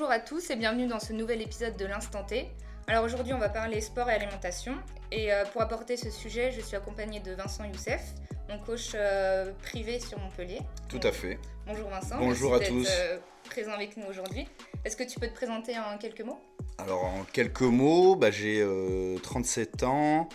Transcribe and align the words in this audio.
Bonjour 0.00 0.12
à 0.14 0.18
tous 0.18 0.48
et 0.48 0.56
bienvenue 0.56 0.86
dans 0.86 0.98
ce 0.98 1.12
nouvel 1.12 1.42
épisode 1.42 1.76
de 1.76 1.84
l'Instant 1.84 2.24
T. 2.24 2.48
Alors 2.86 3.04
aujourd'hui 3.04 3.34
on 3.34 3.38
va 3.38 3.50
parler 3.50 3.82
sport 3.82 4.08
et 4.08 4.14
alimentation 4.14 4.72
et 5.12 5.30
euh, 5.30 5.44
pour 5.44 5.60
apporter 5.60 5.98
ce 5.98 6.08
sujet 6.08 6.52
je 6.52 6.62
suis 6.62 6.74
accompagnée 6.74 7.20
de 7.20 7.32
Vincent 7.32 7.66
Youssef, 7.66 8.00
mon 8.48 8.58
coach 8.60 8.92
euh, 8.94 9.52
privé 9.60 10.00
sur 10.00 10.18
Montpellier. 10.18 10.60
Tout 10.88 11.00
à 11.02 11.12
fait. 11.12 11.38
Bonjour 11.66 11.90
Vincent. 11.90 12.16
Bonjour 12.18 12.52
Merci 12.52 12.64
à 12.64 12.68
tous. 12.70 12.88
euh, 12.90 13.18
présent 13.50 13.72
avec 13.72 13.98
nous 13.98 14.06
aujourd'hui. 14.06 14.48
Est-ce 14.86 14.96
que 14.96 15.04
tu 15.04 15.20
peux 15.20 15.26
te 15.28 15.34
présenter 15.34 15.74
en 15.78 15.98
quelques 15.98 16.22
mots? 16.22 16.40
Alors 16.78 17.04
en 17.04 17.24
quelques 17.24 17.60
mots, 17.60 18.16
bah, 18.16 18.30
j'ai 18.30 18.62
euh, 18.62 19.18
37 19.18 19.82
ans, 19.82 20.30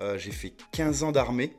euh, 0.00 0.18
j'ai 0.18 0.32
fait 0.32 0.52
15 0.72 1.04
ans 1.04 1.12
d'armée, 1.12 1.52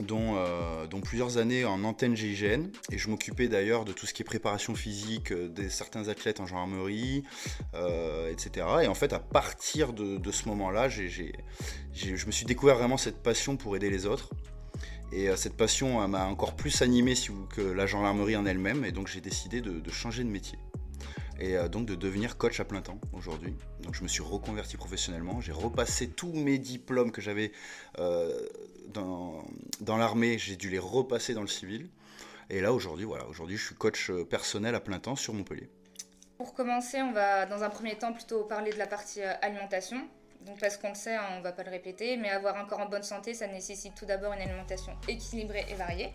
dont, 0.00 0.36
euh, 0.36 0.86
dont 0.86 1.00
plusieurs 1.00 1.38
années 1.38 1.64
en 1.64 1.84
antenne 1.84 2.16
GIGN, 2.16 2.70
et 2.90 2.98
je 2.98 3.08
m'occupais 3.08 3.48
d'ailleurs 3.48 3.84
de 3.84 3.92
tout 3.92 4.06
ce 4.06 4.14
qui 4.14 4.22
est 4.22 4.24
préparation 4.24 4.74
physique 4.74 5.32
euh, 5.32 5.48
des 5.48 5.68
certains 5.68 6.08
athlètes 6.08 6.40
en 6.40 6.46
gendarmerie, 6.46 7.24
euh, 7.74 8.30
etc. 8.30 8.66
Et 8.82 8.88
en 8.88 8.94
fait, 8.94 9.12
à 9.12 9.18
partir 9.18 9.92
de, 9.92 10.18
ce 10.30 10.48
moment-là, 10.48 10.88
je 10.88 12.26
me 12.26 12.32
suis 12.32 12.46
découvert 12.46 12.76
vraiment 12.76 12.96
cette 12.96 13.22
passion 13.22 13.56
pour 13.56 13.76
aider 13.76 13.90
les 13.90 14.06
autres. 14.06 14.30
Et 15.12 15.28
euh, 15.28 15.36
cette 15.36 15.56
passion 15.56 16.06
m'a 16.08 16.26
encore 16.26 16.56
plus 16.56 16.80
animé 16.82 17.14
que 17.50 17.60
la 17.60 17.86
gendarmerie 17.86 18.36
en 18.36 18.46
elle-même, 18.46 18.84
et 18.84 18.92
donc 18.92 19.08
j'ai 19.08 19.20
décidé 19.20 19.60
de 19.60 19.90
changer 19.90 20.24
de 20.24 20.30
métier. 20.30 20.58
Et 21.42 21.56
euh, 21.56 21.66
donc 21.66 21.86
de 21.86 21.96
devenir 21.96 22.38
coach 22.38 22.60
à 22.60 22.64
plein 22.64 22.82
temps 22.82 23.00
aujourd'hui. 23.12 23.52
Donc 23.80 23.94
je 23.94 24.04
me 24.04 24.08
suis 24.08 24.22
reconverti 24.22 24.76
professionnellement, 24.76 25.40
j'ai 25.40 25.50
repassé 25.50 26.08
tous 26.08 26.32
mes 26.32 26.56
diplômes 26.56 27.10
que 27.10 27.20
j'avais 27.20 27.50
euh, 27.98 28.46
dans, 28.94 29.44
l'armée, 29.98 30.38
j'ai 30.38 30.54
dû 30.54 30.70
les 30.70 30.78
repasser 30.78 31.34
dans 31.34 31.40
le 31.40 31.48
civil. 31.48 31.88
Et 32.48 32.60
là 32.60 32.72
aujourd'hui, 32.72 33.04
voilà, 33.04 33.26
aujourd'hui 33.26 33.56
je 33.56 33.66
suis 33.66 33.74
coach 33.74 34.10
euh, 34.10 34.24
personnel 34.24 34.76
à 34.76 34.80
plein 34.80 35.00
temps 35.00 35.16
sur 35.16 35.34
Montpellier. 35.34 35.68
Pour 36.38 36.54
commencer, 36.54 37.02
on 37.02 37.10
va 37.10 37.44
dans 37.46 37.64
un 37.64 37.70
premier 37.70 37.98
temps 37.98 38.12
plutôt 38.12 38.44
parler 38.44 38.70
de 38.70 38.78
la 38.78 38.86
partie 38.86 39.22
alimentation. 39.22 39.96
Donc 40.46 40.60
parce 40.60 40.76
qu'on 40.76 40.90
le 40.90 40.94
sait, 40.94 41.16
hein, 41.16 41.26
on 41.38 41.40
va 41.40 41.50
pas 41.50 41.64
le 41.64 41.70
répéter, 41.70 42.16
mais 42.16 42.30
avoir 42.30 42.56
un 42.56 42.66
corps 42.66 42.80
en 42.80 42.88
bonne 42.88 43.02
santé, 43.02 43.34
ça 43.34 43.48
nécessite 43.48 43.96
tout 43.96 44.06
d'abord 44.06 44.32
une 44.32 44.42
alimentation 44.42 44.92
équilibrée 45.08 45.66
et 45.68 45.74
variée. 45.74 46.14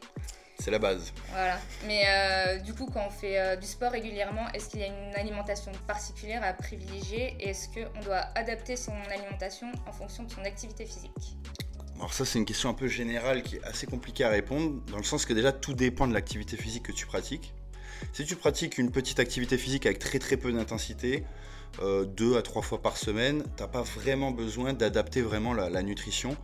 C'est 0.60 0.72
la 0.72 0.80
base. 0.80 1.14
Voilà. 1.30 1.60
Mais 1.86 2.04
euh, 2.08 2.58
du 2.60 2.74
coup, 2.74 2.88
quand 2.92 3.06
on 3.08 3.12
fait 3.12 3.40
euh, 3.40 3.56
du 3.56 3.68
sport 3.68 3.92
régulièrement, 3.92 4.50
est-ce 4.54 4.70
qu'il 4.70 4.80
y 4.80 4.84
a 4.84 4.88
une 4.88 5.16
alimentation 5.16 5.72
particulière 5.86 6.44
à 6.44 6.54
privilégier 6.54 7.36
et 7.40 7.50
est-ce 7.50 7.68
qu'on 7.70 8.02
doit 8.02 8.26
adapter 8.36 8.76
son 8.76 8.94
alimentation 9.12 9.72
en 9.86 9.92
fonction 9.92 10.24
de 10.24 10.32
son 10.32 10.42
activité 10.42 10.86
physique? 10.86 11.38
Alors 11.98 12.14
ça 12.14 12.26
c'est 12.26 12.38
une 12.38 12.46
question 12.46 12.70
un 12.70 12.74
peu 12.76 12.88
générale 12.88 13.42
qui 13.42 13.56
est 13.56 13.64
assez 13.64 13.88
compliquée 13.88 14.24
à 14.24 14.30
répondre, 14.30 14.82
dans 14.92 14.98
le 14.98 15.04
sens 15.04 15.26
que 15.26 15.34
déjà 15.34 15.52
tout 15.52 15.74
dépend 15.74 16.08
de 16.08 16.14
l'activité 16.14 16.56
physique 16.56 16.84
que 16.84 16.92
tu 16.92 17.08
pratiques. 17.08 17.54
Si 18.14 18.26
tu 18.26 18.36
pratiques 18.36 18.78
une 18.78 18.92
petite 18.92 19.20
activité 19.20 19.58
physique 19.58 19.88
avec 19.88 19.98
très 19.98 20.20
très 20.20 20.38
peu 20.38 20.52
d'intensité, 20.52 21.24
euh, 21.82 22.06
deux 22.06 22.38
à 22.38 22.44
trois 22.44 22.62
fois 22.62 22.82
par 22.82 22.98
semaine, 22.98 23.44
t'as 23.56 23.68
pas 23.68 23.82
vraiment 23.82 24.30
besoin 24.32 24.74
d'adapter 24.74 25.22
vraiment 25.22 25.54
la, 25.54 25.70
la 25.70 25.82
nutrition 25.82 26.38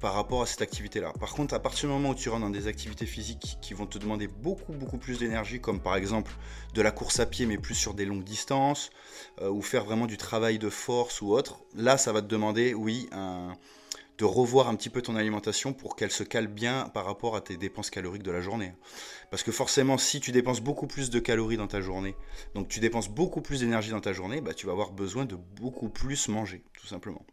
par 0.00 0.14
rapport 0.14 0.42
à 0.42 0.46
cette 0.46 0.62
activité-là. 0.62 1.12
Par 1.20 1.34
contre, 1.34 1.54
à 1.54 1.58
partir 1.58 1.88
du 1.88 1.94
moment 1.94 2.10
où 2.10 2.14
tu 2.14 2.28
rentres 2.28 2.42
dans 2.42 2.50
des 2.50 2.66
activités 2.66 3.06
physiques 3.06 3.58
qui 3.60 3.74
vont 3.74 3.86
te 3.86 3.98
demander 3.98 4.28
beaucoup 4.28 4.72
beaucoup 4.72 4.98
plus 4.98 5.18
d'énergie, 5.18 5.60
comme 5.60 5.80
par 5.80 5.96
exemple 5.96 6.32
de 6.74 6.82
la 6.82 6.90
course 6.90 7.20
à 7.20 7.26
pied 7.26 7.46
mais 7.46 7.58
plus 7.58 7.74
sur 7.74 7.94
des 7.94 8.06
longues 8.06 8.24
distances, 8.24 8.90
euh, 9.40 9.50
ou 9.50 9.62
faire 9.62 9.84
vraiment 9.84 10.06
du 10.06 10.16
travail 10.16 10.58
de 10.58 10.70
force 10.70 11.20
ou 11.20 11.32
autre, 11.32 11.60
là 11.74 11.98
ça 11.98 12.12
va 12.12 12.22
te 12.22 12.26
demander, 12.26 12.74
oui, 12.74 13.08
de 14.20 14.24
revoir 14.26 14.68
un 14.68 14.74
petit 14.74 14.90
peu 14.90 15.00
ton 15.00 15.16
alimentation 15.16 15.72
pour 15.72 15.96
qu'elle 15.96 16.10
se 16.10 16.22
cale 16.22 16.46
bien 16.46 16.90
par 16.92 17.06
rapport 17.06 17.36
à 17.36 17.40
tes 17.40 17.56
dépenses 17.56 17.88
caloriques 17.88 18.22
de 18.22 18.30
la 18.30 18.42
journée. 18.42 18.74
Parce 19.30 19.42
que 19.42 19.50
forcément, 19.50 19.96
si 19.96 20.20
tu 20.20 20.30
dépenses 20.30 20.60
beaucoup 20.60 20.86
plus 20.86 21.08
de 21.08 21.18
calories 21.20 21.56
dans 21.56 21.66
ta 21.66 21.80
journée, 21.80 22.14
donc 22.54 22.68
tu 22.68 22.80
dépenses 22.80 23.08
beaucoup 23.08 23.40
plus 23.40 23.60
d'énergie 23.60 23.90
dans 23.90 24.00
ta 24.00 24.12
journée, 24.12 24.42
bah, 24.42 24.52
tu 24.52 24.66
vas 24.66 24.72
avoir 24.72 24.92
besoin 24.92 25.24
de 25.24 25.36
beaucoup 25.36 25.88
plus 25.88 26.28
manger, 26.28 26.62
tout 26.78 26.86
simplement. 26.86 27.24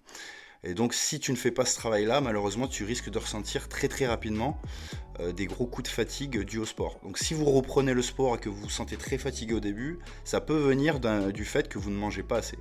Et 0.67 0.73
donc 0.73 0.93
si 0.93 1.21
tu 1.21 1.31
ne 1.31 1.37
fais 1.37 1.51
pas 1.51 1.63
ce 1.63 1.75
travail-là, 1.75 2.19
malheureusement, 2.19 2.67
tu 2.67 2.83
risques 2.83 3.09
de 3.09 3.17
ressentir 3.17 3.69
très 3.69 3.87
très 3.87 4.05
rapidement 4.05 4.59
euh, 5.21 5.31
des 5.31 5.45
gros 5.45 5.65
coups 5.65 5.89
de 5.89 5.93
fatigue 5.93 6.41
dus 6.43 6.57
au 6.57 6.65
sport. 6.65 6.99
Donc 7.03 7.17
si 7.17 7.33
vous 7.33 7.45
reprenez 7.45 7.93
le 7.93 8.01
sport 8.01 8.35
et 8.35 8.37
que 8.37 8.49
vous 8.49 8.63
vous 8.63 8.69
sentez 8.69 8.97
très 8.97 9.17
fatigué 9.17 9.53
au 9.53 9.61
début, 9.61 9.99
ça 10.25 10.41
peut 10.41 10.57
venir 10.57 10.99
du 11.31 11.45
fait 11.45 11.69
que 11.69 11.79
vous 11.79 11.89
ne 11.89 11.95
mangez 11.95 12.21
pas 12.21 12.39
assez. 12.39 12.57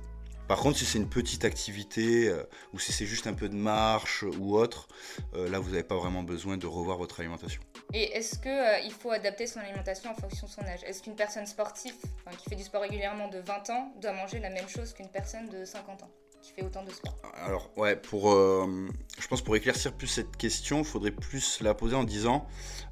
Par 0.47 0.59
contre, 0.59 0.77
si 0.77 0.85
c'est 0.85 0.99
une 0.99 1.09
petite 1.09 1.43
activité 1.43 2.29
euh, 2.29 2.43
ou 2.71 2.79
si 2.79 2.93
c'est 2.93 3.05
juste 3.05 3.27
un 3.27 3.33
peu 3.33 3.49
de 3.49 3.55
marche 3.55 4.23
ou 4.39 4.55
autre, 4.55 4.87
euh, 5.33 5.49
là 5.49 5.59
vous 5.59 5.71
n'avez 5.71 5.83
pas 5.83 5.97
vraiment 5.97 6.23
besoin 6.23 6.55
de 6.55 6.65
revoir 6.65 6.97
votre 6.97 7.19
alimentation. 7.19 7.61
Et 7.93 8.13
est-ce 8.13 8.39
qu'il 8.39 8.93
faut 8.93 9.11
adapter 9.11 9.47
son 9.47 9.59
alimentation 9.59 10.11
en 10.11 10.15
fonction 10.15 10.47
de 10.47 10.51
son 10.53 10.61
âge? 10.61 10.79
Est-ce 10.85 11.03
qu'une 11.03 11.15
personne 11.17 11.45
sportive, 11.45 11.95
qui 12.37 12.49
fait 12.49 12.55
du 12.55 12.63
sport 12.63 12.83
régulièrement 12.83 13.27
de 13.27 13.39
20 13.39 13.69
ans, 13.71 13.91
doit 13.99 14.13
manger 14.13 14.39
la 14.39 14.49
même 14.49 14.69
chose 14.69 14.93
qu'une 14.93 15.09
personne 15.09 15.49
de 15.49 15.65
50 15.65 16.03
ans? 16.03 16.11
Qui 16.41 16.51
fait 16.51 16.63
autant 16.63 16.83
de 16.83 16.91
sport 16.91 17.17
Alors 17.45 17.71
ouais, 17.77 17.95
pour, 17.95 18.31
euh, 18.31 18.87
je 19.19 19.27
pense 19.27 19.41
pour 19.41 19.55
éclaircir 19.55 19.93
plus 19.93 20.07
cette 20.07 20.37
question, 20.37 20.79
il 20.79 20.85
faudrait 20.85 21.11
plus 21.11 21.61
la 21.61 21.73
poser 21.73 21.95
en 21.95 22.03
disant 22.03 22.47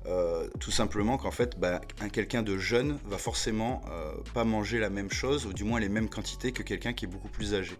euh, 0.06 0.48
tout 0.60 0.72
simplement 0.72 1.18
qu'en 1.18 1.32
fait, 1.32 1.60
bah, 1.60 1.82
un 2.02 2.10
quelqu'un 2.10 2.44
de 2.44 2.58
jeune 2.58 3.00
va 3.06 3.18
forcément 3.18 3.82
euh, 3.90 4.14
pas 4.34 4.44
manger 4.44 4.80
la 4.80 4.90
même 4.90 5.12
chose 5.12 5.46
ou 5.46 5.54
du 5.54 5.64
moins 5.64 5.80
les 5.80 5.90
mêmes 5.90 6.10
quantités 6.10 6.52
que 6.52 6.64
quelqu'un 6.64 6.94
qui 6.94 7.06
est 7.06 7.08
beaucoup 7.08 7.30
plus 7.30 7.54
âgé. 7.54 7.76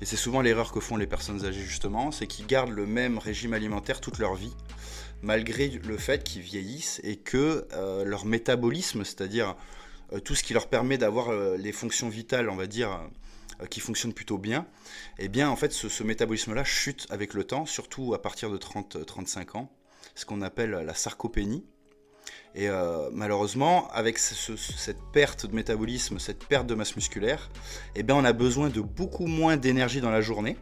Et 0.00 0.06
c'est 0.06 0.16
souvent 0.16 0.40
l'erreur 0.40 0.72
que 0.72 0.80
font 0.80 0.96
les 0.96 1.06
personnes 1.06 1.44
âgées 1.44 1.62
justement, 1.62 2.10
c'est 2.10 2.26
qu'ils 2.26 2.46
gardent 2.46 2.72
le 2.72 2.86
même 2.86 3.18
régime 3.18 3.54
alimentaire 3.54 4.00
toute 4.00 4.18
leur 4.18 4.34
vie, 4.34 4.54
malgré 5.22 5.68
le 5.68 5.96
fait 5.96 6.24
qu'ils 6.24 6.42
vieillissent 6.42 7.00
et 7.04 7.16
que 7.16 7.66
leur 8.04 8.26
métabolisme, 8.26 9.04
c'est-à-dire 9.04 9.54
tout 10.24 10.34
ce 10.34 10.42
qui 10.42 10.52
leur 10.52 10.66
permet 10.66 10.98
d'avoir 10.98 11.32
les 11.56 11.72
fonctions 11.72 12.08
vitales, 12.08 12.50
on 12.50 12.56
va 12.56 12.66
dire, 12.66 13.00
qui 13.70 13.80
fonctionnent 13.80 14.12
plutôt 14.14 14.38
bien, 14.38 14.66
eh 15.18 15.28
bien 15.28 15.48
en 15.50 15.56
fait 15.56 15.72
ce, 15.72 16.02
métabolisme-là 16.02 16.64
chute 16.64 17.06
avec 17.10 17.34
le 17.34 17.44
temps, 17.44 17.66
surtout 17.66 18.14
à 18.14 18.20
partir 18.22 18.50
de 18.50 18.58
30-35 18.58 19.56
ans, 19.56 19.70
ce 20.14 20.24
qu'on 20.24 20.42
appelle 20.42 20.70
la 20.70 20.94
sarcopénie. 20.94 21.64
Et 22.56 22.68
euh, 22.68 23.10
malheureusement, 23.12 23.88
avec 23.90 24.18
ce- 24.18 24.34
ce- 24.34 24.56
cette 24.56 25.00
perte 25.12 25.46
de 25.46 25.54
métabolisme, 25.54 26.18
cette 26.18 26.44
perte 26.46 26.66
de 26.66 26.74
masse 26.74 26.94
musculaire, 26.96 27.50
eh 27.96 28.02
bien 28.02 28.14
on 28.14 28.24
a 28.24 28.32
besoin 28.32 28.68
de 28.70 28.80
beaucoup 28.80 29.26
moins 29.26 29.56
d'énergie 29.56 30.00
dans 30.00 30.10
la 30.10 30.20
journée. 30.20 30.56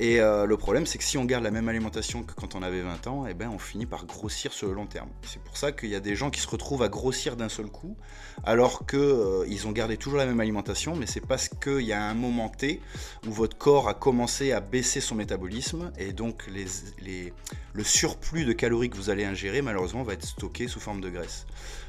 Et 0.00 0.20
euh, 0.20 0.46
le 0.46 0.56
problème, 0.56 0.86
c'est 0.86 0.96
que 0.96 1.02
si 1.02 1.18
on 1.18 1.24
garde 1.24 1.42
la 1.42 1.50
même 1.50 1.68
alimentation 1.68 2.22
que 2.22 2.32
quand 2.32 2.54
on 2.54 2.62
avait 2.62 2.82
20 2.82 3.08
ans, 3.08 3.26
eh 3.28 3.34
ben, 3.34 3.50
on 3.52 3.58
finit 3.58 3.84
par 3.84 4.06
grossir 4.06 4.52
sur 4.52 4.68
le 4.68 4.74
long 4.74 4.86
terme. 4.86 5.08
C'est 5.22 5.42
pour 5.42 5.56
ça 5.56 5.72
qu'il 5.72 5.88
y 5.88 5.96
a 5.96 6.00
des 6.00 6.14
gens 6.14 6.30
qui 6.30 6.40
se 6.40 6.46
retrouvent 6.46 6.84
à 6.84 6.88
grossir 6.88 7.34
d'un 7.34 7.48
seul 7.48 7.66
coup, 7.66 7.96
alors 8.44 8.86
qu'ils 8.86 9.66
ont 9.66 9.72
gardé 9.72 9.96
toujours 9.96 10.18
la 10.18 10.26
même 10.26 10.38
alimentation, 10.38 10.94
mais 10.94 11.06
c'est 11.06 11.26
parce 11.26 11.48
qu'il 11.48 11.80
y 11.80 11.92
a 11.92 12.00
un 12.00 12.14
moment 12.14 12.48
T 12.48 12.80
où 13.26 13.32
votre 13.32 13.58
corps 13.58 13.88
a 13.88 13.94
commencé 13.94 14.52
à 14.52 14.60
baisser 14.60 15.00
son 15.00 15.16
métabolisme, 15.16 15.90
et 15.98 16.12
donc 16.12 16.48
le 16.48 17.84
surplus 17.84 18.44
de 18.44 18.52
calories 18.52 18.90
que 18.90 18.96
vous 18.96 19.10
allez 19.10 19.24
ingérer, 19.24 19.62
malheureusement, 19.62 20.04
va 20.04 20.12
être 20.12 20.24
stocké 20.24 20.68
sous 20.68 20.78
forme 20.78 21.00
de 21.00 21.10
graisse. 21.10 21.44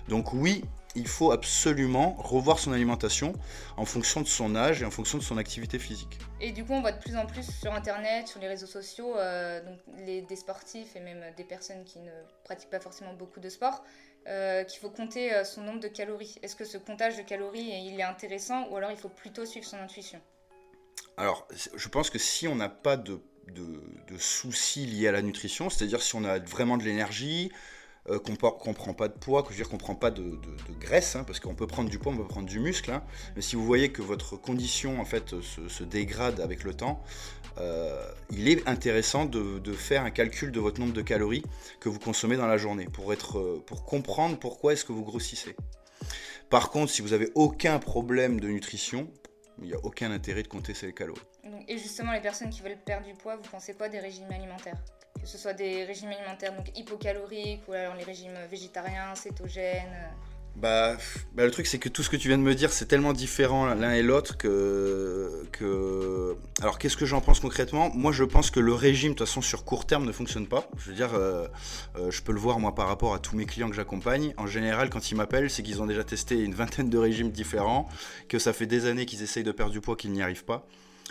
Donc 0.07 0.33
oui, 0.33 0.63
il 0.95 1.07
faut 1.07 1.31
absolument 1.31 2.15
revoir 2.19 2.59
son 2.59 2.71
alimentation 2.73 3.33
en 3.77 3.85
fonction 3.85 4.21
de 4.21 4.27
son 4.27 4.55
âge 4.55 4.81
et 4.81 4.85
en 4.85 4.91
fonction 4.91 5.17
de 5.17 5.23
son 5.23 5.37
activité 5.37 5.79
physique. 5.79 6.17
Et 6.41 6.51
du 6.51 6.65
coup, 6.65 6.73
on 6.73 6.81
voit 6.81 6.91
de 6.91 6.99
plus 6.99 7.15
en 7.15 7.25
plus 7.25 7.45
sur 7.59 7.73
Internet, 7.73 8.27
sur 8.27 8.39
les 8.39 8.47
réseaux 8.47 8.67
sociaux, 8.67 9.15
euh, 9.17 9.63
donc 9.63 9.79
les, 10.05 10.21
des 10.21 10.35
sportifs 10.35 10.95
et 10.95 10.99
même 10.99 11.23
des 11.37 11.43
personnes 11.43 11.83
qui 11.85 11.99
ne 11.99 12.11
pratiquent 12.43 12.69
pas 12.71 12.79
forcément 12.79 13.13
beaucoup 13.13 13.39
de 13.39 13.49
sport, 13.49 13.83
euh, 14.27 14.63
qu'il 14.63 14.79
faut 14.79 14.89
compter 14.89 15.33
euh, 15.33 15.43
son 15.43 15.61
nombre 15.61 15.79
de 15.79 15.87
calories. 15.87 16.35
Est-ce 16.41 16.55
que 16.55 16.65
ce 16.65 16.77
comptage 16.77 17.17
de 17.17 17.21
calories, 17.21 17.71
il 17.85 17.99
est 17.99 18.03
intéressant 18.03 18.67
ou 18.69 18.77
alors 18.77 18.91
il 18.91 18.97
faut 18.97 19.09
plutôt 19.09 19.45
suivre 19.45 19.65
son 19.65 19.77
intuition? 19.77 20.19
Alors, 21.17 21.47
je 21.75 21.87
pense 21.89 22.09
que 22.09 22.17
si 22.17 22.47
on 22.47 22.55
n'a 22.55 22.69
pas 22.69 22.95
de, 22.95 23.21
de- 23.47 23.83
de 24.07 24.17
soucis 24.17 24.85
liés 24.85 25.07
à 25.09 25.11
la 25.11 25.21
nutrition, 25.21 25.69
c'est-à-dire 25.69 26.01
si 26.01 26.15
on 26.15 26.23
a 26.23 26.39
vraiment 26.39 26.77
de 26.77 26.83
l'énergie, 26.83 27.51
euh, 28.09 28.19
qu'on 28.19 28.31
ne 28.31 28.73
prend 28.73 28.93
pas 28.93 29.07
de 29.07 29.13
poids, 29.17 29.43
que 29.43 29.49
je 29.49 29.57
veux 29.57 29.63
dire 29.63 29.69
qu'on 29.69 29.77
prend 29.77 29.95
pas 29.95 30.11
de, 30.11 30.23
de- 30.23 30.31
de 30.35 30.79
graisse, 30.79 31.15
hein, 31.15 31.23
parce 31.25 31.39
qu'on 31.39 31.55
peut 31.55 31.67
prendre 31.67 31.89
du 31.89 31.99
poids, 31.99 32.11
on 32.13 32.17
peut 32.17 32.27
prendre 32.27 32.47
du 32.47 32.59
muscle, 32.59 32.91
hein, 32.91 33.03
mais 33.35 33.41
si 33.41 33.55
vous 33.55 33.65
voyez 33.65 33.91
que 33.91 34.01
votre 34.01 34.35
condition 34.37 34.99
en 35.01 35.05
fait 35.05 35.41
se, 35.41 35.67
se 35.67 35.83
dégrade 35.83 36.39
avec 36.39 36.63
le 36.63 36.73
temps, 36.73 37.03
euh, 37.57 38.09
il 38.29 38.47
est 38.47 38.67
intéressant 38.69 39.25
de, 39.25 39.59
de 39.59 39.73
faire 39.73 40.03
un 40.03 40.11
calcul 40.11 40.51
de 40.51 40.59
votre 40.59 40.79
nombre 40.79 40.93
de 40.93 41.01
calories 41.01 41.43
que 41.79 41.89
vous 41.89 41.99
consommez 41.99 42.37
dans 42.37 42.47
la 42.47 42.57
journée 42.57 42.85
pour, 42.85 43.11
être, 43.11 43.37
euh, 43.39 43.63
pour 43.65 43.83
comprendre 43.85 44.37
pourquoi 44.39 44.73
est-ce 44.73 44.85
que 44.85 44.93
vous 44.93 45.03
grossissez. 45.03 45.55
Par 46.49 46.69
contre, 46.71 46.91
si 46.91 47.01
vous 47.01 47.13
avez 47.13 47.29
aucun 47.35 47.79
problème 47.79 48.39
de 48.39 48.47
nutrition, 48.47 49.11
il 49.61 49.65
n'y 49.67 49.73
a 49.73 49.79
aucun 49.83 50.11
intérêt 50.11 50.41
de 50.41 50.47
compter 50.47 50.73
ces 50.73 50.93
calories. 50.93 51.21
Et 51.67 51.77
justement, 51.77 52.13
les 52.13 52.21
personnes 52.21 52.49
qui 52.49 52.61
veulent 52.61 52.77
perdre 52.83 53.05
du 53.05 53.13
poids, 53.13 53.35
vous 53.35 53.47
pensez 53.51 53.73
quoi 53.73 53.89
des 53.89 53.99
régimes 53.99 54.31
alimentaires? 54.31 54.77
Que 55.21 55.27
ce 55.27 55.37
soit 55.37 55.53
des 55.53 55.83
régimes 55.83 56.09
alimentaires 56.09 56.53
donc 56.55 56.77
hypocaloriques 56.77 57.67
ou 57.67 57.73
alors 57.73 57.95
les 57.95 58.03
régimes 58.03 58.37
végétariens, 58.49 59.15
cétogènes 59.15 59.93
euh, 59.93 60.29
bah, 60.55 60.97
bah, 61.35 61.45
le 61.45 61.51
truc 61.51 61.67
c'est 61.67 61.77
que 61.79 61.87
tout 61.87 62.03
ce 62.03 62.09
que 62.09 62.17
tu 62.17 62.27
viens 62.27 62.37
de 62.37 62.43
me 62.43 62.53
dire 62.53 62.71
c'est 62.73 62.85
tellement 62.85 63.13
différent 63.13 63.73
l'un 63.73 63.93
et 63.93 64.01
l'autre 64.01 64.37
que. 64.37 65.45
Alors 66.61 66.77
qu'est-ce 66.79 66.97
que 66.97 67.05
j'en 67.05 67.21
pense 67.21 67.39
concrètement? 67.39 67.91
Moi 67.93 68.11
je 68.11 68.25
pense 68.25 68.51
que 68.51 68.59
le 68.59 68.73
régime 68.73 69.13
de 69.13 69.17
toute 69.17 69.27
façon 69.27 69.41
sur 69.41 69.63
court 69.63 69.85
terme 69.85 70.05
ne 70.05 70.11
fonctionne 70.11 70.47
pas. 70.47 70.69
Je 70.77 70.89
veux 70.89 70.95
dire, 70.95 71.13
euh, 71.13 71.47
euh, 71.97 72.11
je 72.11 72.21
peux 72.21 72.33
le 72.33 72.39
voir 72.39 72.59
moi 72.59 72.75
par 72.75 72.87
rapport 72.87 73.13
à 73.13 73.19
tous 73.19 73.37
mes 73.37 73.45
clients 73.45 73.69
que 73.69 73.75
j'accompagne. 73.75 74.33
En 74.37 74.47
général 74.47 74.89
quand 74.89 75.11
ils 75.11 75.15
m'appellent 75.15 75.49
c'est 75.49 75.63
qu'ils 75.63 75.81
ont 75.81 75.85
déjà 75.85 76.03
testé 76.03 76.35
une 76.35 76.53
vingtaine 76.53 76.89
de 76.89 76.97
régimes 76.97 77.31
différents, 77.31 77.87
que 78.27 78.37
ça 78.37 78.51
fait 78.51 78.65
des 78.67 78.85
années 78.85 79.05
qu'ils 79.05 79.23
essayent 79.23 79.43
de 79.43 79.53
perdre 79.53 79.71
du 79.71 79.79
poids, 79.79 79.95
qu'ils 79.95 80.11
n'y 80.11 80.21
arrivent 80.21 80.45
pas. 80.45 80.67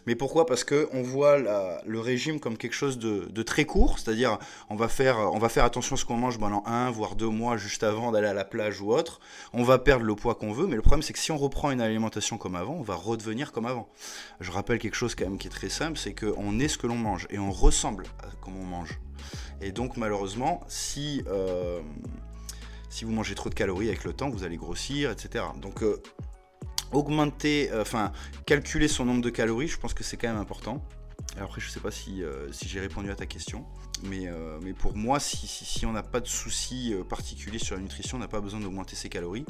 Mais 0.08 0.14
pourquoi? 0.14 0.46
Parce 0.46 0.64
qu'on 0.64 1.02
voit 1.02 1.36
le 1.36 2.00
régime 2.00 2.40
comme 2.40 2.56
quelque 2.56 2.72
chose 2.72 2.98
de, 2.98 3.42
très 3.42 3.66
court, 3.66 3.98
c'est-à-dire 3.98 4.38
on, 4.70 4.74
va 4.74 4.88
faire, 4.88 5.18
attention 5.58 5.96
à 5.96 5.98
ce 5.98 6.06
qu'on 6.06 6.16
mange 6.16 6.38
pendant 6.38 6.62
un, 6.64 6.90
voire 6.90 7.14
deux 7.14 7.28
mois 7.28 7.58
juste 7.58 7.82
avant 7.82 8.10
d'aller 8.10 8.28
à 8.28 8.32
la 8.32 8.46
plage 8.46 8.80
ou 8.80 8.90
autre. 8.90 9.20
On 9.52 9.64
va 9.64 9.78
perdre 9.78 10.06
le 10.06 10.14
poids 10.14 10.34
qu'on 10.34 10.50
veut, 10.50 10.66
mais 10.66 10.76
le 10.76 10.80
problème 10.80 11.02
c'est 11.02 11.12
que 11.12 11.18
si 11.18 11.30
on 11.30 11.36
reprend 11.36 11.70
une 11.72 11.82
alimentation 11.82 12.38
comme 12.38 12.54
avant, 12.54 12.72
on 12.72 12.82
va 12.82 12.94
redevenir 12.94 13.52
comme 13.52 13.66
avant. 13.66 13.86
Je 14.40 14.50
rappelle 14.50 14.78
quelque 14.78 14.94
chose 14.94 15.14
quand 15.14 15.26
même 15.26 15.36
qui 15.36 15.48
est 15.48 15.50
très 15.50 15.68
simple, 15.68 15.98
c'est 15.98 16.14
qu'on 16.14 16.58
est 16.58 16.68
ce 16.68 16.78
que 16.78 16.86
l'on 16.86 16.96
mange 16.96 17.26
et 17.28 17.38
on 17.38 17.50
ressemble 17.50 18.04
à 18.20 18.28
comment 18.40 18.60
on 18.60 18.64
mange. 18.64 18.98
Et 19.60 19.72
donc 19.72 19.98
malheureusement, 19.98 20.62
si... 20.68 21.22
Euh, 21.26 21.80
si 22.90 23.04
vous 23.04 23.12
mangez 23.12 23.34
trop 23.34 23.50
de 23.50 23.54
calories 23.54 23.88
avec 23.88 24.04
le 24.04 24.14
temps, 24.14 24.30
vous 24.30 24.44
allez 24.44 24.56
grossir, 24.56 25.10
etc. 25.10 25.44
Donc 25.60 25.82
euh, 25.82 26.00
augmenter, 26.92 27.70
euh, 27.72 27.82
enfin, 27.82 28.12
calculer 28.46 28.88
son 28.88 29.04
nombre 29.04 29.22
de 29.22 29.30
calories, 29.30 29.68
je 29.68 29.78
pense 29.78 29.94
que 29.94 30.04
c'est 30.04 30.16
quand 30.16 30.28
même 30.28 30.40
important. 30.40 30.82
après, 31.40 31.60
je 31.60 31.68
sais 31.68 31.80
pas 31.80 31.90
si, 31.90 32.22
euh, 32.22 32.48
j'ai 32.52 32.80
répondu 32.80 33.10
à 33.10 33.14
ta 33.14 33.26
question, 33.26 33.64
mais, 34.04 34.26
euh, 34.26 34.58
pour 34.78 34.96
moi, 34.96 35.20
si, 35.20 35.46
si, 35.46 35.86
on 35.86 35.92
n'a 35.92 36.02
pas 36.02 36.20
de 36.20 36.26
soucis 36.26 36.94
particuliers 37.08 37.58
sur 37.58 37.76
la 37.76 37.82
nutrition, 37.82 38.16
on 38.16 38.20
n'a 38.20 38.28
pas 38.28 38.40
besoin 38.40 38.60
d'augmenter 38.60 38.96
ses 38.96 39.08
calories, 39.08 39.46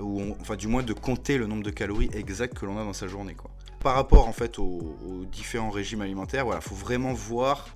ou 0.00 0.34
enfin, 0.40 0.56
du 0.56 0.68
moins 0.68 0.82
de 0.82 0.92
compter 0.92 1.38
le 1.38 1.46
nombre 1.46 1.62
de 1.62 1.70
calories 1.70 2.10
exact 2.12 2.56
que 2.56 2.66
l'on 2.66 2.78
a 2.78 2.84
dans 2.84 2.92
sa 2.92 3.08
journée. 3.08 3.34
Quoi. 3.34 3.50
Par 3.80 3.94
rapport 3.94 4.26
en 4.26 4.32
fait 4.32 4.58
aux, 4.58 5.24
différents 5.30 5.70
régimes 5.70 6.02
alimentaires, 6.02 6.44
voilà, 6.44 6.60
faut 6.60 6.74
vraiment 6.74 7.12
voir 7.12 7.68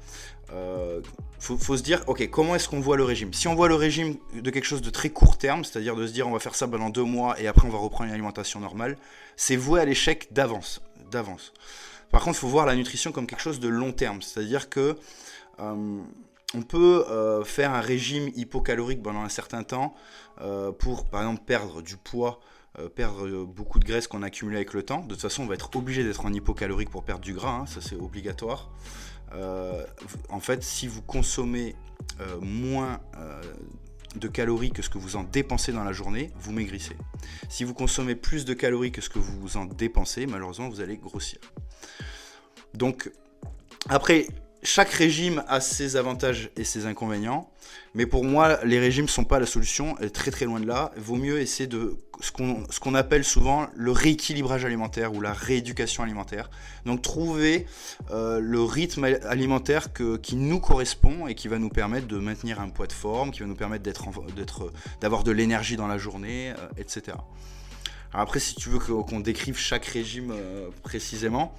euh, 0.51 1.01
faut, 1.39 1.77
se 1.77 1.83
dire, 1.83 2.03
ok, 2.07 2.29
comment 2.31 2.55
est-ce 2.55 2.69
qu'on 2.69 2.81
voit 2.81 2.97
le 2.97 3.05
régime? 3.05 3.33
Si 3.33 3.49
on 3.49 3.55
voit 3.55 3.69
le 3.69 3.75
régime 3.75 4.17
de 4.35 4.51
quelque 4.51 4.65
chose 4.65 4.83
de 4.83 4.91
très 4.91 5.11
court 5.11 5.39
terme, 5.39 5.65
c'est-à-dire 5.65 5.97
de 5.97 6.07
se 6.07 6.13
dire 6.13 6.29
on 6.29 6.33
va 6.33 6.39
faire 6.39 6.55
ça 6.55 6.69
pendant 6.69 6.91
deux 6.91 7.05
mois 7.05 7.41
et 7.41 7.47
après 7.47 7.67
on 7.67 7.71
va 7.71 7.79
reprendre 7.79 8.09
une 8.09 8.15
alimentation 8.15 8.61
normale, 8.61 8.97
c'est 9.37 9.57
voué 9.57 9.81
à 9.81 9.85
l'échec 9.85 10.33
d'avance, 10.33 10.83
d'avance. 11.11 11.53
Par 12.11 12.23
contre, 12.23 12.37
il 12.37 12.41
faut 12.41 12.49
voir 12.49 12.67
la 12.67 12.77
nutrition 12.77 13.13
comme 13.13 13.27
quelque 13.27 13.41
chose 13.41 13.61
de 13.61 13.69
long 13.69 13.93
terme, 13.93 14.21
c'est-à-dire 14.21 14.69
que 14.69 14.97
euh, 15.61 16.01
on 16.55 16.63
peut 16.63 17.07
euh, 17.09 17.45
faire 17.45 17.73
un 17.73 17.81
régime 17.81 18.29
hypocalorique 18.37 19.03
pendant 19.03 19.23
un 19.23 19.31
certain 19.31 19.63
temps 19.63 19.95
pour, 20.79 21.05
par 21.05 21.21
exemple, 21.21 21.43
perdre 21.45 21.83
du 21.83 21.97
poids 21.97 22.41
perdre 22.97 23.45
beaucoup 23.45 23.79
de 23.79 23.85
graisse 23.85 24.09
qu'on 24.09 24.23
a 24.23 24.27
accumulé 24.27 24.57
avec 24.57 24.73
le 24.73 24.83
temps. 24.83 25.03
De 25.03 25.11
toute 25.11 25.21
façon, 25.21 25.43
on 25.43 25.47
va 25.47 25.55
être 25.55 25.77
obligé 25.77 26.03
d'être 26.03 26.25
en 26.25 26.33
hypocalorique 26.33 26.91
pour 26.91 27.05
perdre 27.05 27.21
du 27.21 27.35
gras, 27.35 27.59
hein, 27.61 27.67
ça 27.67 27.81
c'est 27.81 27.97
obligatoire. 27.97 28.71
Euh, 29.35 29.85
en 30.29 30.41
fait, 30.41 30.63
si 30.63 30.87
vous 30.87 31.03
consommez 31.03 31.75
euh, 32.21 32.39
moins 32.41 33.01
euh, 33.17 33.41
de 34.17 34.29
calories 34.29 34.71
que 34.71 34.83
ce 34.83 34.91
que 34.91 34.99
vous 34.99 35.17
en 35.17 35.25
dépensez 35.25 35.73
dans 35.73 35.85
la 35.85 35.93
journée, 35.93 36.31
vous 36.39 36.53
maigrissez. 36.53 36.97
Si 37.49 37.65
vous 37.65 37.75
consommez 37.75 38.15
plus 38.15 38.45
de 38.45 38.55
calories 38.55 38.93
que 38.93 39.01
ce 39.01 39.09
que 39.09 39.19
vous 39.19 39.57
en 39.57 39.65
dépensez, 39.65 40.27
malheureusement, 40.27 40.69
vous 40.69 40.81
allez 40.81 40.97
grossir. 40.97 41.39
Donc, 42.75 43.11
après, 43.89 44.27
chaque 44.63 44.91
régime 44.91 45.43
a 45.49 45.61
ses 45.61 45.97
avantages 45.97 46.51
et 46.57 46.65
ses 46.65 46.87
inconvénients, 46.87 47.51
mais 47.95 48.07
pour 48.07 48.25
moi, 48.25 48.63
les 48.65 48.79
régimes 48.79 49.07
ne 49.07 49.11
sont 49.11 49.25
pas 49.25 49.41
la 49.41 49.47
solution, 49.47 49.97
très 50.13 50.31
très 50.31 50.45
loin 50.45 50.61
de 50.61 50.67
là. 50.67 50.93
Vaut 50.97 51.17
mieux 51.17 51.41
essayer 51.41 51.67
de 51.67 51.97
ce 52.23 52.31
qu'on 52.31 52.63
qu'on 52.81 52.95
appelle 52.95 53.25
souvent 53.25 53.67
le 53.75 53.91
rééquilibrage 53.91 54.65
alimentaire 54.65 55.13
ou 55.13 55.21
la 55.21 55.33
rééducation 55.33 56.03
alimentaire. 56.03 56.51
Donc 56.87 57.03
trouver 57.03 57.67
euh, 58.11 58.39
le 58.41 58.63
rythme 58.63 59.05
alimentaire 59.05 59.93
que, 59.93 60.17
qui 60.17 60.37
nous 60.37 60.61
correspond 60.61 61.27
et 61.27 61.35
qui 61.35 61.49
va 61.49 61.59
nous 61.59 61.69
permettre 61.69 62.07
de 62.07 62.19
maintenir 62.19 62.61
un 62.61 62.69
poids 62.69 62.87
de 62.87 62.93
forme, 62.93 63.33
qui 63.33 63.41
va 63.41 63.47
nous 63.47 63.57
permettre 63.57 63.85
d'avoir 65.01 65.25
de 65.25 65.33
l'énergie 65.33 65.77
dans 65.77 65.89
la 65.89 65.99
journée, 65.99 66.51
euh, 66.51 66.69
etc. 66.79 67.17
après, 68.13 68.39
si 68.39 68.55
tu 68.55 68.69
veux 68.69 68.79
qu'on 68.79 69.21
décrive 69.21 69.59
chaque 69.59 69.87
régime 69.87 70.31
euh, 70.31 70.69
précisément, 70.83 71.55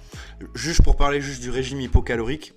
juste 0.54 0.82
pour 0.82 0.96
parler 0.96 1.20
juste 1.20 1.42
du 1.42 1.50
régime 1.50 1.80
hypocalorique, 1.80 2.54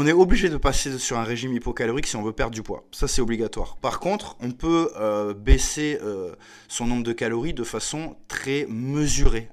on 0.00 0.06
est 0.06 0.12
obligé 0.12 0.48
de 0.48 0.56
passer 0.56 0.96
sur 0.96 1.18
un 1.18 1.24
régime 1.24 1.52
hypocalorique 1.52 2.06
si 2.06 2.14
on 2.14 2.22
veut 2.22 2.30
perdre 2.30 2.54
du 2.54 2.62
poids. 2.62 2.84
Ça, 2.92 3.08
c'est 3.08 3.20
obligatoire. 3.20 3.76
Par 3.78 3.98
contre, 3.98 4.36
on 4.38 4.52
peut 4.52 4.92
euh, 4.94 5.34
baisser 5.34 5.98
euh, 6.04 6.36
son 6.68 6.86
nombre 6.86 7.02
de 7.02 7.12
calories 7.12 7.52
de 7.52 7.64
façon 7.64 8.14
très 8.28 8.64
mesurée. 8.68 9.48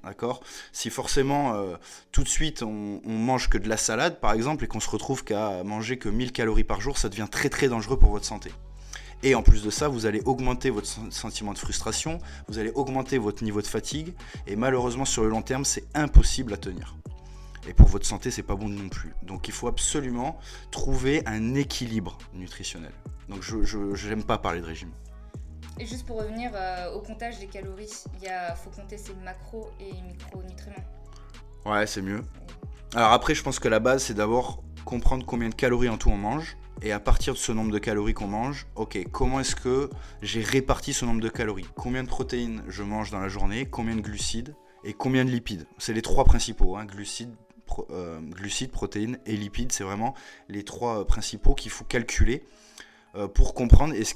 Si 0.71 0.92
forcément, 0.92 1.56
euh, 1.56 1.77
tout 2.12 2.21
de 2.21 2.30
suite, 2.30 2.62
on, 2.62 3.01
mange 3.07 3.50
que 3.50 3.57
de 3.57 3.68
la 3.68 3.75
salade, 3.75 4.19
par 4.19 4.33
exemple, 4.33 4.63
et 4.63 4.68
qu'on 4.68 4.80
se 4.80 4.89
retrouve 4.89 5.24
qu'à 5.24 5.63
manger 5.63 5.97
que 5.97 6.09
1000 6.09 6.31
calories 6.31 6.63
par 6.63 6.80
jour, 6.80 7.00
ça 7.00 7.09
devient 7.09 7.27
très 7.31 7.50
très 7.50 7.68
dangereux 7.68 7.98
pour 7.98 8.12
votre 8.12 8.25
santé. 8.25 8.51
Et 9.24 9.33
en 9.33 9.41
plus 9.41 9.63
de 9.63 9.71
ça, 9.71 9.88
vous 9.88 10.06
allez 10.06 10.21
augmenter 10.25 10.69
votre 10.69 10.88
sentiment 11.12 11.53
de 11.53 11.57
frustration, 11.57 12.19
vous 12.50 12.59
allez 12.59 12.71
augmenter 12.75 13.18
votre 13.18 13.44
niveau 13.44 13.63
de 13.63 13.68
fatigue, 13.68 14.13
et 14.45 14.56
malheureusement, 14.56 15.06
sur 15.06 15.24
le 15.24 15.30
long 15.30 15.41
terme, 15.41 15.65
c'est 15.65 15.86
impossible 15.95 16.53
à 16.53 16.57
tenir. 16.57 16.95
Et 17.67 17.73
pour 17.73 17.88
votre 17.88 18.06
santé, 18.06 18.31
c'est 18.31 18.44
pas 18.44 18.56
bon 18.56 18.69
non 18.69 18.89
plus. 18.89 19.13
Donc 19.23 19.47
il 19.47 19.53
faut 19.53 19.67
absolument 19.67 20.38
trouver 20.71 21.23
un 21.25 21.56
équilibre 21.56 22.17
nutritionnel. 22.33 22.94
Donc 23.27 23.41
je 23.41 24.07
n'aime 24.07 24.23
pas 24.23 24.38
parler 24.38 24.62
de 24.62 24.65
régime. 24.65 24.91
Et 25.77 25.85
juste 25.85 26.06
pour 26.06 26.21
revenir 26.21 26.51
euh, 26.53 26.94
au 26.94 27.01
comptage 27.01 27.39
des 27.39 27.47
calories, 27.47 27.91
il 28.21 28.29
faut 28.63 28.69
compter 28.69 28.97
ses 28.97 29.13
macros 29.15 29.71
et 29.79 29.91
micronutriments. 30.07 30.85
Ouais, 31.65 31.85
c'est 31.85 32.01
mieux. 32.01 32.21
Alors 32.94 33.12
après, 33.12 33.35
je 33.35 33.44
pense 33.44 33.59
que 33.59 33.67
la 33.67 33.79
base, 33.79 34.03
c'est 34.03 34.13
d'abord 34.13 34.63
comprendre 34.85 35.25
combien 35.25 35.50
de 35.50 35.56
calories 35.56 35.89
en 35.89 35.97
tout 35.97 36.09
on 36.09 36.17
mange. 36.17 36.56
Et 36.81 36.91
à 36.91 37.00
partir 37.00 37.33
de 37.33 37.39
ce 37.39 37.51
nombre 37.51 37.71
de 37.71 37.79
calories 37.79 38.13
qu'on 38.13 38.27
mange, 38.27 38.67
ok, 38.75 39.06
comment 39.12 39.39
est-ce 39.39 39.56
que 39.56 39.89
j'ai 40.21 40.44
réparti 40.44 40.94
ce 40.94 41.06
nombre 41.06 41.21
de 41.21 41.29
calories? 41.29 41.67
Combien 41.75 42.03
de 42.03 42.07
protéines 42.07 42.63
je 42.67 42.83
mange 42.83 43.12
dans 43.12 43.19
la 43.19 43.29
journée? 43.29 43.65
Combien 43.65 43.95
de 43.95 44.01
glucides? 44.01 44.56
Et 44.83 44.94
combien 44.94 45.25
de 45.25 45.31
lipides? 45.31 45.67
C'est 45.77 45.94
les 45.94 46.01
trois 46.01 46.25
principaux, 46.25 46.77
hein, 46.77 46.85
glucides, 46.85 47.35
euh, 47.89 48.19
glucides, 48.21 48.71
protéines 48.71 49.19
et 49.25 49.35
lipides. 49.35 49.71
C'est 49.71 49.83
vraiment 49.83 50.15
les 50.50 50.63
trois 50.63 51.01
euh, 51.01 51.03
principaux 51.03 51.56
qu'il 51.56 51.71
faut 51.71 51.85
calculer 51.85 52.44
euh, 53.15 53.27
pour 53.27 53.53
comprendre 53.53 53.94
est-ce 53.94 54.15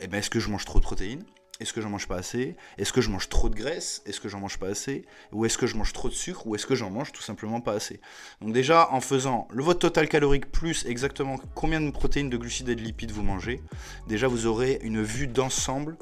eh 0.00 0.06
ben, 0.08 0.18
est 0.18 0.20
-ce 0.20 0.30
que 0.30 0.40
je 0.40 0.48
mange 0.50 0.64
trop 0.64 0.78
de 0.78 0.84
protéines 0.84 1.24
est-ce 1.60 1.72
que 1.72 1.80
j'en 1.80 1.90
mange 1.90 2.08
pas 2.08 2.16
assez? 2.16 2.56
Est-ce 2.78 2.92
que 2.92 3.00
je 3.00 3.10
mange 3.10 3.28
trop 3.28 3.48
de 3.48 3.54
graisse? 3.54 4.02
Est-ce 4.06 4.20
que 4.20 4.28
j'en 4.28 4.40
mange 4.40 4.58
pas 4.58 4.68
assez? 4.68 5.04
Ou 5.32 5.44
est-ce 5.44 5.58
que 5.58 5.66
je 5.66 5.76
mange 5.76 5.92
trop 5.92 6.08
de 6.08 6.14
sucre? 6.14 6.46
Ou 6.46 6.54
est-ce 6.54 6.66
que 6.66 6.74
j'en 6.74 6.90
mange 6.90 7.12
tout 7.12 7.22
simplement 7.22 7.60
pas 7.60 7.72
assez? 7.72 8.00
Donc 8.40 8.52
déjà, 8.52 8.90
en 8.92 9.00
faisant 9.00 9.46
le 9.50 9.62
vote 9.62 9.78
total 9.78 10.08
calorique 10.08 10.50
plus 10.50 10.86
exactement 10.86 11.36
combien 11.54 11.80
de 11.80 11.90
protéines, 11.90 12.30
de 12.30 12.36
glucides 12.38 12.70
et 12.70 12.74
de 12.74 12.80
lipides 12.80 13.12
vous 13.12 13.22
mangez, 13.22 13.60
déjà 14.08 14.26
vous 14.26 14.46
aurez 14.46 14.80
une 14.82 15.02
vue 15.02 15.26
d'ensemble 15.26 15.96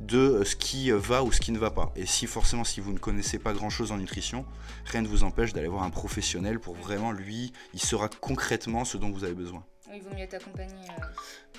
de 0.00 0.18
euh, 0.18 0.44
ce 0.44 0.56
qui 0.56 0.90
va 0.90 1.22
ou 1.22 1.30
ce 1.30 1.40
qui 1.40 1.52
ne 1.52 1.58
va 1.58 1.70
pas. 1.70 1.92
Et 1.94 2.06
si 2.06 2.26
forcément, 2.26 2.64
si 2.64 2.80
vous 2.80 2.92
ne 2.92 2.98
connaissez 2.98 3.38
pas 3.38 3.52
grand-chose 3.52 3.92
en 3.92 3.98
nutrition, 3.98 4.44
rien 4.86 5.02
ne 5.02 5.08
vous 5.08 5.22
empêche 5.22 5.52
d'aller 5.52 5.68
voir 5.68 5.84
un 5.84 5.90
professionnel 5.90 6.58
pour 6.58 6.74
vraiment, 6.74 7.12
lui, 7.12 7.52
il 7.72 7.80
saura 7.80 8.08
concrètement 8.08 8.84
ce 8.84 8.96
dont 8.96 9.10
vous 9.10 9.24
avez 9.24 9.34
besoin. 9.34 9.64
Il 9.94 10.02
vaut 10.02 10.10
mieux 10.10 10.22
être 10.22 10.34
accompagné. 10.34 10.74
Euh. 10.74 11.04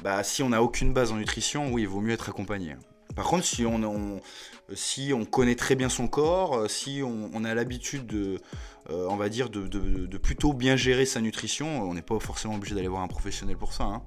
Bah, 0.03 0.21
si 0.23 0.43
on 0.43 0.49
n'a 0.49 0.61
aucune 0.61 0.93
base 0.93 1.13
en 1.13 1.15
nutrition, 1.15 1.71
oui, 1.71 1.83
il 1.83 1.87
vaut 1.87 2.01
mieux 2.01 2.11
être 2.11 2.27
accompagné. 2.27 2.75
Par 3.15 3.25
contre, 3.25 3.45
si 3.45 3.65
on, 3.65 4.19
si 4.73 5.13
on 5.13 5.25
connaît 5.25 5.55
très 5.55 5.75
bien 5.75 5.89
son 5.89 6.07
corps, 6.07 6.55
euh, 6.55 6.67
si 6.67 7.01
on, 7.03 7.43
a 7.43 7.53
l'habitude 7.53 8.05
de, 8.05 8.41
euh, 8.89 9.07
on 9.09 9.15
va 9.15 9.29
dire, 9.29 9.49
de, 9.49 10.17
plutôt 10.17 10.53
bien 10.53 10.75
gérer 10.75 11.05
sa 11.05 11.21
nutrition, 11.21 11.81
on 11.81 11.93
n'est 11.93 12.01
pas 12.01 12.19
forcément 12.19 12.55
obligé 12.55 12.75
d'aller 12.75 12.87
voir 12.87 13.01
un 13.01 13.07
professionnel 13.07 13.57
pour 13.57 13.73
ça. 13.73 13.83
Hein. 13.83 14.01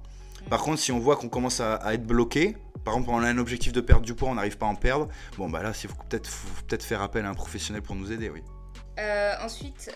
Par 0.49 0.61
contre, 0.61 0.79
si 0.79 0.91
on 0.91 0.99
voit 0.99 1.15
qu'on 1.15 1.29
commence 1.29 1.59
à, 1.59 1.93
être 1.93 2.05
bloqué, 2.05 2.55
par 2.85 2.93
exemple, 2.93 3.11
on 3.11 3.23
a 3.23 3.27
un 3.27 3.37
objectif 3.37 3.73
de 3.73 3.81
perdre 3.81 4.05
du 4.05 4.13
poids, 4.13 4.29
on 4.29 4.35
n'arrive 4.35 4.57
pas 4.57 4.67
à 4.67 4.69
en 4.69 4.75
perdre, 4.75 5.09
bon, 5.37 5.49
bah 5.49 5.63
là, 5.63 5.73
il 5.83 5.89
faut 5.89 5.95
peut-être 6.07 6.29
peut 6.67 6.77
faire 6.77 7.01
appel 7.01 7.25
à 7.25 7.29
un 7.29 7.33
professionnel 7.33 7.81
pour 7.81 7.95
nous 7.95 8.11
aider, 8.11 8.29
oui. 8.29 8.41
Euh, 8.99 9.33
ensuite, 9.41 9.91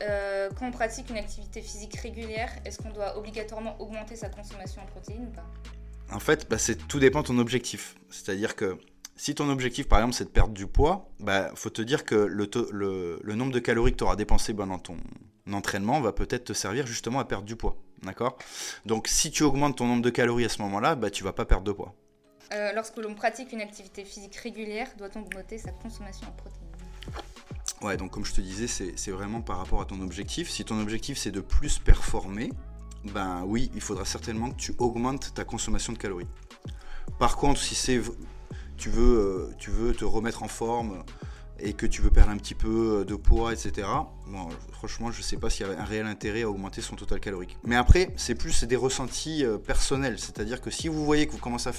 quand 0.57 0.67
on 0.67 0.71
pratique 0.71 1.09
une 1.09 1.17
activité 1.17 1.61
physique 1.61 1.95
régulière, 1.95 2.51
est-ce 2.65 2.77
qu'on 2.77 2.91
doit 2.91 3.17
obligatoirement 3.17 3.79
augmenter 3.81 4.15
sa 4.15 4.29
consommation 4.29 4.81
en 4.81 4.85
protéines 4.85 5.27
ou 5.27 5.31
pas? 5.31 5.45
En 6.11 6.19
fait, 6.19 6.49
bah, 6.49 6.57
tout 6.87 6.99
dépend 6.99 7.21
de 7.21 7.27
ton 7.27 7.37
objectif. 7.37 7.95
C'est-à-dire 8.09 8.55
que 8.55 8.77
si 9.15 9.35
ton 9.35 9.49
objectif, 9.49 9.87
par 9.87 9.99
exemple, 9.99 10.15
c'est 10.15 10.25
de 10.25 10.29
perdre 10.29 10.53
du 10.53 10.67
poids, 10.67 11.09
bah, 11.19 11.51
faut 11.55 11.69
te 11.69 11.81
dire 11.81 12.05
que 12.05 12.15
le, 12.15 12.49
le, 13.21 13.35
nombre 13.35 13.51
de 13.51 13.59
calories 13.59 13.91
que 13.91 13.97
tu 13.97 14.03
auras 14.03 14.15
dépensé 14.15 14.53
dans 14.53 14.79
ton 14.79 14.97
entraînement 15.51 16.01
va 16.01 16.13
peut-être 16.13 16.45
te 16.45 16.53
servir 16.53 16.87
justement 16.87 17.19
à 17.19 17.25
perdre 17.25 17.45
du 17.45 17.55
poids. 17.55 17.77
D'accord? 18.01 18.37
Donc, 18.85 19.07
si 19.07 19.31
tu 19.31 19.43
augmentes 19.43 19.77
ton 19.77 19.87
nombre 19.87 20.01
de 20.01 20.09
calories 20.09 20.45
à 20.45 20.49
ce 20.49 20.61
moment-là, 20.63 20.95
bah, 20.95 21.09
tu 21.09 21.23
vas 21.23 21.33
pas 21.33 21.45
perdre 21.45 21.63
de 21.63 21.71
poids. 21.71 21.95
Euh, 22.53 22.71
lorsque 22.73 22.97
l'on 22.97 23.15
pratique 23.15 23.51
une 23.53 23.61
activité 23.61 24.03
physique 24.03 24.35
régulière, 24.35 24.87
doit-on 24.97 25.21
augmenter 25.21 25.57
sa 25.57 25.71
consommation 25.71 26.27
en 26.27 26.31
protéines? 26.31 26.59
Ouais, 27.81 27.97
donc 27.97 28.11
comme 28.11 28.25
je 28.25 28.33
te 28.33 28.41
disais, 28.41 28.67
c'est 28.67 29.11
vraiment 29.11 29.41
par 29.41 29.57
rapport 29.57 29.81
à 29.81 29.85
ton 29.85 29.99
objectif. 30.01 30.49
Si 30.49 30.63
ton 30.63 30.79
objectif 30.79 31.17
c'est 31.17 31.31
de 31.31 31.41
plus 31.41 31.79
performer, 31.79 32.51
ben 33.03 33.43
oui, 33.45 33.69
il 33.75 33.81
faudra 33.81 34.05
certainement 34.05 34.51
que 34.51 34.55
tu 34.55 34.73
augmentes 34.77 35.33
ta 35.33 35.43
consommation 35.43 35.91
de 35.91 35.97
calories. 35.97 36.27
Par 37.19 37.35
contre, 37.35 37.59
si 37.59 37.75
c'est 37.75 37.99
tu 38.77 38.89
veux, 38.89 39.51
tu 39.57 39.71
veux 39.71 39.93
te 39.93 40.05
remettre 40.05 40.43
en 40.43 40.47
forme 40.47 41.03
et 41.59 41.73
que 41.73 41.85
tu 41.85 42.01
veux 42.01 42.09
perdre 42.09 42.31
un 42.31 42.37
petit 42.37 42.55
peu 42.55 43.05
de 43.07 43.15
poids, 43.15 43.53
etc. 43.53 43.87
Bon, 44.27 44.49
franchement, 44.71 45.11
je 45.11 45.19
ne 45.19 45.23
sais 45.23 45.37
pas 45.37 45.49
s'il 45.49 45.65
y 45.65 45.69
a 45.69 45.79
un 45.79 45.85
réel 45.85 46.07
intérêt 46.07 46.41
à 46.41 46.49
augmenter 46.49 46.81
son 46.81 46.95
total 46.95 47.19
calorique. 47.19 47.57
Mais 47.63 47.75
après, 47.75 48.09
c'est 48.17 48.35
plus 48.35 48.63
des 48.63 48.75
ressentis 48.75 49.45
personnels. 49.65 50.19
C'est-à-dire 50.19 50.61
que 50.61 50.69
si 50.71 50.87
vous 50.87 51.05
voyez 51.05 51.27
que 51.27 51.31
vous 51.31 51.37
commencez 51.37 51.69
à... 51.69 51.73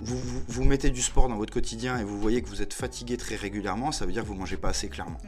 Vous, 0.00 0.20
vous, 0.48 0.64
mettez 0.64 0.90
du 0.90 1.02
sport 1.02 1.28
dans 1.28 1.36
votre 1.36 1.52
quotidien 1.52 1.98
et 1.98 2.04
vous 2.04 2.18
voyez 2.18 2.42
que 2.42 2.48
vous 2.48 2.62
êtes 2.62 2.74
fatigué 2.74 3.16
très 3.16 3.36
régulièrement, 3.36 3.92
ça 3.92 4.06
veut 4.06 4.12
dire 4.12 4.22
que 4.22 4.28
vous 4.28 4.34
ne 4.34 4.40
mangez 4.40 4.56
pas 4.56 4.70
assez 4.70 4.88
clairement. 4.88 5.18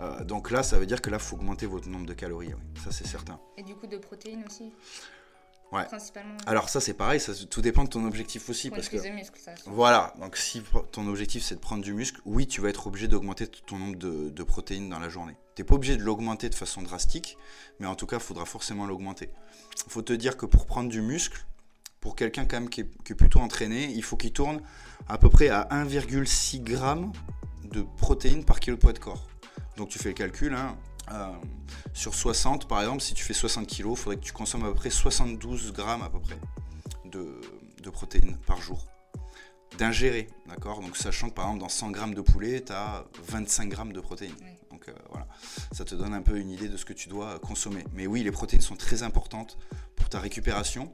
Euh, 0.00 0.24
donc 0.24 0.50
là, 0.50 0.62
ça 0.62 0.78
veut 0.78 0.86
dire 0.86 1.00
que 1.00 1.10
là, 1.10 1.18
il 1.20 1.22
faut 1.22 1.36
augmenter 1.36 1.66
votre 1.66 1.88
nombre 1.88 2.06
de 2.06 2.14
calories, 2.14 2.52
ça 2.82 2.90
c'est 2.90 3.06
certain. 3.06 3.38
Et 3.56 3.62
du 3.62 3.74
coup, 3.74 3.86
de 3.86 3.96
protéines 3.96 4.44
aussi? 4.46 4.72
Ouais. 5.74 5.86
Principalement. 5.86 6.36
Alors 6.46 6.68
ça 6.68 6.80
c'est 6.80 6.94
pareil, 6.94 7.18
ça, 7.18 7.32
tout 7.50 7.60
dépend 7.60 7.82
de 7.82 7.88
ton 7.88 8.06
objectif 8.06 8.48
aussi. 8.48 8.70
parce 8.70 8.88
que, 8.88 8.96
de 8.96 9.12
muscle, 9.12 9.36
ça, 9.40 9.52
voilà, 9.66 10.14
donc 10.20 10.36
si 10.36 10.62
ton 10.92 11.08
objectif 11.08 11.42
c'est 11.42 11.56
de 11.56 11.60
prendre 11.60 11.82
du 11.82 11.92
muscle, 11.92 12.20
oui 12.24 12.46
tu 12.46 12.60
vas 12.60 12.68
être 12.68 12.86
obligé 12.86 13.08
d'augmenter 13.08 13.48
ton 13.48 13.78
nombre 13.78 13.96
de, 13.96 14.42
protéines 14.44 14.88
dans 14.88 15.00
la 15.00 15.08
journée. 15.08 15.36
Tu 15.56 15.62
n'es 15.62 15.66
pas 15.66 15.74
obligé 15.74 15.96
de 15.96 16.02
l'augmenter 16.02 16.48
de 16.48 16.54
façon 16.54 16.82
drastique, 16.82 17.36
mais 17.80 17.88
en 17.88 17.96
tout 17.96 18.06
cas 18.06 18.18
il 18.18 18.22
faudra 18.22 18.44
forcément 18.44 18.86
l'augmenter. 18.86 19.30
Il 19.86 19.90
faut 19.90 20.02
te 20.02 20.12
dire 20.12 20.36
que 20.36 20.46
pour 20.46 20.66
prendre 20.66 20.88
du 20.88 21.02
muscle, 21.02 21.44
pour 21.98 22.14
quelqu'un 22.14 22.44
quand 22.44 22.60
même 22.60 22.70
qui 22.70 22.82
est, 22.82 23.02
qui 23.02 23.12
est, 23.12 23.16
plutôt 23.16 23.40
entraîné, 23.40 23.90
il 23.90 24.04
faut 24.04 24.16
qu'il 24.16 24.32
tourne 24.32 24.62
à 25.08 25.18
peu 25.18 25.28
près 25.28 25.48
à 25.48 25.66
1,6 25.72 26.64
g 26.64 26.76
de 27.64 27.82
protéines 27.96 28.44
par 28.44 28.60
kilo 28.60 28.76
de 28.76 28.80
poids 28.80 28.92
de 28.92 29.00
corps. 29.00 29.26
Donc 29.76 29.88
tu 29.88 29.98
fais 29.98 30.10
le 30.10 30.14
calcul, 30.14 30.54
hein, 30.54 30.76
euh, 31.12 31.28
sur 31.92 32.14
60 32.14 32.66
par 32.66 32.80
exemple, 32.80 33.02
si 33.02 33.14
tu 33.14 33.24
fais 33.24 33.34
60 33.34 33.66
kg, 33.66 33.90
il 33.90 33.96
faudrait 33.96 34.16
que 34.16 34.24
tu 34.24 34.32
consommes 34.32 34.64
à 34.64 34.68
peu 34.68 34.74
près 34.74 34.90
72 34.90 35.72
grammes 35.72 36.02
à 36.02 36.08
peu 36.08 36.20
près 36.20 36.38
de, 37.04 37.40
protéines 37.90 38.36
par 38.46 38.60
jour. 38.60 38.86
D'ingérer, 39.78 40.28
d'accord? 40.46 40.80
Donc 40.80 40.96
sachant 40.96 41.28
que 41.28 41.34
par 41.34 41.46
exemple 41.46 41.62
dans 41.62 41.68
100 41.68 41.90
grammes 41.90 42.14
de 42.14 42.20
poulet, 42.20 42.62
tu 42.64 42.72
as 42.72 43.04
25 43.28 43.68
grammes 43.68 43.92
de 43.92 44.00
protéines. 44.00 44.34
Donc 44.70 44.88
euh, 44.88 44.92
voilà, 45.10 45.26
ça 45.72 45.84
te 45.84 45.94
donne 45.94 46.14
un 46.14 46.22
peu 46.22 46.38
une 46.38 46.50
idée 46.50 46.68
de 46.68 46.76
ce 46.76 46.84
que 46.84 46.92
tu 46.92 47.08
dois 47.08 47.38
consommer. 47.38 47.84
Mais 47.92 48.06
oui, 48.06 48.22
les 48.22 48.32
protéines 48.32 48.62
sont 48.62 48.76
très 48.76 49.02
importantes 49.02 49.58
pour 49.96 50.08
ta 50.08 50.20
récupération 50.20 50.92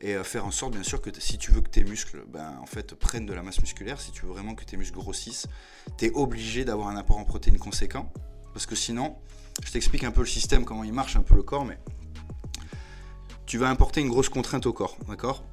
et 0.00 0.14
euh, 0.14 0.24
faire 0.24 0.46
en 0.46 0.50
sorte 0.50 0.74
bien 0.74 0.82
sûr 0.82 1.00
que 1.00 1.10
si 1.18 1.38
tu 1.38 1.50
veux 1.50 1.60
que 1.60 1.70
tes 1.70 1.84
muscles 1.84 2.24
ben, 2.28 2.58
en 2.60 2.66
fait 2.66 2.94
prennent 2.94 3.26
de 3.26 3.32
la 3.32 3.42
masse 3.42 3.60
musculaire, 3.60 4.00
si 4.00 4.12
tu 4.12 4.26
veux 4.26 4.32
vraiment 4.32 4.54
que 4.54 4.64
tes 4.64 4.76
muscles 4.76 4.98
grossissent, 4.98 5.46
tu 5.96 6.06
es 6.06 6.10
obligé 6.12 6.64
d'avoir 6.64 6.88
un 6.88 6.96
apport 6.96 7.18
en 7.18 7.24
protéines 7.24 7.58
conséquent 7.58 8.12
parce 8.58 8.66
que 8.66 8.74
sinon, 8.74 9.14
je 9.62 9.70
t'explique 9.70 10.02
un 10.02 10.10
peu 10.10 10.22
le 10.22 10.26
système, 10.26 10.64
comment 10.64 10.82
il 10.82 10.92
marche 10.92 11.14
un 11.14 11.22
peu 11.22 11.36
le 11.36 11.44
corps, 11.44 11.64
mais 11.64 11.78
tu 13.46 13.56
vas 13.56 13.70
importer 13.70 14.00
une 14.00 14.08
grosse 14.08 14.28
contrainte 14.28 14.66
au 14.66 14.72
corps, 14.72 14.98
d'accord? 15.06 15.44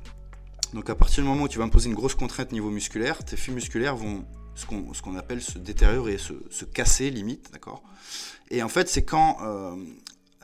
Donc 0.74 0.90
à 0.90 0.96
partir 0.96 1.22
du 1.24 1.30
moment 1.30 1.44
où 1.44 1.48
tu 1.48 1.60
vas 1.60 1.66
imposer 1.66 1.88
une 1.88 1.94
grosse 1.94 2.16
contrainte 2.16 2.52
niveau 2.52 2.72
musculaire, 2.72 3.24
tes 3.24 3.38
fibres 3.38 3.58
musculaires 3.58 3.96
vont 3.96 4.26
ce 4.56 4.66
qu'on 4.66 5.16
appelle 5.18 5.40
se 5.40 5.60
détériorer, 5.60 6.18
se, 6.18 6.34
se 6.50 6.66
casser 6.66 7.12
limite, 7.12 7.52
d'accord? 7.52 7.84
Et 8.50 8.64
en 8.64 8.70
fait, 8.70 8.90
c'est 8.90 9.06
quand 9.06 9.38
euh, 9.44 9.76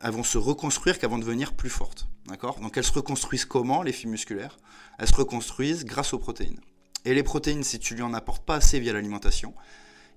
elles 0.03 0.11
vont 0.11 0.21
se 0.21 0.37
reconstruire 0.37 0.99
qu'elles 0.99 1.09
vont 1.09 1.17
devenir 1.17 1.53
plus 1.53 1.71
fortes. 1.71 2.09
D'accord? 2.27 2.59
Donc 2.59 2.77
elles 2.77 2.83
se 2.83 2.93
reconstruisent 2.93 3.45
comment, 3.45 3.81
les 3.81 3.91
fibres 3.91 4.11
musculaires? 4.11 4.59
Elles 4.99 5.07
se 5.07 5.15
reconstruisent 5.15 5.83
grâce 5.83 6.13
aux 6.13 6.19
protéines. 6.19 6.59
Et 7.05 7.15
les 7.15 7.23
protéines, 7.23 7.63
si 7.63 7.79
tu 7.79 7.95
lui 7.95 8.03
en 8.03 8.13
apportes 8.13 8.45
pas 8.45 8.57
assez 8.57 8.79
via 8.79 8.93
l'alimentation, 8.93 9.55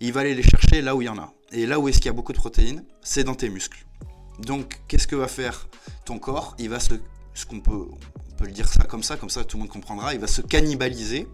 il 0.01 0.13
va 0.13 0.21
aller 0.21 0.35
les 0.35 0.43
chercher 0.43 0.83
là 0.83 0.95
où 0.97 1.03
il 1.03 1.07
y 1.07 1.09
en 1.09 1.19
a. 1.19 1.33
Et 1.53 1.67
là 1.67 1.79
où 1.79 1.89
est-ce 1.89 1.99
qu'il 1.99 2.07
y 2.07 2.11
a 2.11 2.13
beaucoup 2.13 2.33
de 2.33 2.39
protéines 2.39 2.85
C'est 3.03 3.25
dans 3.25 3.35
tes 3.35 3.49
muscles. 3.49 3.87
Donc 4.41 4.81
qu'est-ce 4.89 5.07
que 5.07 5.17
va 5.17 5.29
faire 5.29 5.69
ton 6.05 6.19
corps? 6.19 6.57
Il 6.59 6.71
va 6.71 6.81
se... 6.81 6.95
Ce 7.37 7.47
qu'on 7.47 7.59
peut, 7.59 7.89
on 8.31 8.37
peut 8.37 8.47
le 8.47 8.53
dire 8.53 8.71
comme 8.89 9.03
ça, 9.03 9.17
comme 9.17 9.29
ça 9.29 9.43
tout 9.43 9.57
le 9.57 9.63
monde 9.63 9.71
comprendra, 9.71 10.15
il 10.15 10.21
va 10.21 10.29
se 10.29 10.41
cannibaliser. 10.41 11.27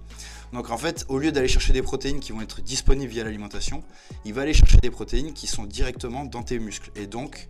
Donc 0.53 0.71
en 0.71 0.79
fait, 0.79 1.05
au 1.09 1.19
lieu 1.19 1.31
d'aller 1.31 1.49
chercher 1.49 1.75
des 1.75 1.83
protéines 1.83 2.21
qui 2.21 2.33
vont 2.33 2.41
être 2.41 2.63
disponibles 2.63 3.13
via 3.13 3.23
l'alimentation, 3.23 3.85
il 4.25 4.33
va 4.33 4.43
aller 4.43 4.55
chercher 4.55 4.79
des 4.79 4.91
protéines 4.91 5.35
qui 5.35 5.47
sont 5.47 5.65
directement 5.65 6.25
dans 6.25 6.43
tes 6.43 6.59
muscles. 6.59 6.91
Et 6.97 7.07
donc, 7.07 7.49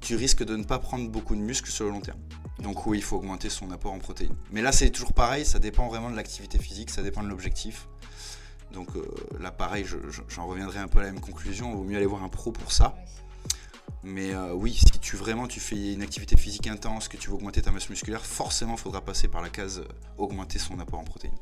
tu 0.00 0.16
risques 0.16 0.42
de 0.42 0.56
ne 0.56 0.64
pas 0.64 0.78
prendre 0.78 1.08
beaucoup 1.08 1.36
de 1.36 1.40
muscles 1.40 1.70
sur 1.70 1.84
le 1.84 1.90
long 1.90 2.00
terme. 2.00 2.18
Donc 2.58 2.86
oui, 2.86 2.98
il 2.98 3.04
faut 3.04 3.16
augmenter 3.16 3.50
son 3.50 3.70
apport 3.70 3.92
en 3.92 3.98
protéines. 3.98 4.34
Mais 4.50 4.62
là, 4.62 4.72
c'est 4.72 4.90
toujours 4.90 5.12
pareil, 5.12 5.44
ça 5.44 5.58
dépend 5.58 5.88
vraiment 5.88 6.10
de 6.10 6.16
l'activité 6.16 6.58
physique, 6.58 6.90
ça 6.90 7.02
dépend 7.02 7.22
de 7.22 7.28
l'objectif. 7.28 7.88
Donc 8.72 8.96
euh, 8.96 9.04
là, 9.38 9.50
pareil, 9.50 9.86
j'en 10.28 10.46
reviendrai 10.46 10.78
un 10.78 10.88
peu 10.88 10.98
à 10.98 11.02
la 11.02 11.12
même 11.12 11.20
conclusion. 11.20 11.70
Il 11.70 11.76
vaut 11.76 11.84
mieux 11.84 11.96
aller 11.96 12.06
voir 12.06 12.22
un 12.22 12.28
pro 12.28 12.52
pour 12.52 12.72
ça. 12.72 12.94
Mais 14.02 14.32
euh, 14.34 14.52
oui, 14.52 14.74
si 14.74 14.98
tu 14.98 15.16
vraiment 15.16 15.46
tu 15.46 15.60
fais 15.60 15.92
une 15.92 16.02
activité 16.02 16.36
physique 16.36 16.66
intense, 16.66 17.06
que 17.08 17.16
tu 17.16 17.28
veux 17.28 17.36
augmenter 17.36 17.62
ta 17.62 17.70
masse 17.70 17.88
musculaire, 17.88 18.24
forcément, 18.24 18.72
il 18.74 18.80
faudra 18.80 19.00
passer 19.00 19.28
par 19.28 19.42
la 19.42 19.48
case 19.48 19.78
euh, 19.78 20.18
augmenter 20.18 20.58
son 20.58 20.80
apport 20.80 20.98
en 20.98 21.04
protéines. 21.04 21.38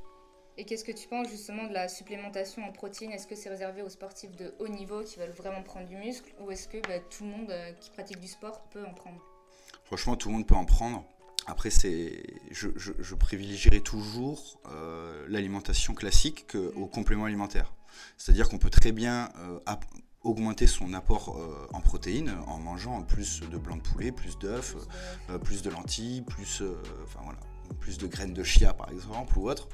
Et 0.59 0.67
qu'est-ce 0.67 0.85
que 0.85 0.93
tu 0.93 1.09
penses 1.09 1.29
justement 1.31 1.67
de 1.69 1.73
la 1.73 1.89
supplémentation 1.89 2.63
en 2.63 2.73
protéines? 2.73 3.13
Est-ce 3.13 3.27
que 3.27 3.35
c'est 3.35 3.49
réservé 3.49 3.81
aux 3.81 3.89
sportifs 3.89 4.37
de 4.37 4.53
haut 4.59 4.69
niveau 4.69 5.03
qui 5.03 5.19
veulent 5.19 5.31
vraiment 5.31 5.63
prendre 5.63 5.87
du 5.87 5.97
muscle? 5.97 6.31
Ou 6.41 6.51
est-ce 6.51 6.69
que 6.69 6.77
bah, 6.87 6.99
tout 7.09 7.25
le 7.25 7.31
monde 7.31 7.51
euh, 7.51 7.73
qui 7.81 7.91
pratique 7.91 8.21
du 8.21 8.29
sport 8.29 8.61
peut 8.71 8.85
en 8.85 8.93
prendre? 8.93 9.23
Franchement, 9.85 10.17
tout 10.17 10.29
le 10.29 10.35
monde 10.35 10.47
peut 10.47 10.55
en 10.55 10.67
prendre. 10.67 11.05
Après, 11.47 11.71
c'est, 11.71 12.23
je, 12.51 13.15
privilégierai 13.15 13.81
toujours 13.81 14.61
euh, 14.71 15.27
l'alimentation 15.29 15.95
classique 15.95 16.57
au 16.77 16.87
complément 16.87 17.25
alimentaire. 17.25 17.73
C'est-à-dire 18.17 18.49
qu'on 18.49 18.59
peut 18.59 18.71
très 18.71 18.93
bien 18.93 19.31
euh, 19.39 19.59
augmenter 20.23 20.67
son 20.67 20.93
apport 20.93 21.39
en 21.73 21.81
protéines 21.81 22.35
en 22.47 22.59
mangeant 22.59 23.03
plus 23.03 23.41
de 23.41 23.57
blanc 23.57 23.77
de 23.77 23.83
poulet, 23.83 24.13
plus 24.13 24.39
d'œufs, 24.39 24.77
plus 25.43 25.63
de 25.63 25.71
lentilles, 25.71 26.23
plus, 26.23 26.63
enfin 27.05 27.21
voilà, 27.25 27.39
plus 27.81 27.97
de 27.97 28.07
graines 28.07 28.35
de 28.35 28.45
chia 28.45 28.75
par 28.75 28.91
exemple 28.91 29.39
ou 29.39 29.49
autre. 29.49 29.69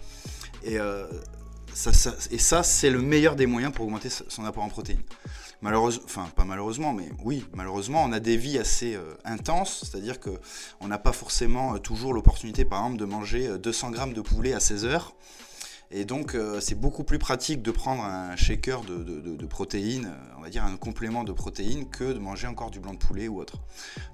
Euh, 1.87 2.11
et 2.31 2.39
ça, 2.39 2.63
c'est 2.63 2.91
le 2.91 3.01
meilleur 3.01 3.37
des 3.37 3.47
moyens 3.47 3.73
pour 3.73 3.85
augmenter 3.87 4.09
son 4.09 4.45
apport 4.45 4.65
en 4.65 4.69
protéines. 4.69 5.03
Malheureusement, 5.63 6.03
enfin 6.05 6.29
pas 6.37 6.45
malheureusement, 6.45 6.93
mais 6.93 7.09
oui, 7.25 7.45
malheureusement, 7.55 8.05
on 8.05 8.13
a 8.13 8.21
des 8.21 8.37
vies 8.37 8.59
assez 8.59 8.95
euh, 8.95 9.15
intenses, 9.25 9.85
c'est-à-dire 9.85 10.21
qu'on 10.21 10.87
n'a 10.87 10.99
pas 10.99 11.13
forcément 11.13 11.75
euh, 11.75 11.79
toujours 11.79 12.13
l'opportunité, 12.13 12.65
par 12.65 12.81
exemple, 12.81 12.99
de 12.99 13.05
manger 13.07 13.59
200 13.59 13.91
grammes 13.91 14.13
de 14.13 14.21
poulet 14.21 14.53
à 14.53 14.61
16 14.61 14.85
heures 14.85 15.17
et 15.91 16.05
donc, 16.05 16.35
euh, 16.35 16.59
c'est 16.61 16.75
beaucoup 16.75 17.05
plus 17.05 17.19
pratique 17.19 17.63
de 17.63 17.71
prendre 17.71 18.03
un 18.03 18.35
shaker 18.35 18.83
de, 18.83 19.47
protéines, 19.47 20.07
euh, 20.07 20.35
on 20.37 20.43
va 20.43 20.51
dire 20.51 20.65
un 20.65 20.77
complément 20.77 21.23
de 21.23 21.33
protéines, 21.33 21.89
que 21.89 22.13
de 22.13 22.19
manger 22.19 22.49
encore 22.49 22.71
du 22.71 22.81
blanc 22.81 22.95
de 22.95 22.99
poulet 22.99 23.29
ou 23.29 23.39
autre. 23.41 23.59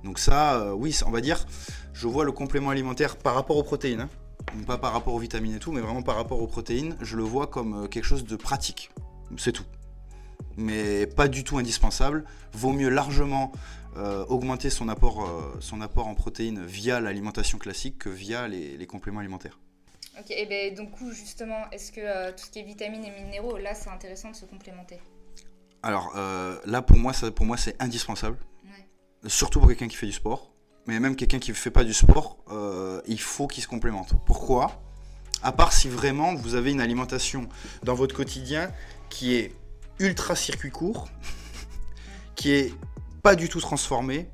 Donc 0.04 0.18
ça, 0.18 0.60
euh, 0.60 0.72
oui, 0.72 0.98
on 1.06 1.10
va 1.10 1.22
dire, 1.22 1.46
je 1.94 2.06
vois 2.06 2.24
le 2.24 2.32
complément 2.32 2.70
alimentaire 2.70 3.16
par 3.16 3.34
rapport 3.34 3.56
aux 3.56 3.62
protéines, 3.62 4.02
hein. 4.02 4.08
Pas 4.66 4.78
par 4.78 4.92
rapport 4.92 5.14
aux 5.14 5.18
vitamines 5.18 5.56
et 5.56 5.58
tout, 5.58 5.72
mais 5.72 5.80
vraiment 5.80 6.02
par 6.02 6.16
rapport 6.16 6.40
aux 6.40 6.46
protéines, 6.46 6.96
je 7.00 7.16
le 7.16 7.22
vois 7.22 7.46
comme 7.46 7.88
quelque 7.88 8.04
chose 8.04 8.24
de 8.24 8.36
pratique. 8.36 8.90
C'est 9.36 9.52
tout. 9.52 9.64
Mais 10.56 11.06
pas 11.06 11.28
du 11.28 11.44
tout 11.44 11.58
indispensable. 11.58 12.24
Vaut 12.52 12.72
mieux 12.72 12.88
largement 12.88 13.52
augmenter 14.28 14.70
son 14.70 14.88
apport, 14.88 15.28
son 15.60 15.80
apport 15.80 16.06
en 16.06 16.14
protéines 16.14 16.64
via 16.64 17.00
l'alimentation 17.00 17.58
classique 17.58 17.98
que 17.98 18.08
via 18.08 18.48
les 18.48 18.86
compléments 18.86 19.20
alimentaires. 19.20 19.58
Ok, 20.18 20.30
et 20.30 20.44
ben 20.44 20.74
donc 20.74 20.90
justement, 21.10 21.70
est-ce 21.70 21.90
que 21.90 22.00
euh, 22.00 22.32
tout 22.32 22.44
ce 22.44 22.50
qui 22.50 22.58
est 22.58 22.64
vitamines 22.64 23.02
et 23.02 23.10
minéraux, 23.10 23.56
là 23.56 23.74
c'est 23.74 23.88
intéressant 23.88 24.30
de 24.30 24.36
se 24.36 24.44
complémenter? 24.44 24.98
Alors 25.82 26.12
euh, 26.16 26.58
là 26.66 26.82
pour 26.82 26.98
moi, 26.98 27.14
ça, 27.14 27.30
pour 27.30 27.46
moi 27.46 27.56
c'est 27.56 27.80
indispensable. 27.80 28.36
Surtout 29.26 29.58
pour 29.58 29.68
quelqu'un 29.68 29.88
qui 29.88 29.96
fait 29.96 30.06
du 30.06 30.12
sport. 30.12 30.51
Mais 30.86 30.98
même 30.98 31.16
quelqu'un 31.16 31.38
qui 31.38 31.50
ne 31.50 31.56
fait 31.56 31.70
pas 31.70 31.84
du 31.84 31.94
sport, 31.94 32.38
euh, 32.50 33.00
il 33.06 33.20
faut 33.20 33.46
qu'il 33.46 33.62
se 33.62 33.68
complémente. 33.68 34.14
Pourquoi? 34.26 34.82
À 35.42 35.52
part 35.52 35.72
si 35.72 35.88
vraiment 35.88 36.34
vous 36.34 36.54
avez 36.54 36.72
une 36.72 36.80
alimentation 36.80 37.48
dans 37.82 37.94
votre 37.94 38.14
quotidien 38.14 38.70
qui 39.08 39.34
est 39.34 39.54
ultra 39.98 40.34
circuit 40.34 40.70
court, 40.70 41.08
qui 42.34 42.50
est 42.50 42.74
pas 43.22 43.36
du 43.36 43.48
tout 43.48 43.60
transformée, 43.60 44.28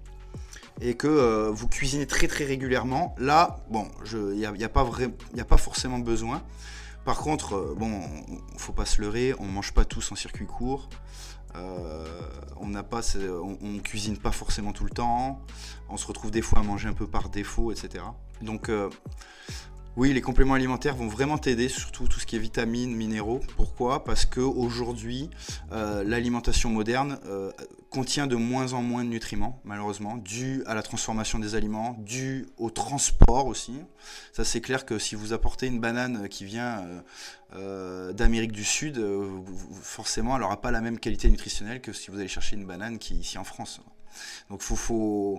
et 0.80 0.94
que 0.94 1.08
euh, 1.08 1.50
vous 1.50 1.68
cuisinez 1.68 2.06
très 2.06 2.28
très 2.28 2.44
régulièrement, 2.44 3.14
là, 3.18 3.64
bon, 3.70 3.88
il 4.12 4.36
n'y 4.36 4.44
a, 4.64 4.68
pas 4.68 4.86
a 5.38 5.44
pas 5.44 5.56
forcément 5.56 5.98
besoin. 5.98 6.42
Par 7.04 7.18
contre, 7.18 7.56
euh, 7.56 7.74
bon, 7.76 8.02
faut 8.56 8.72
pas 8.72 8.84
se 8.86 9.00
leurrer, 9.00 9.34
on 9.38 9.46
mange 9.46 9.72
pas 9.72 9.84
tous 9.84 10.12
en 10.12 10.14
circuit 10.14 10.46
court. 10.46 10.88
Euh, 11.56 12.04
on 12.60 12.68
n'a 12.68 12.82
pas, 12.82 13.00
on, 13.16 13.78
cuisine 13.78 14.16
pas 14.16 14.32
forcément 14.32 14.72
tout 14.72 14.84
le 14.84 14.90
temps. 14.90 15.40
On 15.88 15.96
se 15.96 16.06
retrouve 16.06 16.30
des 16.30 16.42
fois 16.42 16.60
à 16.60 16.62
manger 16.62 16.88
un 16.88 16.92
peu 16.92 17.06
par 17.06 17.28
défaut, 17.28 17.72
etc. 17.72 18.04
Donc, 18.42 18.70
oui, 19.98 20.12
les 20.12 20.20
compléments 20.20 20.54
alimentaires 20.54 20.94
vont 20.94 21.08
vraiment 21.08 21.38
t'aider, 21.38 21.68
surtout 21.68 22.06
tout 22.06 22.20
ce 22.20 22.26
qui 22.26 22.36
est 22.36 22.38
vitamines, 22.38 22.94
minéraux. 22.94 23.40
Pourquoi? 23.56 24.04
Parce 24.04 24.26
que 24.26 24.38
aujourd'hui, 24.38 25.28
euh, 25.72 26.04
l'alimentation 26.04 26.70
moderne 26.70 27.18
euh, 27.26 27.50
contient 27.90 28.28
de 28.28 28.36
moins 28.36 28.74
en 28.74 28.82
moins 28.82 29.02
de 29.02 29.08
nutriments, 29.08 29.60
malheureusement, 29.64 30.16
dû 30.16 30.62
à 30.66 30.76
la 30.76 30.84
transformation 30.84 31.40
des 31.40 31.56
aliments, 31.56 31.96
dû 31.98 32.46
au 32.58 32.70
transport 32.70 33.48
aussi. 33.48 33.74
Ça, 34.32 34.44
c'est 34.44 34.60
clair 34.60 34.86
que 34.86 35.00
si 35.00 35.16
vous 35.16 35.32
apportez 35.32 35.66
une 35.66 35.80
banane 35.80 36.28
qui 36.28 36.44
vient 36.44 36.86
euh, 37.56 38.12
d'Amérique 38.12 38.52
du 38.52 38.62
Sud, 38.62 39.04
forcément, 39.82 40.36
elle 40.36 40.42
n'aura 40.42 40.60
pas 40.60 40.70
la 40.70 40.80
même 40.80 41.00
qualité 41.00 41.28
nutritionnelle 41.28 41.80
que 41.80 41.92
si 41.92 42.12
vous 42.12 42.20
allez 42.20 42.28
chercher 42.28 42.54
une 42.54 42.66
banane 42.66 43.00
qui 43.00 43.14
est 43.14 43.18
ici 43.18 43.36
en 43.36 43.42
France. 43.42 43.80
Donc 44.50 44.62
euh, 44.70 45.38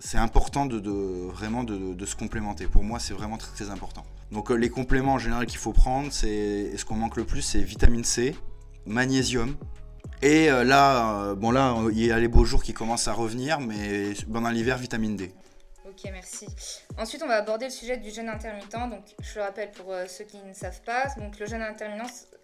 c'est 0.00 0.18
important 0.18 0.66
de, 0.66 2.04
se 2.06 2.16
complémenter. 2.16 2.66
Pour 2.66 2.84
moi, 2.84 2.98
c'est 2.98 3.14
vraiment 3.14 3.38
très, 3.38 3.70
important. 3.70 4.04
Donc 4.32 4.50
les 4.50 4.70
compléments 4.70 5.14
en 5.14 5.18
général 5.18 5.46
qu'il 5.46 5.58
faut 5.58 5.72
prendre, 5.72 6.12
c'est 6.12 6.76
ce 6.76 6.84
qu'on 6.84 6.96
manque 6.96 7.16
le 7.16 7.24
plus, 7.24 7.42
c'est 7.42 7.62
vitamine 7.62 8.04
C, 8.04 8.36
magnésium. 8.86 9.56
Et 10.22 10.48
là, 10.48 11.34
bon 11.34 11.50
là, 11.50 11.76
il 11.92 12.04
y 12.04 12.12
a 12.12 12.18
les 12.18 12.28
beaux 12.28 12.44
jours 12.44 12.62
qui 12.62 12.72
commencent 12.72 13.08
à 13.08 13.12
revenir, 13.12 13.60
mais 13.60 14.14
pendant 14.32 14.50
l'hiver, 14.50 14.78
vitamine 14.78 15.16
D. 15.16 15.32
Ok, 15.94 16.10
merci. 16.10 16.46
Ensuite, 16.98 17.22
on 17.22 17.28
va 17.28 17.36
aborder 17.36 17.66
le 17.66 17.70
sujet 17.70 17.96
du 17.96 18.10
jeûne 18.10 18.28
intermittent. 18.28 18.72
Donc, 18.72 19.14
je 19.22 19.38
le 19.38 19.42
rappelle 19.42 19.70
pour 19.70 19.92
euh, 19.92 20.06
ceux 20.08 20.24
qui 20.24 20.38
ne 20.38 20.52
savent 20.52 20.80
pas. 20.80 21.04
Le 21.38 21.46
jeûne 21.46 21.62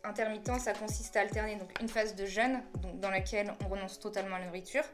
intermittent, 0.04 0.60
ça 0.60 0.72
consiste 0.72 1.16
à 1.16 1.22
alterner 1.22 1.58
une 1.80 1.88
phase 1.88 2.14
de 2.14 2.26
jeûne, 2.26 2.62
dans 2.94 3.10
laquelle 3.10 3.52
on 3.64 3.68
renonce 3.68 3.98
totalement 3.98 4.36
à 4.36 4.38
la 4.38 4.46
nourriture, 4.46 4.84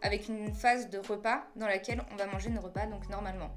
avec 0.00 0.28
une 0.28 0.54
phase 0.54 0.88
de 0.88 0.98
repas 0.98 1.44
dans 1.56 1.66
laquelle 1.66 2.00
on 2.10 2.16
va 2.16 2.26
manger 2.26 2.48
nos 2.48 2.62
repas 2.62 2.86
donc 2.86 3.10
normalement. 3.10 3.50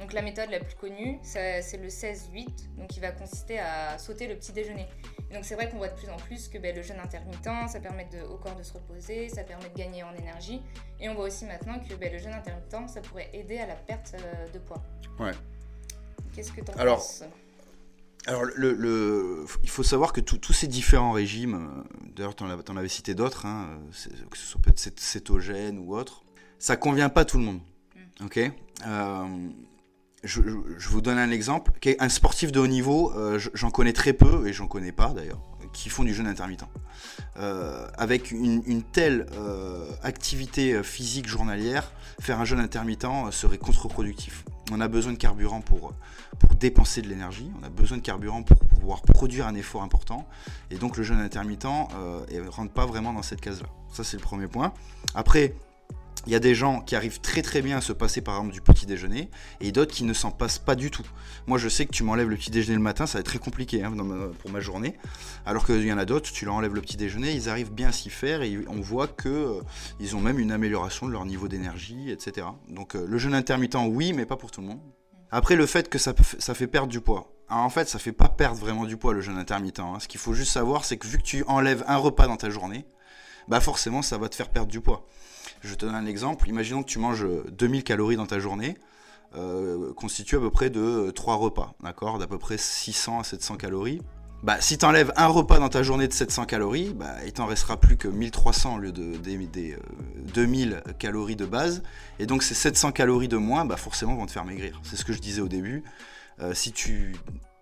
Donc 0.00 0.12
la 0.12 0.22
méthode 0.22 0.50
la 0.50 0.60
plus 0.60 0.76
connue, 0.76 1.18
c'est 1.22 1.76
le 1.76 1.88
16-8, 1.88 2.46
donc 2.76 2.88
qui 2.88 3.00
va 3.00 3.10
consister 3.10 3.58
à 3.58 3.98
sauter 3.98 4.28
le 4.28 4.36
petit 4.36 4.52
déjeuner. 4.52 4.86
donc 5.32 5.44
c'est 5.44 5.54
vrai 5.54 5.68
qu'on 5.68 5.78
voit 5.78 5.88
de 5.88 5.96
plus 5.96 6.08
en 6.08 6.16
plus 6.16 6.48
que 6.48 6.58
ben, 6.58 6.74
le 6.74 6.82
jeûne 6.82 7.00
intermittent, 7.00 7.68
ça 7.68 7.80
permet 7.80 8.08
au 8.30 8.36
corps 8.36 8.54
de 8.54 8.62
se 8.62 8.74
reposer, 8.74 9.28
ça 9.28 9.42
permet 9.42 9.68
de 9.68 9.76
gagner 9.76 10.04
en 10.04 10.14
énergie. 10.14 10.62
Et 11.00 11.08
on 11.08 11.14
voit 11.14 11.24
aussi 11.24 11.44
maintenant 11.44 11.80
que 11.80 11.94
ben, 11.94 12.12
le 12.12 12.18
jeûne 12.18 12.32
intermittent, 12.32 12.88
ça 12.88 13.00
pourrait 13.00 13.30
aider 13.32 13.58
à 13.58 13.66
la 13.66 13.74
perte 13.74 14.14
euh, 14.14 14.48
de 14.52 14.58
poids. 14.58 14.82
Ouais. 15.18 15.32
Qu'est-ce 16.34 16.52
que 16.52 16.60
tu 16.60 16.70
en 16.70 16.74
penses? 16.74 17.24
alors, 18.26 18.44
le, 18.44 19.46
il 19.62 19.70
faut 19.70 19.82
savoir 19.82 20.12
que 20.12 20.20
tous 20.20 20.52
ces 20.52 20.66
différents 20.66 21.12
régimes, 21.12 21.54
euh, 21.54 22.10
d'ailleurs, 22.14 22.36
tu 22.36 22.44
en, 22.44 22.76
avais 22.76 22.88
cité 22.88 23.14
d'autres, 23.14 23.46
hein, 23.46 23.80
que 24.30 24.36
ce 24.36 24.44
soit 24.44 24.60
peut-être 24.60 25.00
cétogène 25.00 25.78
ou 25.78 25.96
autre, 25.96 26.22
ça 26.58 26.76
convient 26.76 27.08
pas 27.08 27.22
à 27.22 27.24
tout 27.24 27.38
le 27.38 27.44
monde. 27.44 27.60
Mm. 28.20 28.24
Ok? 28.26 28.38
Euh, 28.86 29.48
je, 30.24 30.40
vous 30.88 31.00
donne 31.00 31.18
un 31.18 31.30
exemple. 31.30 31.72
Un 31.98 32.08
sportif 32.08 32.52
de 32.52 32.60
haut 32.60 32.66
niveau, 32.66 33.12
euh, 33.16 33.38
j'en 33.54 33.70
connais 33.70 33.92
très 33.92 34.12
peu, 34.12 34.46
et 34.46 34.52
j'en 34.52 34.66
connais 34.66 34.92
pas 34.92 35.10
d'ailleurs, 35.10 35.40
qui 35.72 35.88
font 35.88 36.04
du 36.04 36.14
jeûne 36.14 36.26
intermittent. 36.26 36.64
Euh, 37.38 37.86
avec 37.96 38.30
une, 38.32 38.82
telle 38.82 39.26
euh, 39.34 39.90
activité 40.02 40.82
physique 40.82 41.28
journalière, 41.28 41.92
faire 42.20 42.40
un 42.40 42.44
jeûne 42.44 42.60
intermittent 42.60 43.06
serait 43.30 43.58
contre-productif. 43.58 44.44
On 44.70 44.80
a 44.80 44.88
besoin 44.88 45.12
de 45.12 45.18
carburant 45.18 45.60
pour, 45.60 45.94
pour 46.38 46.54
dépenser 46.56 47.00
de 47.00 47.08
l'énergie, 47.08 47.50
on 47.60 47.64
a 47.64 47.70
besoin 47.70 47.98
de 47.98 48.02
carburant 48.02 48.42
pour 48.42 48.58
pouvoir 48.58 49.02
produire 49.02 49.46
un 49.46 49.54
effort 49.54 49.82
important, 49.82 50.28
et 50.70 50.76
donc 50.76 50.96
le 50.96 51.04
jeûne 51.04 51.20
intermittent 51.20 51.64
ne 51.64 52.48
rentre 52.48 52.72
pas 52.72 52.86
vraiment 52.86 53.12
dans 53.12 53.22
cette 53.22 53.40
case-là. 53.40 53.68
Ça 53.92 54.04
c'est 54.04 54.16
le 54.16 54.22
premier 54.22 54.46
point. 54.46 54.74
Après, 55.14 55.54
il 56.28 56.32
y 56.32 56.34
a 56.34 56.40
des 56.40 56.54
gens 56.54 56.82
qui 56.82 56.94
arrivent 56.94 57.22
très 57.22 57.40
très 57.40 57.62
bien 57.62 57.78
à 57.78 57.80
se 57.80 57.94
passer 57.94 58.20
par 58.20 58.36
exemple 58.36 58.52
du 58.52 58.60
petit 58.60 58.84
déjeuner 58.84 59.30
et 59.62 59.72
d'autres 59.72 59.94
qui 59.94 60.04
ne 60.04 60.12
s'en 60.12 60.30
passent 60.30 60.58
pas 60.58 60.74
du 60.74 60.90
tout. 60.90 61.06
Moi 61.46 61.56
je 61.56 61.70
sais 61.70 61.86
que 61.86 61.90
tu 61.90 62.02
m'enlèves 62.02 62.28
le 62.28 62.36
petit 62.36 62.50
déjeuner 62.50 62.76
le 62.76 62.82
matin, 62.82 63.06
ça 63.06 63.14
va 63.16 63.20
être 63.20 63.26
très 63.26 63.38
compliqué 63.38 63.82
hein, 63.82 63.94
pour 64.38 64.50
ma 64.50 64.60
journée. 64.60 64.98
Alors 65.46 65.64
qu'il 65.64 65.86
y 65.86 65.90
en 65.90 65.96
a 65.96 66.04
d'autres, 66.04 66.30
tu 66.30 66.44
leur 66.44 66.52
enlèves 66.52 66.74
le 66.74 66.82
petit 66.82 66.98
déjeuner, 66.98 67.32
ils 67.32 67.48
arrivent 67.48 67.72
bien 67.72 67.88
à 67.88 67.92
s'y 67.92 68.10
faire 68.10 68.42
et 68.42 68.58
on 68.68 68.78
voit 68.78 69.08
qu'ils 69.08 69.30
euh, 69.30 69.62
ont 70.14 70.20
même 70.20 70.38
une 70.38 70.52
amélioration 70.52 71.06
de 71.06 71.12
leur 71.12 71.24
niveau 71.24 71.48
d'énergie, 71.48 72.10
etc. 72.10 72.46
Donc 72.68 72.94
euh, 72.94 73.06
le 73.08 73.16
jeûne 73.16 73.32
intermittent 73.32 73.76
oui, 73.88 74.12
mais 74.12 74.26
pas 74.26 74.36
pour 74.36 74.50
tout 74.50 74.60
le 74.60 74.66
monde. 74.66 74.80
Après 75.30 75.56
le 75.56 75.64
fait 75.64 75.88
que 75.88 75.96
ça, 75.96 76.12
ça 76.38 76.52
fait 76.52 76.66
perdre 76.66 76.88
du 76.88 77.00
poids. 77.00 77.32
en 77.48 77.70
fait 77.70 77.88
ça 77.88 77.98
fait 77.98 78.12
pas 78.12 78.28
perdre 78.28 78.60
vraiment 78.60 78.84
du 78.84 78.98
poids 78.98 79.14
le 79.14 79.22
jeûne 79.22 79.38
intermittent. 79.38 79.80
Hein. 79.80 79.96
Ce 79.98 80.06
qu'il 80.08 80.20
faut 80.20 80.34
juste 80.34 80.52
savoir 80.52 80.84
c'est 80.84 80.98
que 80.98 81.06
vu 81.06 81.16
que 81.16 81.22
tu 81.22 81.42
enlèves 81.46 81.84
un 81.86 81.96
repas 81.96 82.26
dans 82.26 82.36
ta 82.36 82.50
journée, 82.50 82.84
bah 83.48 83.60
forcément 83.60 84.02
ça 84.02 84.18
va 84.18 84.28
te 84.28 84.34
faire 84.34 84.50
perdre 84.50 84.70
du 84.70 84.82
poids. 84.82 85.06
Je 85.60 85.74
te 85.74 85.86
donne 85.86 85.94
un 85.94 86.06
exemple. 86.06 86.48
Imaginons 86.48 86.82
que 86.82 86.88
tu 86.88 86.98
manges 86.98 87.26
2000 87.50 87.84
calories 87.84 88.16
dans 88.16 88.26
ta 88.26 88.38
journée, 88.38 88.76
euh, 89.36 89.92
constitué 89.94 90.36
à 90.36 90.40
peu 90.40 90.50
près 90.50 90.70
de 90.70 91.10
3 91.14 91.36
repas, 91.36 91.74
d'accord? 91.82 92.18
D'à 92.18 92.26
peu 92.26 92.38
près 92.38 92.58
600 92.58 93.20
à 93.20 93.24
700 93.24 93.56
calories. 93.56 94.00
Bah, 94.44 94.60
si 94.60 94.78
tu 94.78 94.84
enlèves 94.84 95.12
un 95.16 95.26
repas 95.26 95.58
dans 95.58 95.68
ta 95.68 95.82
journée 95.82 96.06
de 96.06 96.12
700 96.12 96.46
calories, 96.46 96.94
bah, 96.94 97.16
il 97.26 97.32
t'en 97.32 97.46
restera 97.46 97.76
plus 97.76 97.96
que 97.96 98.06
1300 98.06 98.76
au 98.76 98.78
lieu 98.78 98.92
de, 98.92 99.16
des, 99.16 99.76
2000 100.32 100.74
euh, 100.74 100.92
calories 100.92 101.34
de 101.34 101.44
base. 101.44 101.82
Et 102.20 102.26
donc 102.26 102.44
ces 102.44 102.54
700 102.54 102.92
calories 102.92 103.26
de 103.26 103.36
moins, 103.36 103.64
bah, 103.64 103.76
forcément, 103.76 104.14
vont 104.14 104.26
te 104.26 104.30
faire 104.30 104.44
maigrir. 104.44 104.80
C'est 104.84 104.96
ce 104.96 105.04
que 105.04 105.12
je 105.12 105.18
disais 105.18 105.40
au 105.40 105.48
début. 105.48 105.82
Euh, 106.40 106.54
si 106.54 106.70
tu 106.70 107.16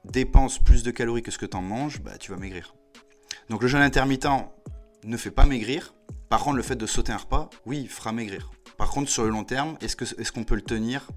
dépenses 0.05 0.59
plus 0.59 0.83
de 0.83 0.91
calories 0.91 1.23
que 1.23 1.31
ce 1.31 1.39
que 1.39 1.47
tu 1.47 1.57
en 1.57 1.63
manges, 1.63 2.03
bah, 2.03 2.19
tu 2.19 2.31
vas 2.31 2.37
maigrir. 2.37 2.75
Donc 3.49 3.63
le 3.63 3.69
jeûne 3.69 3.83
intermittent 3.83 4.29
ne 5.05 5.17
fait 5.17 5.31
pas 5.31 5.47
maigrir, 5.47 5.95
par 6.29 6.41
contre, 6.41 6.57
le 6.57 6.63
fait 6.63 6.77
de 6.77 6.87
sauter 6.87 7.13
un 7.13 7.19
repas, 7.19 7.49
oui, 7.67 7.87
fera 7.87 8.13
maigrir. 8.13 8.51
Par 8.77 8.91
contre, 8.91 9.11
sur 9.11 9.25
le 9.25 9.31
long 9.31 9.45
terme, 9.45 9.77
est-ce 9.81 9.97
qu'on 9.97 10.05
est 10.05 10.31
qu'on 10.31 10.45
peut 10.45 10.57
le 10.57 10.63
tenir 10.63 11.09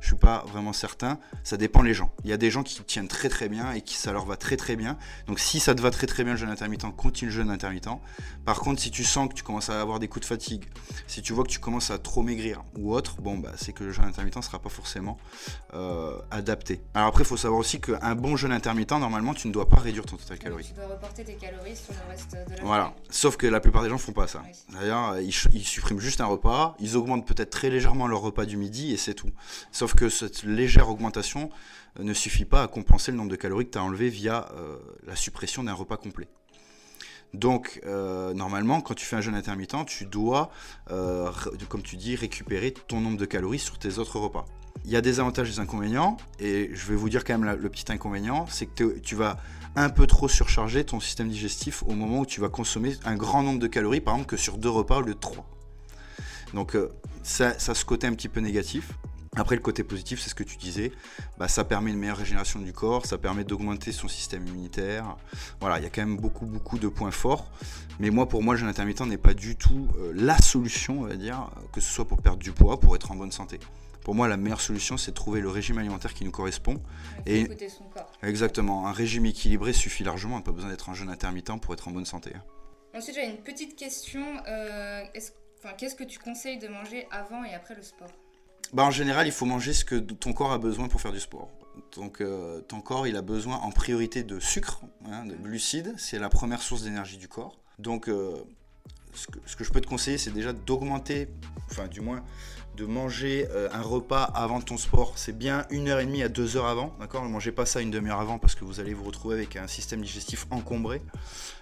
Je 0.00 0.08
suis 0.08 0.16
pas 0.16 0.44
vraiment 0.48 0.72
certain. 0.72 1.18
Ça 1.44 1.56
dépend 1.56 1.82
les 1.82 1.94
gens. 1.94 2.12
Il 2.24 2.30
y 2.30 2.32
a 2.32 2.36
des 2.36 2.50
gens 2.50 2.62
qui 2.62 2.82
tiennent 2.82 3.08
très 3.08 3.28
très 3.28 3.48
bien 3.48 3.72
et 3.72 3.80
qui 3.80 3.94
ça 3.94 4.12
leur 4.12 4.26
va 4.26 4.36
très 4.36 4.56
très 4.56 4.76
bien. 4.76 4.98
Donc 5.26 5.40
si 5.40 5.60
ça 5.60 5.74
te 5.74 5.80
va 5.80 5.90
très 5.90 6.06
très 6.06 6.24
bien 6.24 6.34
le 6.34 6.38
jeûne 6.38 6.50
intermittent, 6.50 6.84
continue 6.96 7.30
le 7.30 7.36
jeûne 7.36 7.50
intermittent. 7.50 7.88
Par 8.44 8.60
contre, 8.60 8.80
si 8.80 8.90
tu 8.90 9.04
sens 9.04 9.28
que 9.28 9.34
tu 9.34 9.42
commences 9.42 9.70
à 9.70 9.80
avoir 9.80 9.98
des 10.00 10.08
coups 10.08 10.22
de 10.22 10.26
fatigue, 10.26 10.64
si 11.06 11.22
tu 11.22 11.32
vois 11.32 11.44
que 11.44 11.48
tu 11.48 11.58
commences 11.58 11.90
à 11.90 11.98
trop 11.98 12.22
maigrir 12.22 12.62
ou 12.76 12.94
autre, 12.94 13.20
bon 13.20 13.38
bah 13.38 13.52
c'est 13.56 13.72
que 13.72 13.84
le 13.84 13.92
jeûne 13.92 14.04
intermittent 14.04 14.36
ne 14.36 14.42
sera 14.42 14.58
pas 14.58 14.68
forcément 14.68 15.16
euh, 15.72 16.18
adapté. 16.30 16.82
Alors 16.92 17.08
après, 17.08 17.22
il 17.22 17.26
faut 17.26 17.36
savoir 17.36 17.60
aussi 17.60 17.80
qu'un 17.80 18.14
bon 18.14 18.36
jeûne 18.36 18.52
intermittent, 18.52 18.92
normalement, 18.92 19.34
tu 19.34 19.48
ne 19.48 19.52
dois 19.52 19.68
pas 19.68 19.80
réduire 19.80 20.04
ton 20.04 20.16
total 20.16 20.38
calories. 20.38 20.64
Tu 20.64 20.74
dois 20.74 20.86
reporter 20.86 21.24
tes 21.24 21.34
calories 21.34 21.76
sur 21.76 21.94
le 21.94 22.10
reste 22.10 22.32
de 22.32 22.56
la 22.56 22.62
Voilà. 22.62 22.94
Sauf 23.10 23.36
que 23.36 23.46
la 23.46 23.60
plupart 23.60 23.82
des 23.82 23.88
gens 23.88 23.98
font 23.98 24.12
pas 24.12 24.26
ça. 24.26 24.42
D'ailleurs, 24.72 25.18
ils, 25.20 25.34
ils 25.52 25.64
suppriment 25.64 26.00
juste 26.00 26.20
un 26.20 26.26
repas, 26.26 26.74
ils 26.78 26.96
augmentent 26.96 27.26
peut-être 27.26 27.50
très 27.50 27.70
légèrement 27.70 28.06
leur 28.06 28.20
repas 28.20 28.44
du 28.44 28.56
midi 28.56 28.92
et 28.92 28.96
c'est 28.96 29.14
tout. 29.14 29.30
Sauf 29.72 29.94
que 29.94 30.08
cette 30.08 30.44
légère 30.44 30.88
augmentation 30.88 31.50
euh, 31.98 32.04
ne 32.04 32.14
suffit 32.14 32.44
pas 32.44 32.62
à 32.62 32.68
compenser 32.68 33.10
le 33.10 33.16
nombre 33.16 33.30
de 33.30 33.36
calories 33.36 33.66
que 33.66 33.72
tu 33.72 33.78
as 33.78 33.82
enlevé 33.82 34.08
via 34.08 34.48
euh, 34.54 34.76
la 35.06 35.16
suppression 35.16 35.64
d'un 35.64 35.72
repas 35.72 35.96
complet. 35.96 36.28
Donc, 37.32 37.80
euh, 37.84 38.32
normalement, 38.32 38.80
quand 38.80 38.94
tu 38.94 39.04
fais 39.04 39.16
un 39.16 39.20
jeûne 39.20 39.34
intermittent, 39.34 39.86
tu 39.86 40.04
dois, 40.04 40.52
comme 40.86 41.82
tu 41.82 41.96
dis, 41.96 42.14
récupérer 42.14 42.72
ton 42.72 43.00
nombre 43.00 43.16
de 43.16 43.24
calories 43.24 43.58
sur 43.58 43.76
tes 43.76 43.98
autres 43.98 44.20
repas. 44.20 44.44
Il 44.84 44.92
y 44.92 44.96
a 44.96 45.00
des 45.00 45.18
avantages 45.18 45.48
et 45.48 45.52
des 45.54 45.58
inconvénients, 45.58 46.16
et 46.38 46.70
je 46.72 46.86
vais 46.86 46.94
vous 46.94 47.08
dire 47.08 47.24
quand 47.24 47.36
même 47.36 47.58
le 47.60 47.68
petit 47.70 47.90
inconvénient, 47.90 48.46
c'est 48.48 48.66
que 48.66 48.98
tu 49.00 49.16
vas 49.16 49.38
un 49.74 49.88
peu 49.88 50.06
trop 50.06 50.28
surcharger 50.28 50.84
ton 50.84 51.00
système 51.00 51.28
digestif 51.28 51.82
au 51.82 51.94
moment 51.94 52.20
où 52.20 52.26
tu 52.26 52.40
vas 52.40 52.48
consommer 52.48 52.96
un 53.04 53.16
grand 53.16 53.42
nombre 53.42 53.58
de 53.58 53.66
calories, 53.66 54.00
par 54.00 54.14
exemple 54.14 54.30
que 54.30 54.36
sur 54.36 54.56
deux 54.56 54.70
repas 54.70 54.98
au 54.98 55.02
lieu 55.02 55.14
de 55.14 55.18
trois. 55.18 55.46
Donc 56.52 56.76
ça, 57.24 57.58
ça 57.58 57.74
ce 57.74 57.84
côté 57.84 58.06
un 58.06 58.14
petit 58.14 58.28
peu 58.28 58.38
négatif. 58.38 58.92
Après, 59.36 59.56
le 59.56 59.62
côté 59.62 59.82
positif, 59.82 60.20
c'est 60.20 60.30
ce 60.30 60.34
que 60.34 60.44
tu 60.44 60.56
disais, 60.56 60.92
bah, 61.38 61.48
ça 61.48 61.64
permet 61.64 61.90
une 61.90 61.98
meilleure 61.98 62.16
régénération 62.16 62.60
du 62.60 62.72
corps, 62.72 63.04
ça 63.04 63.18
permet 63.18 63.42
d'augmenter 63.42 63.90
son 63.90 64.06
système 64.06 64.46
immunitaire. 64.46 65.16
Voilà, 65.60 65.78
il 65.78 65.82
y 65.82 65.86
a 65.86 65.90
quand 65.90 66.02
même 66.02 66.16
beaucoup, 66.16 66.46
beaucoup 66.46 66.78
de 66.78 66.88
points 66.88 67.10
forts. 67.10 67.50
Mais 67.98 68.10
moi, 68.10 68.28
pour 68.28 68.42
moi, 68.42 68.54
le 68.54 68.60
jeûne 68.60 68.68
intermittent 68.68 69.00
n'est 69.00 69.16
pas 69.16 69.34
du 69.34 69.56
tout 69.56 69.88
euh, 69.98 70.12
la 70.14 70.38
solution, 70.38 71.00
on 71.00 71.06
va 71.06 71.16
dire, 71.16 71.50
que 71.72 71.80
ce 71.80 71.92
soit 71.92 72.06
pour 72.06 72.22
perdre 72.22 72.38
du 72.38 72.52
poids, 72.52 72.78
pour 72.78 72.94
être 72.94 73.10
en 73.10 73.16
bonne 73.16 73.32
santé. 73.32 73.58
Pour 74.04 74.14
moi, 74.14 74.28
la 74.28 74.36
meilleure 74.36 74.60
solution, 74.60 74.96
c'est 74.96 75.12
de 75.12 75.16
trouver 75.16 75.40
le 75.40 75.48
régime 75.48 75.78
alimentaire 75.78 76.12
qui 76.12 76.24
nous 76.24 76.30
correspond. 76.30 76.80
Et 77.26 77.48
son 77.68 77.84
corps. 77.84 78.12
Exactement, 78.22 78.86
un 78.86 78.92
régime 78.92 79.26
équilibré 79.26 79.72
suffit 79.72 80.04
largement, 80.04 80.34
on 80.36 80.38
n'a 80.38 80.44
pas 80.44 80.52
besoin 80.52 80.70
d'être 80.70 80.88
en 80.90 80.94
jeûne 80.94 81.08
intermittent 81.08 81.60
pour 81.60 81.72
être 81.72 81.88
en 81.88 81.90
bonne 81.90 82.04
santé. 82.04 82.32
Ensuite, 82.94 83.16
j'ai 83.16 83.26
une 83.26 83.38
petite 83.38 83.76
question. 83.76 84.24
Euh, 84.46 85.02
qu'est-ce 85.78 85.94
que 85.94 86.04
tu 86.04 86.18
conseilles 86.18 86.58
de 86.58 86.68
manger 86.68 87.08
avant 87.10 87.42
et 87.44 87.54
après 87.54 87.74
le 87.74 87.82
sport? 87.82 88.10
Bah, 88.72 88.84
En 88.84 88.90
général, 88.90 89.26
il 89.26 89.32
faut 89.32 89.46
manger 89.46 89.72
ce 89.72 89.84
que 89.84 89.96
ton 89.96 90.32
corps 90.32 90.52
a 90.52 90.58
besoin 90.58 90.88
pour 90.88 91.00
faire 91.00 91.12
du 91.12 91.20
sport. 91.20 91.50
Donc 91.96 92.20
euh, 92.20 92.60
ton 92.60 92.80
corps, 92.80 93.06
il 93.06 93.16
a 93.16 93.22
besoin 93.22 93.56
en 93.56 93.70
priorité 93.70 94.22
de 94.22 94.40
sucre, 94.40 94.80
hein, 95.06 95.24
de 95.26 95.34
glucides. 95.34 95.94
C'est 95.96 96.18
la 96.18 96.28
première 96.28 96.62
source 96.62 96.82
d'énergie 96.82 97.18
du 97.18 97.28
corps. 97.28 97.58
Donc 97.78 98.08
euh, 98.08 98.36
ce, 99.12 99.26
que, 99.56 99.64
je 99.64 99.70
peux 99.70 99.80
te 99.80 99.86
conseiller, 99.86 100.18
c'est 100.18 100.32
déjà 100.32 100.52
d'augmenter, 100.52 101.28
enfin 101.70 101.86
du 101.88 102.00
moins 102.00 102.24
de 102.76 102.86
manger 102.86 103.46
euh, 103.50 103.68
un 103.72 103.82
repas 103.82 104.24
avant 104.24 104.60
ton 104.60 104.76
sport. 104.76 105.12
C'est 105.16 105.36
bien 105.36 105.64
une 105.70 105.88
heure 105.88 106.00
et 106.00 106.06
demie 106.06 106.24
à 106.24 106.28
deux 106.28 106.56
heures 106.56 106.66
avant, 106.66 106.92
d'accord? 106.98 107.22
Ne 107.24 107.28
mangez 107.28 107.52
pas 107.52 107.66
ça 107.66 107.80
une 107.80 107.92
demi-heure 107.92 108.20
avant 108.20 108.40
parce 108.40 108.56
que 108.56 108.64
vous 108.64 108.80
allez 108.80 108.94
vous 108.94 109.04
retrouver 109.04 109.36
avec 109.36 109.54
un 109.54 109.68
système 109.68 110.00
digestif 110.00 110.46
encombré. 110.50 111.00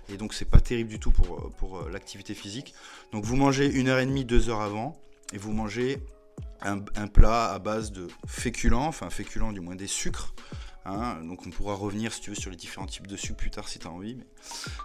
Et 0.09 0.17
donc 0.17 0.33
c'est 0.33 0.47
pas 0.47 0.61
terrible 0.61 0.89
du 0.89 0.99
tout 0.99 1.11
pour, 1.11 1.51
pour 1.59 1.89
l'activité 1.91 2.35
physique. 2.35 2.75
Donc 3.13 3.25
vous 3.25 3.37
mangez 3.37 3.71
une 3.71 3.89
heure 3.89 3.99
et 3.99 4.07
demie, 4.07 4.25
deux 4.25 4.49
heures 4.49 4.63
avant, 4.63 4.97
et 5.35 5.39
vous 5.39 5.53
mangez 5.53 6.03
un, 6.63 7.07
plat 7.07 7.53
à 7.53 7.59
base 7.59 7.93
de 7.93 8.09
féculents, 8.27 8.87
enfin 8.87 9.11
féculents 9.11 9.53
du 9.53 9.61
moins 9.61 9.77
des 9.77 9.87
sucres. 9.87 10.35
Hein. 10.85 11.23
donc 11.23 11.47
on 11.47 11.51
pourra 11.51 11.75
revenir 11.75 12.13
si 12.13 12.21
tu 12.21 12.31
veux 12.31 12.37
sur 12.37 12.51
les 12.51 12.57
différents 12.57 12.87
types 12.87 13.07
de 13.07 13.17
sucres 13.17 13.37
plus 13.37 13.51
tard 13.51 13.69
si 13.69 13.79
tu 13.79 13.87
as 13.87 13.91
envie. 13.91 14.17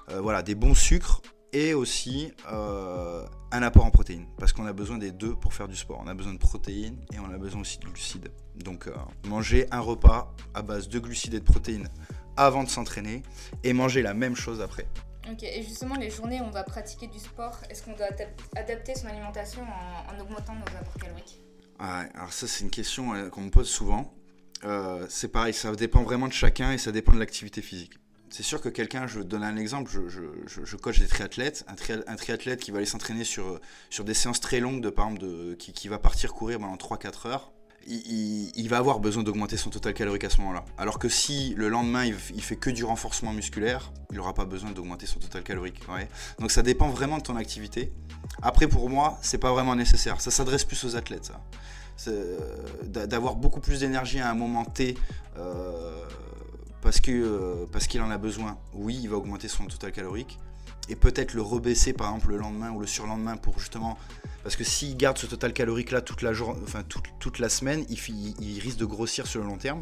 Mais, 0.09 0.19
voilà, 0.19 0.43
des 0.43 0.55
bons 0.55 0.75
sucres 0.75 1.21
et 1.53 1.73
aussi 1.73 2.33
euh, 2.51 3.25
un 3.51 3.61
apport 3.63 3.85
en 3.85 3.91
protéines, 3.91 4.27
parce 4.37 4.53
qu'on 4.53 4.65
a 4.65 4.73
besoin 4.73 4.97
des 4.97 5.11
deux 5.11 5.35
pour 5.35 5.53
faire 5.53 5.67
du 5.67 5.75
sport. 5.75 6.01
On 6.03 6.07
a 6.07 6.13
besoin 6.13 6.33
de 6.33 6.39
protéines 6.39 6.99
et 7.13 7.19
on 7.19 7.31
a 7.31 7.37
besoin 7.37 7.61
aussi 7.61 7.79
de 7.79 7.85
glucides. 7.85 8.31
Donc 8.55 8.87
euh, 8.87 8.93
manger 9.25 9.65
un 9.71 9.79
repas 9.79 10.35
à 10.53 10.61
base 10.61 10.89
de 10.89 10.99
glucides 10.99 11.33
et 11.33 11.39
de 11.39 11.45
protéines 11.45 11.89
avant 12.35 12.63
de 12.63 12.69
s'entraîner 12.69 13.23
et 13.63 13.73
manger 13.73 14.01
la 14.01 14.13
même 14.13 14.35
chose 14.35 14.61
après. 14.61 14.87
Ok, 15.29 15.43
et 15.43 15.61
justement, 15.61 15.95
les 15.95 16.09
journées 16.09 16.39
où 16.39 16.45
on 16.45 16.51
va 16.51 16.63
pratiquer 16.63 17.07
du 17.07 17.19
sport, 17.19 17.59
est-ce 17.69 17.83
qu'on 17.83 17.93
doit 17.93 18.07
adapter 18.55 18.95
son 18.95 19.07
alimentation 19.07 19.61
en, 19.61 20.19
augmentant 20.21 20.53
nos 20.55 20.77
apports 20.77 21.01
caloriques? 21.01 21.41
Alors 21.79 22.33
ça, 22.33 22.47
c'est 22.47 22.63
une 22.63 22.71
question 22.71 23.13
euh, 23.13 23.29
qu'on 23.29 23.41
me 23.41 23.49
pose 23.49 23.69
souvent. 23.69 24.13
Euh, 24.63 25.05
c'est 25.09 25.27
pareil, 25.27 25.53
ça 25.53 25.75
dépend 25.75 26.03
vraiment 26.03 26.27
de 26.27 26.33
chacun 26.33 26.71
et 26.71 26.77
ça 26.77 26.91
dépend 26.91 27.13
de 27.13 27.19
l'activité 27.19 27.61
physique. 27.61 27.93
C'est 28.29 28.43
sûr 28.43 28.59
que 28.61 28.69
quelqu'un, 28.69 29.07
je 29.07 29.21
donne 29.21 29.43
un 29.43 29.55
exemple, 29.55 29.89
je, 29.89 30.75
coach 30.75 30.99
des 30.99 31.07
triathlètes, 31.07 31.65
un, 31.67 32.15
triathlète 32.15 32.59
qui 32.59 32.71
va 32.71 32.77
aller 32.77 32.85
s'entraîner 32.85 33.23
sur, 33.23 33.61
sur 33.89 34.03
des 34.03 34.13
séances 34.13 34.41
très 34.41 34.59
longues, 34.59 34.81
de, 34.81 34.89
par 34.89 35.07
exemple, 35.09 35.55
qui 35.55 35.87
va 35.87 35.97
partir 35.97 36.33
courir 36.33 36.59
pendant 36.59 36.75
3-4 36.75 37.27
heures, 37.29 37.53
il, 37.88 38.67
va 38.67 38.78
avoir 38.78 39.00
besoin 39.00 39.23
d'augmenter 39.23 39.58
son 39.58 39.69
total 39.69 39.93
calorique 39.93 40.23
à 40.23 40.30
ce 40.30 40.39
moment-là. 40.41 40.65
Alors 40.78 41.00
que 41.00 41.10
si 41.10 41.54
le 41.56 41.69
lendemain 41.69 42.06
il, 42.06 42.13
fait 42.15 42.56
que 42.56 42.69
du 42.69 42.84
renforcement 42.84 43.34
musculaire, 43.34 43.91
il 44.12 44.17
n'aura 44.17 44.34
pas 44.34 44.45
besoin 44.45 44.71
d'augmenter 44.71 45.06
son 45.06 45.19
total 45.19 45.43
calorique. 45.43 45.82
Donc 46.39 46.52
ça 46.52 46.62
dépend 46.62 46.89
vraiment 46.89 47.17
de 47.17 47.23
ton 47.23 47.36
activité. 47.36 47.93
Après 48.41 48.67
pour 48.67 48.89
moi, 48.89 49.17
c'est 49.21 49.38
pas 49.38 49.52
vraiment 49.52 49.76
nécessaire. 49.76 50.19
Ça 50.21 50.32
s'adresse 50.32 50.65
plus 50.65 50.84
aux 50.84 50.95
athlètes. 50.95 51.32
Euh, 52.08 52.38
d'avoir 52.84 53.36
beaucoup 53.36 53.60
plus 53.60 53.80
d'énergie 53.80 54.19
à 54.19 54.30
un 54.30 54.36
moment 54.36 54.65
T. 54.65 54.97
Euh, 55.38 56.04
euh, 57.10 57.65
parce 57.71 57.88
qu'il 57.88 58.02
en 58.02 58.10
a 58.10 58.17
besoin, 58.17 58.58
oui, 58.73 58.97
il 59.02 59.10
va 59.10 59.17
augmenter 59.17 59.47
son 59.47 59.65
total 59.65 59.91
calorique 59.91 60.39
et 60.89 60.95
peut-être 60.95 61.34
le 61.34 61.41
rebaisser 61.41 61.93
par 61.93 62.08
exemple 62.08 62.30
le 62.30 62.38
lendemain 62.38 62.71
ou 62.71 62.80
le 62.80 62.88
surlendemain 62.88 63.38
pour 63.38 63.60
justement 63.60 63.97
parce 64.47 64.56
que 64.56 64.63
s'il 64.63 64.95
garde 64.95 65.17
ce 65.17 65.26
total 65.26 65.52
calorique 65.52 65.91
là 65.91 66.00
toute 66.00 66.21
la 66.21 66.32
journée, 66.32 66.62
enfin 66.63 66.82
toute, 67.19 67.39
la 67.39 67.50
semaine, 67.50 67.86
il, 67.89 68.60
risque 68.62 68.78
de 68.78 68.86
grossir 68.86 69.28
sur 69.28 69.41
le 69.41 69.45
long 69.45 69.58
terme. 69.58 69.82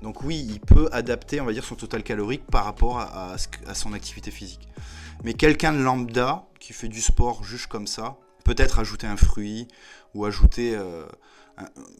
Donc 0.00 0.22
oui, 0.22 0.42
il 0.48 0.58
peut 0.58 0.88
adapter, 0.90 1.38
on 1.42 1.44
va 1.44 1.52
dire, 1.52 1.64
son 1.64 1.74
total 1.74 2.02
calorique 2.02 2.46
par 2.46 2.64
rapport 2.64 2.98
à, 2.98 3.36
son 3.74 3.92
activité 3.92 4.30
physique. 4.30 4.70
Mais 5.22 5.34
quelqu'un 5.34 5.74
de 5.74 5.82
lambda 5.82 6.46
qui 6.60 6.72
fait 6.72 6.88
du 6.88 7.02
sport 7.02 7.44
juste 7.44 7.66
comme 7.66 7.86
ça, 7.86 8.16
peut-être 8.42 8.78
ajouter 8.78 9.06
un 9.06 9.18
fruit 9.18 9.68
ou 10.14 10.24
ajouter 10.24 10.74
euh, 10.74 11.04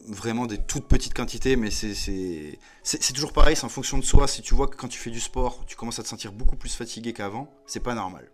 vraiment 0.07 0.45
des 0.45 0.57
toutes 0.57 0.87
petites 0.87 1.13
quantités, 1.13 1.55
mais 1.55 1.69
c'est 1.71 3.13
toujours 3.13 3.33
pareil, 3.33 3.55
c'est 3.55 3.65
en 3.65 3.69
fonction 3.69 3.97
de 3.97 4.03
soi. 4.03 4.27
Si 4.27 4.41
tu 4.41 4.53
vois 4.53 4.67
que 4.67 4.75
quand 4.75 4.87
tu 4.87 4.99
fais 4.99 5.11
du 5.11 5.19
sport, 5.19 5.65
tu 5.65 5.75
commences 5.75 5.99
à 5.99 6.03
te 6.03 6.07
sentir 6.07 6.31
beaucoup 6.31 6.55
plus 6.55 6.75
fatigué 6.75 7.13
qu'avant, 7.13 7.53
c'est 7.65 7.81
pas 7.81 7.95
normal. 7.95 8.31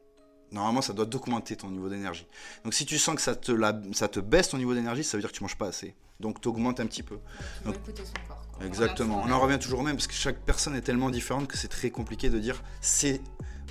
Normalement, 0.52 0.82
ça 0.82 0.94
doit 0.94 1.06
documenter 1.06 1.56
ton 1.56 1.70
niveau 1.70 1.90
d'énergie. 1.90 2.26
Donc, 2.64 2.74
si 2.74 2.86
tu 2.86 2.98
sens 2.98 3.16
que 3.16 3.22
ça 3.22 3.36
te, 3.36 3.52
ça 3.94 4.08
te 4.08 4.20
baisse 4.20 4.50
ton 4.50 4.58
niveau 4.58 4.74
d'énergie, 4.74 5.04
ça 5.04 5.18
veut 5.18 5.22
dire 5.22 5.32
que 5.32 5.38
tu 5.38 5.44
manges 5.44 5.58
pas 5.58 5.68
assez. 5.68 5.96
Donc, 6.20 6.42
tu 6.42 6.48
augmentes 6.48 6.80
un 6.80 6.88
petit 6.88 7.04
peu. 7.04 7.20
exactement. 8.66 9.24
On 9.26 9.32
en 9.32 9.40
revient 9.40 9.60
toujours 9.60 9.80
au 9.80 9.84
même 9.84 9.96
parce 9.96 10.08
que 10.08 10.14
chaque 10.14 10.40
personne 10.40 10.76
est 10.76 10.82
tellement 10.82 11.10
différente 11.10 11.48
que 11.48 11.58
c'est 11.58 11.68
très 11.68 11.90
compliqué 11.90 12.30
de 12.30 12.40
dire 12.40 12.64
c'est 12.82 13.22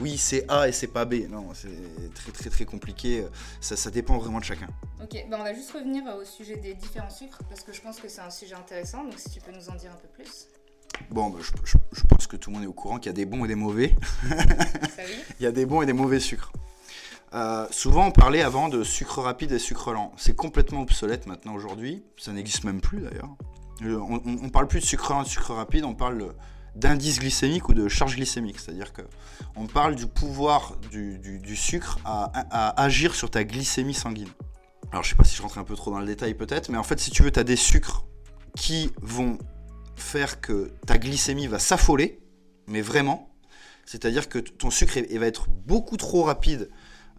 oui, 0.01 0.19
c'est 0.19 0.45
A 0.51 0.69
et 0.69 0.73
c'est 0.73 0.89
pas 0.89 1.07
B. 1.07 1.27
Non, 1.31 1.49
c'est 1.55 1.71
très 2.15 2.31
très 2.31 2.51
très 2.51 2.65
compliqué. 2.67 3.25
Ça, 3.61 3.77
ça 3.77 3.91
dépend 3.91 4.19
vraiment 4.19 4.41
de 4.41 4.45
chacun. 4.45 4.69
Ok, 5.03 5.13
ben 5.31 5.39
on 5.41 5.43
va 5.43 5.55
juste 5.55 5.71
revenir 5.71 6.05
au 6.15 6.25
sujet 6.25 6.57
des 6.57 6.75
différents 6.75 7.11
sucres 7.11 7.39
parce 7.49 7.63
que 7.63 7.73
je 7.73 7.81
pense 7.81 7.99
que 7.99 8.09
c'est 8.09 8.21
un 8.21 8.31
sujet 8.31 8.55
intéressant. 8.55 9.05
Donc 9.05 9.19
si 9.19 9.31
tu 9.31 9.41
peux 9.41 9.53
nous 9.53 9.69
en 9.71 9.75
dire 9.75 9.91
un 9.91 9.97
peu 9.97 10.09
plus. 10.09 10.49
Bon, 11.11 11.31
ben, 11.31 11.41
je, 11.43 12.03
pense 12.09 12.27
que 12.27 12.37
tout 12.37 12.51
le 12.51 12.57
monde 12.57 12.65
est 12.65 12.69
au 12.69 12.73
courant 12.73 12.99
qu'il 12.99 13.07
y 13.07 13.11
a 13.11 13.13
des 13.13 13.27
bons 13.27 13.45
et 13.45 13.49
des 13.49 13.55
mauvais. 13.55 13.95
Il 15.41 15.43
y 15.43 15.47
a 15.47 15.53
des 15.53 15.67
bons 15.67 15.83
et 15.83 15.87
des 15.87 15.93
mauvais 15.93 16.21
sucres. 16.21 16.53
Euh, 17.35 17.67
souvent, 17.71 18.07
on 18.07 18.11
parlait 18.11 18.43
avant 18.43 18.69
de 18.69 18.85
sucre 18.85 19.21
rapide 19.21 19.53
et 19.53 19.59
sucre 19.59 19.93
lent. 19.93 20.13
C'est 20.17 20.37
complètement 20.37 20.83
obsolète 20.83 21.27
maintenant 21.27 21.55
aujourd'hui. 21.55 22.05
Ça 22.17 22.33
n'existe 22.33 22.65
même 22.65 22.81
plus 22.81 23.01
d'ailleurs. 23.01 23.37
Euh, 23.83 23.99
on, 23.99 24.21
ne 24.45 24.49
parle 24.49 24.69
plus 24.69 24.81
de 24.81 24.85
sucre 24.85 25.13
lent 25.13 25.23
et 25.23 25.25
de 25.25 25.29
sucre 25.29 25.53
rapide, 25.53 25.85
on 25.85 25.95
parle 25.95 26.35
d'indice 26.75 27.19
glycémique 27.19 27.69
ou 27.69 27.75
de 27.75 27.89
charge 27.89 28.17
glycémique. 28.17 28.61
C'est-à-dire 28.61 28.93
qu'on 28.93 29.67
parle 29.67 29.97
du 29.97 30.07
pouvoir 30.07 30.77
du, 30.91 31.57
sucre 31.57 31.99
à, 32.05 32.81
agir 32.81 33.15
sur 33.15 33.31
ta 33.31 33.45
glycémie 33.45 33.95
sanguine. 33.95 34.29
Alors 34.93 35.03
je 35.03 35.11
sais 35.11 35.17
pas 35.17 35.25
si 35.25 35.37
je 35.37 35.43
rentre 35.43 35.59
un 35.59 35.65
peu 35.65 35.75
trop 35.75 35.91
dans 35.91 35.99
le 35.99 36.07
détail 36.07 36.35
peut-être, 36.35 36.69
mais 36.69 36.79
en 36.79 36.85
fait 36.85 37.01
si 37.01 37.11
tu 37.11 37.23
veux, 37.23 37.33
tu 37.33 37.41
as 37.41 37.45
des 37.45 37.57
sucres 37.57 38.05
qui 38.57 38.93
vont 39.03 39.37
faire 39.97 40.41
que 40.41 40.73
ta 40.87 40.97
glycémie 40.97 41.49
va 41.49 41.59
s'affoler, 41.59 42.21
mais 42.67 42.83
vraiment. 42.83 43.31
C'est-à-dire 43.85 44.29
que 44.29 44.39
ton 44.39 44.71
sucre 44.71 44.99
va 45.19 45.27
être 45.27 45.49
beaucoup 45.49 45.97
trop 45.97 46.25
rapide 46.25 46.71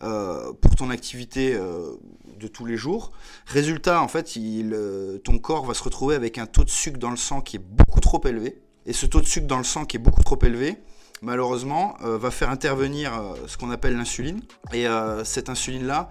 euh, 0.03 0.53
pour 0.61 0.75
ton 0.75 0.91
activité 0.91 1.55
euh, 1.55 1.95
de 2.39 2.47
tous 2.47 2.65
les 2.65 2.77
jours. 2.77 3.11
Résultat, 3.47 4.01
en 4.01 4.07
fait, 4.07 4.37
euh, 4.37 5.17
ton 5.19 5.39
corps 5.39 5.65
va 5.65 5.73
se 5.73 5.81
retrouver 5.81 6.13
avec 6.13 6.37
un 6.37 6.45
taux 6.45 6.63
de 6.63 6.69
sucre 6.69 6.99
dans 6.99 7.09
le 7.09 7.17
sang 7.17 7.41
qui 7.41 7.55
est 7.55 7.63
beaucoup 7.63 7.99
trop 7.99 8.21
élevé. 8.27 8.61
Et 8.85 8.93
ce 8.93 9.07
taux 9.07 9.21
de 9.21 9.25
sucre 9.25 9.47
dans 9.47 9.57
le 9.57 9.63
sang 9.63 9.85
qui 9.85 9.97
est 9.97 9.99
beaucoup 9.99 10.23
trop 10.23 10.37
élevé, 10.43 10.77
malheureusement, 11.23 11.97
va 11.99 12.31
faire 12.31 12.49
intervenir 12.51 13.11
ce 13.47 13.57
qu'on 13.57 13.69
appelle 13.69 13.97
l'insuline. 13.97 14.39
Et 14.71 14.85
cette 15.25 15.49
insuline-là, 15.49 16.09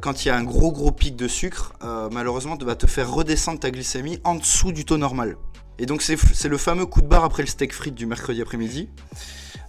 quand 0.00 0.24
il 0.24 0.28
y 0.28 0.30
a 0.30 0.36
un 0.36 0.42
gros 0.42 0.72
gros 0.72 0.90
pic 0.90 1.16
de 1.16 1.28
sucre, 1.28 1.74
malheureusement, 2.10 2.56
va 2.56 2.76
te 2.76 2.86
faire 2.86 3.12
redescendre 3.12 3.60
ta 3.60 3.70
glycémie 3.70 4.20
en 4.24 4.36
dessous 4.36 4.72
du 4.72 4.86
taux 4.86 4.96
normal. 4.96 5.36
Et 5.78 5.84
donc 5.84 6.00
c'est 6.00 6.48
le 6.48 6.56
fameux 6.56 6.86
coup 6.86 7.02
de 7.02 7.08
barre 7.08 7.24
après 7.24 7.42
le 7.42 7.48
steak 7.48 7.74
frites 7.74 7.94
du 7.94 8.06
mercredi 8.06 8.40
après-midi. 8.40 8.88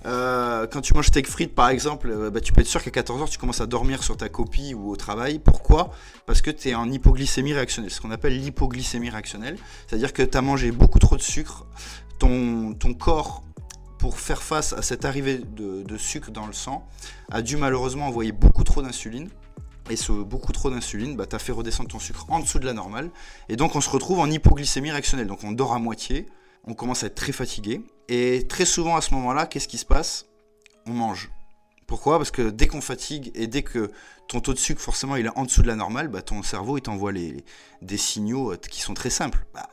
Euh, 0.05 0.67
quand 0.67 0.81
tu 0.81 0.93
manges 0.93 1.07
steak 1.07 1.27
frites 1.27 1.55
par 1.55 1.69
exemple, 1.69 2.09
euh, 2.09 2.29
bah, 2.29 2.41
tu 2.41 2.51
peux 2.51 2.61
être 2.61 2.67
sûr 2.67 2.83
qu'à 2.83 2.91
14h 2.91 3.29
tu 3.29 3.37
commences 3.37 3.61
à 3.61 3.65
dormir 3.65 4.03
sur 4.03 4.17
ta 4.17 4.29
copie 4.29 4.73
ou 4.73 4.91
au 4.91 4.95
travail. 4.95 5.39
Pourquoi? 5.39 5.91
Parce 6.25 6.41
que 6.41 6.51
tu 6.51 6.69
es 6.69 6.75
en 6.75 6.91
hypoglycémie 6.91 7.53
réactionnelle, 7.53 7.91
ce 7.91 8.01
qu'on 8.01 8.11
appelle 8.11 8.37
l'hypoglycémie 8.37 9.09
réactionnelle. 9.09 9.57
C'est-à-dire 9.87 10.13
que 10.13 10.23
tu 10.23 10.37
as 10.37 10.41
mangé 10.41 10.71
beaucoup 10.71 10.99
trop 10.99 11.15
de 11.15 11.21
sucre, 11.21 11.65
ton, 12.19 12.75
corps 12.97 13.43
pour 13.97 14.19
faire 14.19 14.43
face 14.43 14.73
à 14.73 14.81
cette 14.81 15.05
arrivée 15.05 15.37
de, 15.37 15.83
de 15.83 15.97
sucre 15.97 16.31
dans 16.31 16.47
le 16.47 16.53
sang, 16.53 16.87
a 17.31 17.41
dû 17.41 17.57
malheureusement 17.57 18.07
envoyer 18.07 18.31
beaucoup 18.31 18.63
trop 18.63 18.81
d'insuline. 18.81 19.29
Et 19.89 19.95
ce 19.97 20.11
beaucoup 20.11 20.53
trop 20.53 20.69
d'insuline, 20.69 21.15
bah, 21.15 21.25
t'as 21.25 21.39
fait 21.39 21.51
redescendre 21.51 21.89
ton 21.89 21.99
sucre 21.99 22.25
en 22.29 22.39
dessous 22.39 22.59
de 22.59 22.65
la 22.65 22.73
normale. 22.73 23.09
Et 23.49 23.55
donc 23.55 23.75
on 23.75 23.81
se 23.81 23.89
retrouve 23.89 24.19
en 24.19 24.29
hypoglycémie 24.29 24.91
réactionnelle. 24.91 25.27
Donc 25.27 25.43
on 25.43 25.51
dort 25.51 25.73
à 25.73 25.79
moitié, 25.79 26.27
on 26.63 26.73
commence 26.73 27.03
à 27.03 27.07
être 27.07 27.15
très 27.15 27.31
fatigué. 27.31 27.81
Et 28.09 28.45
très 28.47 28.65
souvent 28.65 28.95
à 28.95 29.01
ce 29.01 29.13
moment-là, 29.13 29.45
qu'est-ce 29.45 29.67
qui 29.67 29.77
se 29.77 29.85
passe? 29.85 30.25
On 30.85 30.91
mange. 30.91 31.31
Pourquoi? 31.87 32.17
Parce 32.17 32.31
que 32.31 32.49
dès 32.49 32.67
qu'on 32.67 32.81
fatigue 32.81 33.31
et 33.35 33.47
dès 33.47 33.63
que 33.63 33.91
ton 34.27 34.39
taux 34.39 34.53
de 34.53 34.59
sucre 34.59 34.81
forcément 34.81 35.15
il 35.15 35.25
est 35.25 35.37
en 35.37 35.43
dessous 35.43 35.61
de 35.61 35.67
la 35.67 35.75
normale, 35.75 36.07
bah, 36.07 36.21
ton 36.21 36.43
cerveau 36.43 36.77
il 36.77 36.81
t'envoie 36.81 37.11
des 37.13 37.97
signaux 37.97 38.53
euh, 38.53 38.57
qui 38.57 38.81
sont 38.81 38.93
très 38.93 39.09
simples. 39.09 39.45
Bah, 39.53 39.69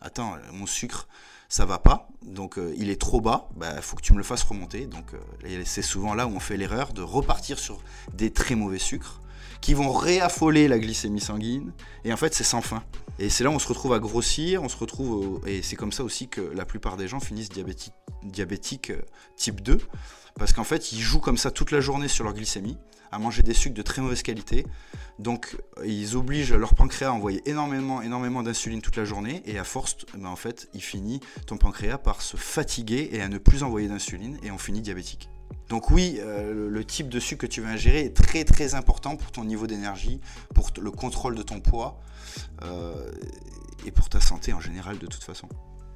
attends, 0.00 0.36
mon 0.52 0.66
sucre 0.66 1.08
ça 1.48 1.66
va 1.66 1.78
pas, 1.78 2.08
donc 2.22 2.58
euh, 2.58 2.74
il 2.78 2.88
est 2.88 2.98
trop 2.98 3.20
bas, 3.20 3.48
il 3.52 3.58
bah, 3.58 3.82
faut 3.82 3.94
que 3.94 4.00
tu 4.00 4.14
me 4.14 4.18
le 4.18 4.24
fasses 4.24 4.42
remonter. 4.42 4.86
Donc 4.86 5.14
euh, 5.14 5.62
c'est 5.66 5.82
souvent 5.82 6.14
là 6.14 6.26
où 6.26 6.30
on 6.30 6.40
fait 6.40 6.56
l'erreur 6.56 6.94
de 6.94 7.02
repartir 7.02 7.58
sur 7.58 7.78
des 8.14 8.32
très 8.32 8.54
mauvais 8.54 8.78
sucres 8.78 9.20
qui 9.62 9.72
vont 9.72 9.92
réaffoler 9.92 10.68
la 10.68 10.78
glycémie 10.78 11.20
sanguine. 11.20 11.72
Et 12.04 12.12
en 12.12 12.18
fait, 12.18 12.34
c'est 12.34 12.44
sans 12.44 12.60
fin. 12.60 12.82
Et 13.18 13.30
c'est 13.30 13.44
là 13.44 13.50
où 13.50 13.54
on 13.54 13.58
se 13.58 13.68
retrouve 13.68 13.94
à 13.94 14.00
grossir, 14.00 14.62
on 14.62 14.68
se 14.68 14.76
retrouve. 14.76 15.40
Et 15.46 15.62
c'est 15.62 15.76
comme 15.76 15.92
ça 15.92 16.04
aussi 16.04 16.28
que 16.28 16.40
la 16.40 16.66
plupart 16.66 16.98
des 16.98 17.08
gens 17.08 17.20
finissent 17.20 17.48
diabétiques 17.48 17.94
diabétique 18.22 18.90
euh, 18.90 19.02
type 19.36 19.62
2. 19.62 19.78
Parce 20.38 20.52
qu'en 20.52 20.64
fait, 20.64 20.92
ils 20.92 21.00
jouent 21.00 21.20
comme 21.20 21.36
ça 21.36 21.50
toute 21.50 21.70
la 21.70 21.80
journée 21.80 22.08
sur 22.08 22.24
leur 22.24 22.32
glycémie, 22.32 22.78
à 23.10 23.18
manger 23.18 23.42
des 23.42 23.52
sucres 23.52 23.74
de 23.74 23.82
très 23.82 24.00
mauvaise 24.00 24.22
qualité. 24.22 24.66
Donc, 25.18 25.56
ils 25.84 26.16
obligent 26.16 26.54
leur 26.54 26.74
pancréas 26.74 27.08
à 27.08 27.12
envoyer 27.12 27.42
énormément, 27.44 28.00
énormément 28.00 28.42
d'insuline 28.42 28.80
toute 28.80 28.96
la 28.96 29.04
journée. 29.04 29.42
Et 29.44 29.58
à 29.58 29.64
force, 29.64 29.96
ben, 30.16 30.26
en 30.26 30.36
fait, 30.36 30.68
il 30.74 30.82
finit 30.82 31.20
ton 31.46 31.58
pancréas 31.58 31.98
par 31.98 32.22
se 32.22 32.36
fatiguer 32.36 33.10
et 33.12 33.20
à 33.20 33.28
ne 33.28 33.38
plus 33.38 33.62
envoyer 33.62 33.88
d'insuline. 33.88 34.38
Et 34.42 34.50
on 34.50 34.58
finit 34.58 34.80
diabétique. 34.80 35.28
Donc 35.68 35.90
oui, 35.90 36.18
euh, 36.20 36.68
le 36.68 36.84
type 36.84 37.08
de 37.08 37.20
sucre 37.20 37.42
que 37.42 37.46
tu 37.46 37.60
vas 37.60 37.70
ingérer 37.70 38.00
est 38.00 38.16
très 38.16 38.44
très 38.44 38.74
important 38.74 39.16
pour 39.16 39.30
ton 39.32 39.44
niveau 39.44 39.66
d'énergie, 39.66 40.20
pour 40.54 40.70
le 40.80 40.90
contrôle 40.90 41.34
de 41.34 41.42
ton 41.42 41.60
poids 41.60 42.00
euh, 42.62 43.10
et 43.86 43.90
pour 43.90 44.08
ta 44.08 44.20
santé 44.20 44.52
en 44.52 44.60
général 44.60 44.98
de 44.98 45.06
toute 45.06 45.24
façon. 45.24 45.48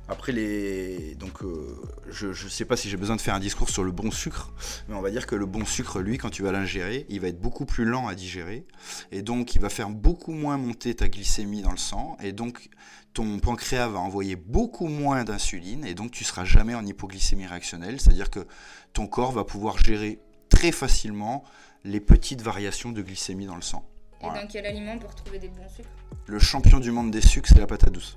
Après 0.09 0.31
les, 0.31 1.17
donc 1.17 1.43
euh, 1.43 1.83
je 2.09 2.29
ne 2.29 2.49
sais 2.49 2.65
pas 2.65 2.77
si 2.77 2.89
j'ai 2.89 2.97
besoin 2.97 3.17
de 3.17 3.21
faire 3.21 3.35
un 3.35 3.41
discours 3.41 3.69
sur 3.71 3.83
le 3.83 3.91
bon 3.91 4.13
sucre, 4.13 4.53
mais 4.89 4.95
on 4.95 5.01
va 5.01 5.11
dire 5.11 5.27
que 5.27 5.35
le 5.35 5.47
bon 5.47 5.65
sucre, 5.65 6.01
lui, 6.01 6.17
quand 6.17 6.31
tu 6.31 6.45
vas 6.45 6.53
l'ingérer, 6.53 7.07
il 7.09 7.21
va 7.21 7.27
être 7.27 7.41
beaucoup 7.41 7.67
plus 7.67 7.85
lent 7.85 8.07
à 8.07 8.15
digérer, 8.15 8.67
et 9.11 9.23
donc 9.23 9.57
il 9.57 9.61
va 9.61 9.69
faire 9.69 9.91
beaucoup 9.91 10.33
moins 10.33 10.59
monter 10.59 10.95
ta 10.95 11.09
glycémie 11.09 11.63
dans 11.63 11.73
le 11.73 11.77
sang, 11.77 12.17
et 12.23 12.33
donc 12.33 12.69
ton 13.15 13.41
pancréas 13.41 13.89
va 13.89 13.99
envoyer 13.99 14.37
beaucoup 14.37 14.87
moins 14.87 15.25
d'insuline, 15.25 15.85
et 15.85 15.95
donc 15.95 16.13
tu 16.13 16.23
seras 16.23 16.45
jamais 16.45 16.77
en 16.77 16.87
hypoglycémie 16.87 17.47
réactionnelle, 17.47 18.01
c'est-à-dire 18.01 18.31
que 18.31 18.47
ton 18.93 19.09
corps 19.09 19.33
va 19.33 19.43
pouvoir 19.43 19.77
gérer 19.79 20.21
très 20.51 20.71
facilement 20.71 21.43
les 21.83 22.01
petites 22.01 22.43
variations 22.43 22.93
de 22.93 23.03
glycémie 23.03 23.47
dans 23.47 23.57
le 23.57 23.63
sang. 23.63 23.89
Et 24.21 24.27
dans 24.27 24.47
quel 24.49 24.67
aliment 24.67 24.93
on 24.93 24.99
peut 24.99 25.09
retrouver 25.09 25.41
des 25.41 25.49
bons 25.49 25.69
sucres? 25.69 25.89
Le 26.27 26.39
champion 26.39 26.79
du 26.79 26.93
monde 26.93 27.11
des 27.11 27.21
sucres, 27.21 27.49
c'est 27.49 27.59
la 27.59 27.67
patate 27.67 27.93
douce. 27.93 28.17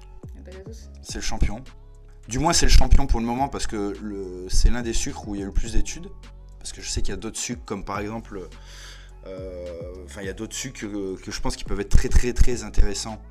C'est 1.02 1.16
le 1.16 1.22
champion. 1.22 1.64
Du 2.28 2.40
moins, 2.40 2.54
c'est 2.54 2.68
le 2.68 2.72
champion 2.72 3.08
pour 3.08 3.20
le 3.20 3.26
moment 3.26 3.48
parce 3.48 3.66
que 3.66 3.96
c'est 4.50 4.70
l'un 4.70 4.82
des 4.82 4.94
sucres 4.94 5.28
où 5.28 5.36
il 5.36 5.40
y 5.40 5.44
a 5.44 5.48
le 5.48 5.52
plus 5.52 5.74
d'études. 5.74 6.10
Parce 6.60 6.74
que 6.74 6.82
je 6.82 6.90
sais 6.90 7.02
qu'il 7.02 7.12
y 7.12 7.14
a 7.14 7.18
d'autres 7.18 7.40
sucres, 7.40 7.64
comme 7.66 7.84
par 7.84 8.00
exemple. 8.00 8.48
Euh, 9.26 10.06
enfin, 10.06 10.22
il 10.22 10.28
y 10.28 10.30
a 10.30 10.34
d'autres 10.34 10.56
sucres 10.56 10.82
que, 10.82 11.32
je 11.32 11.42
pense 11.42 11.56
qui 11.56 11.64
peuvent 11.64 11.80
être 11.80 11.90
très 11.90 12.10
très 12.10 12.34
très 12.34 12.64
intéressants, 12.64 13.22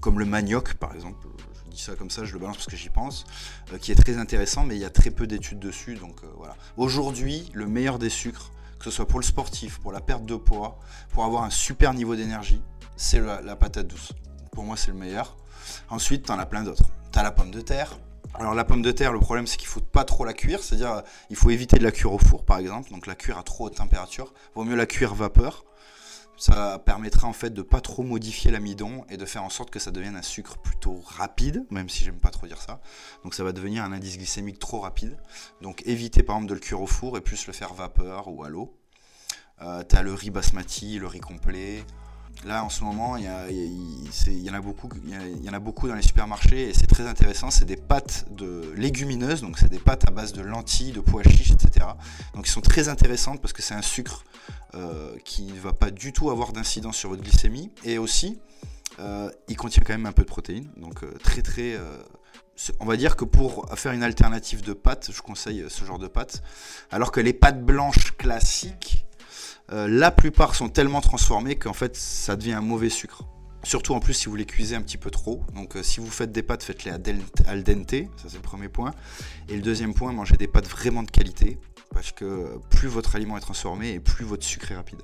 comme 0.00 0.18
le 0.18 0.24
manioc 0.24 0.74
par 0.74 0.94
exemple. 0.94 1.26
Je 1.66 1.70
dis 1.70 1.82
ça 1.82 1.94
comme 1.94 2.10
ça, 2.10 2.24
je 2.24 2.32
le 2.32 2.38
balance 2.38 2.56
parce 2.56 2.66
que 2.66 2.76
j'y 2.76 2.88
pense, 2.88 3.24
euh, 3.72 3.78
qui 3.78 3.92
est 3.92 3.96
très 3.96 4.18
intéressant, 4.18 4.64
mais 4.64 4.76
il 4.76 4.80
y 4.80 4.84
a 4.84 4.90
très 4.90 5.10
peu 5.10 5.26
d'études 5.26 5.58
dessus. 5.58 5.94
Donc 5.94 6.22
euh, 6.22 6.28
voilà. 6.36 6.56
Aujourd'hui, 6.76 7.50
le 7.54 7.66
meilleur 7.66 7.98
des 7.98 8.10
sucres, 8.10 8.52
que 8.78 8.84
ce 8.84 8.90
soit 8.90 9.06
pour 9.06 9.20
le 9.20 9.24
sportif, 9.24 9.78
pour 9.78 9.92
la 9.92 10.00
perte 10.00 10.24
de 10.24 10.36
poids, 10.36 10.78
pour 11.10 11.24
avoir 11.24 11.44
un 11.44 11.50
super 11.50 11.94
niveau 11.94 12.16
d'énergie, 12.16 12.62
c'est 12.96 13.20
la, 13.20 13.40
la 13.40 13.56
patate 13.56 13.86
douce. 13.86 14.12
Pour 14.52 14.64
moi, 14.64 14.76
c'est 14.76 14.90
le 14.90 14.96
meilleur. 14.96 15.36
Ensuite, 15.90 16.26
tu 16.26 16.32
en 16.32 16.38
as 16.38 16.46
plein 16.46 16.62
d'autres. 16.62 16.84
Tu 17.12 17.18
as 17.18 17.22
la 17.22 17.32
pomme 17.32 17.50
de 17.50 17.60
terre, 17.60 17.98
alors 18.34 18.54
la 18.54 18.64
pomme 18.64 18.82
de 18.82 18.92
terre, 18.92 19.12
le 19.12 19.18
problème 19.18 19.46
c'est 19.46 19.56
qu'il 19.56 19.68
faut 19.68 19.80
pas 19.80 20.04
trop 20.04 20.24
la 20.24 20.32
cuire, 20.32 20.62
c'est-à-dire 20.62 21.02
il 21.30 21.36
faut 21.36 21.50
éviter 21.50 21.78
de 21.78 21.82
la 21.82 21.90
cuire 21.90 22.12
au 22.12 22.18
four 22.18 22.44
par 22.44 22.58
exemple, 22.58 22.90
donc 22.90 23.06
la 23.06 23.14
cuire 23.14 23.38
à 23.38 23.42
trop 23.42 23.66
haute 23.66 23.76
température. 23.76 24.32
Vaut 24.54 24.64
mieux 24.64 24.76
la 24.76 24.86
cuire 24.86 25.14
vapeur. 25.14 25.64
Ça 26.36 26.78
permettra 26.78 27.28
en 27.28 27.34
fait 27.34 27.50
de 27.50 27.60
pas 27.60 27.82
trop 27.82 28.02
modifier 28.02 28.50
l'amidon 28.50 29.04
et 29.10 29.18
de 29.18 29.26
faire 29.26 29.44
en 29.44 29.50
sorte 29.50 29.70
que 29.70 29.78
ça 29.78 29.90
devienne 29.90 30.16
un 30.16 30.22
sucre 30.22 30.56
plutôt 30.56 31.02
rapide, 31.04 31.66
même 31.70 31.90
si 31.90 32.02
j'aime 32.02 32.18
pas 32.18 32.30
trop 32.30 32.46
dire 32.46 32.62
ça. 32.62 32.80
Donc 33.24 33.34
ça 33.34 33.44
va 33.44 33.52
devenir 33.52 33.84
un 33.84 33.92
indice 33.92 34.16
glycémique 34.16 34.58
trop 34.58 34.80
rapide. 34.80 35.18
Donc 35.60 35.82
évitez 35.84 36.22
par 36.22 36.36
exemple 36.36 36.48
de 36.48 36.54
le 36.54 36.60
cuire 36.60 36.80
au 36.80 36.86
four 36.86 37.18
et 37.18 37.20
plus 37.20 37.46
le 37.46 37.52
faire 37.52 37.74
vapeur 37.74 38.28
ou 38.28 38.42
à 38.42 38.48
l'eau. 38.48 38.74
Euh, 39.60 39.82
T'as 39.82 40.00
le 40.00 40.14
riz 40.14 40.30
basmati, 40.30 40.98
le 40.98 41.08
riz 41.08 41.20
complet, 41.20 41.84
Là, 42.46 42.64
en 42.64 42.70
ce 42.70 42.84
moment, 42.84 43.16
il 43.18 43.24
y, 43.24 44.50
en 44.50 44.54
a 44.54 44.60
beaucoup, 44.60 44.88
il 45.04 45.44
y, 45.44 45.50
en 45.50 45.52
a 45.52 45.58
beaucoup 45.58 45.88
dans 45.88 45.94
les 45.94 46.02
supermarchés 46.02 46.70
et 46.70 46.74
c'est 46.74 46.86
très 46.86 47.06
intéressant. 47.06 47.50
C'est 47.50 47.66
des 47.66 47.76
pâtes 47.76 48.26
de 48.30 48.72
légumineuses, 48.76 49.42
donc 49.42 49.58
c'est 49.58 49.68
des 49.68 49.78
pâtes 49.78 50.08
à 50.08 50.10
base 50.10 50.32
de 50.32 50.40
lentilles, 50.40 50.92
de 50.92 51.00
pois 51.00 51.22
chiches, 51.22 51.50
etc. 51.50 51.86
Donc, 52.34 52.46
ils 52.46 52.50
sont 52.50 52.62
très 52.62 52.88
intéressantes 52.88 53.42
parce 53.42 53.52
que 53.52 53.60
c'est 53.60 53.74
un 53.74 53.82
sucre 53.82 54.24
euh, 54.74 55.16
qui 55.24 55.44
ne 55.44 55.60
va 55.60 55.74
pas 55.74 55.90
du 55.90 56.14
tout 56.14 56.30
avoir 56.30 56.52
d'incidence 56.52 56.96
sur 56.96 57.10
votre 57.10 57.22
glycémie 57.22 57.70
et 57.84 57.98
aussi, 57.98 58.40
euh, 59.00 59.30
il 59.48 59.56
contient 59.56 59.82
quand 59.84 59.92
même 59.92 60.06
un 60.06 60.12
peu 60.12 60.22
de 60.22 60.28
protéines. 60.28 60.70
Donc, 60.78 61.04
euh, 61.04 61.12
très, 61.22 61.42
très. 61.42 61.78
on 62.78 62.86
va 62.86 62.96
dire 62.96 63.16
que 63.16 63.26
pour 63.26 63.66
faire 63.74 63.92
une 63.92 64.02
alternative 64.02 64.62
de 64.62 64.72
pâtes, 64.72 65.10
je 65.12 65.20
conseille 65.20 65.66
ce 65.68 65.84
genre 65.84 65.98
de 65.98 66.08
pâtes. 66.08 66.42
Alors 66.90 67.12
que 67.12 67.20
les 67.20 67.34
pâtes 67.34 67.62
blanches 67.62 68.16
classiques, 68.16 69.04
euh, 69.72 69.86
la 69.88 70.10
plupart 70.10 70.54
sont 70.54 70.68
tellement 70.68 71.00
transformés 71.00 71.56
qu'en 71.56 71.72
fait 71.72 71.96
ça 71.96 72.36
devient 72.36 72.52
un 72.52 72.60
mauvais 72.60 72.90
sucre. 72.90 73.24
Surtout 73.62 73.94
en 73.94 74.00
plus 74.00 74.14
si 74.14 74.28
vous 74.28 74.36
les 74.36 74.46
cuisez 74.46 74.74
un 74.74 74.82
petit 74.82 74.96
peu 74.96 75.10
trop. 75.10 75.44
Donc 75.54 75.76
euh, 75.76 75.82
si 75.82 76.00
vous 76.00 76.10
faites 76.10 76.32
des 76.32 76.42
pâtes, 76.42 76.62
faites-les 76.62 76.90
al 76.90 77.62
dente, 77.62 77.90
ça 78.16 78.28
c'est 78.28 78.36
le 78.36 78.42
premier 78.42 78.68
point. 78.68 78.92
Et 79.48 79.54
le 79.54 79.62
deuxième 79.62 79.94
point, 79.94 80.12
mangez 80.12 80.36
des 80.36 80.48
pâtes 80.48 80.66
vraiment 80.66 81.02
de 81.02 81.10
qualité. 81.10 81.58
Parce 81.92 82.12
que 82.12 82.58
plus 82.70 82.88
votre 82.88 83.16
aliment 83.16 83.36
est 83.36 83.40
transformé 83.42 83.90
et 83.90 84.00
plus 84.00 84.24
votre 84.24 84.44
sucre 84.44 84.70
est 84.72 84.76
rapide. 84.76 85.02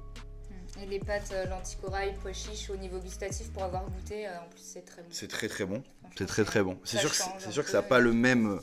Et 0.83 0.87
les 0.87 0.99
pâtes 0.99 1.31
euh, 1.33 1.47
lentilles 1.47 1.79
corail, 1.83 2.15
pois 2.21 2.33
chiches 2.33 2.71
au 2.71 2.77
niveau 2.77 2.99
gustatif 2.99 3.51
pour 3.51 3.65
avoir 3.65 3.85
goûté, 3.85 4.29
en 4.29 4.49
plus 4.51 4.63
c'est 4.63 4.85
très 4.85 5.03
bon. 5.03 5.09
C'est 5.11 5.29
très 5.29 5.49
très 5.49 5.65
bon. 5.65 5.83
C'est 6.17 6.27
très 6.27 6.45
très 6.45 6.63
bon. 6.63 6.79
C'est 6.85 6.99
sûr, 6.99 7.11
que, 7.11 7.53
sûr 7.53 7.65
que 7.65 7.71
ça 7.71 7.79
n'a 7.79 7.83
pas 7.83 7.99
le 7.99 8.13
même. 8.13 8.61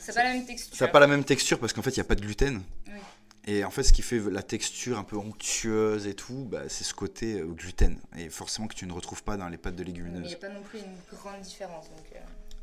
Ça 0.00 0.12
n'a 0.12 0.14
pas 0.14 0.24
la 0.24 0.34
même 0.34 0.46
texture. 0.46 0.76
Ça 0.76 0.86
n'a 0.86 0.92
pas 0.92 1.00
la 1.00 1.06
même 1.06 1.24
texture 1.24 1.58
parce 1.58 1.72
qu'en 1.72 1.82
fait 1.82 1.90
il 1.90 1.98
n'y 1.98 2.02
a 2.02 2.04
pas 2.04 2.14
de 2.14 2.22
gluten. 2.22 2.62
Oui. 2.86 3.00
Et 3.46 3.64
en 3.64 3.70
fait, 3.70 3.82
ce 3.82 3.92
qui 3.92 4.02
fait 4.02 4.18
la 4.30 4.42
texture 4.42 4.98
un 4.98 5.04
peu 5.04 5.16
onctueuse 5.16 6.06
et 6.06 6.14
tout, 6.14 6.46
bah, 6.50 6.62
c'est 6.68 6.84
ce 6.84 6.94
côté 6.94 7.40
euh, 7.40 7.46
gluten. 7.46 7.98
Et 8.16 8.30
forcément 8.30 8.68
que 8.68 8.74
tu 8.74 8.86
ne 8.86 8.92
retrouves 8.92 9.22
pas 9.22 9.36
dans 9.36 9.48
les 9.48 9.58
pâtes 9.58 9.76
de 9.76 9.82
légumineuses. 9.82 10.22
il 10.24 10.28
n'y 10.28 10.34
a 10.34 10.38
pas 10.38 10.48
non 10.48 10.62
plus 10.62 10.78
une 10.78 11.18
grande 11.18 11.40
différence. 11.42 11.90
Donc, 11.90 12.06
euh. 12.14 12.18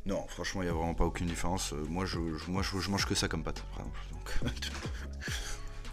Non, 0.06 0.26
franchement, 0.26 0.62
il 0.62 0.64
n'y 0.64 0.70
a 0.70 0.74
vraiment 0.74 0.94
pas 0.94 1.04
aucune 1.04 1.26
différence. 1.26 1.72
Euh, 1.72 1.84
moi, 1.88 2.04
je, 2.04 2.18
moi 2.48 2.62
je, 2.62 2.90
mange 2.90 3.06
que 3.06 3.14
ça 3.14 3.28
comme 3.28 3.44
pâte, 3.44 3.62
par 3.76 3.86
exemple. 3.86 4.50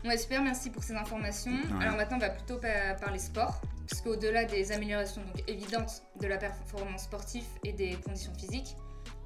ouais, 0.05 0.17
super, 0.17 0.41
merci 0.41 0.71
pour 0.71 0.83
ces 0.83 0.93
informations. 0.93 1.55
Alors 1.79 1.95
maintenant, 1.95 2.17
on 2.17 2.21
va 2.21 2.29
plutôt 2.31 2.57
parler 2.57 3.19
sport. 3.19 3.61
Parce 3.87 4.01
qu'au-delà 4.01 4.45
des 4.45 4.71
améliorations 4.71 5.21
donc, 5.23 5.43
évidentes 5.47 6.03
de 6.19 6.27
la 6.27 6.37
performance 6.37 7.03
sportive 7.03 7.45
et 7.63 7.73
des 7.73 7.95
conditions 7.95 8.33
physiques, 8.35 8.75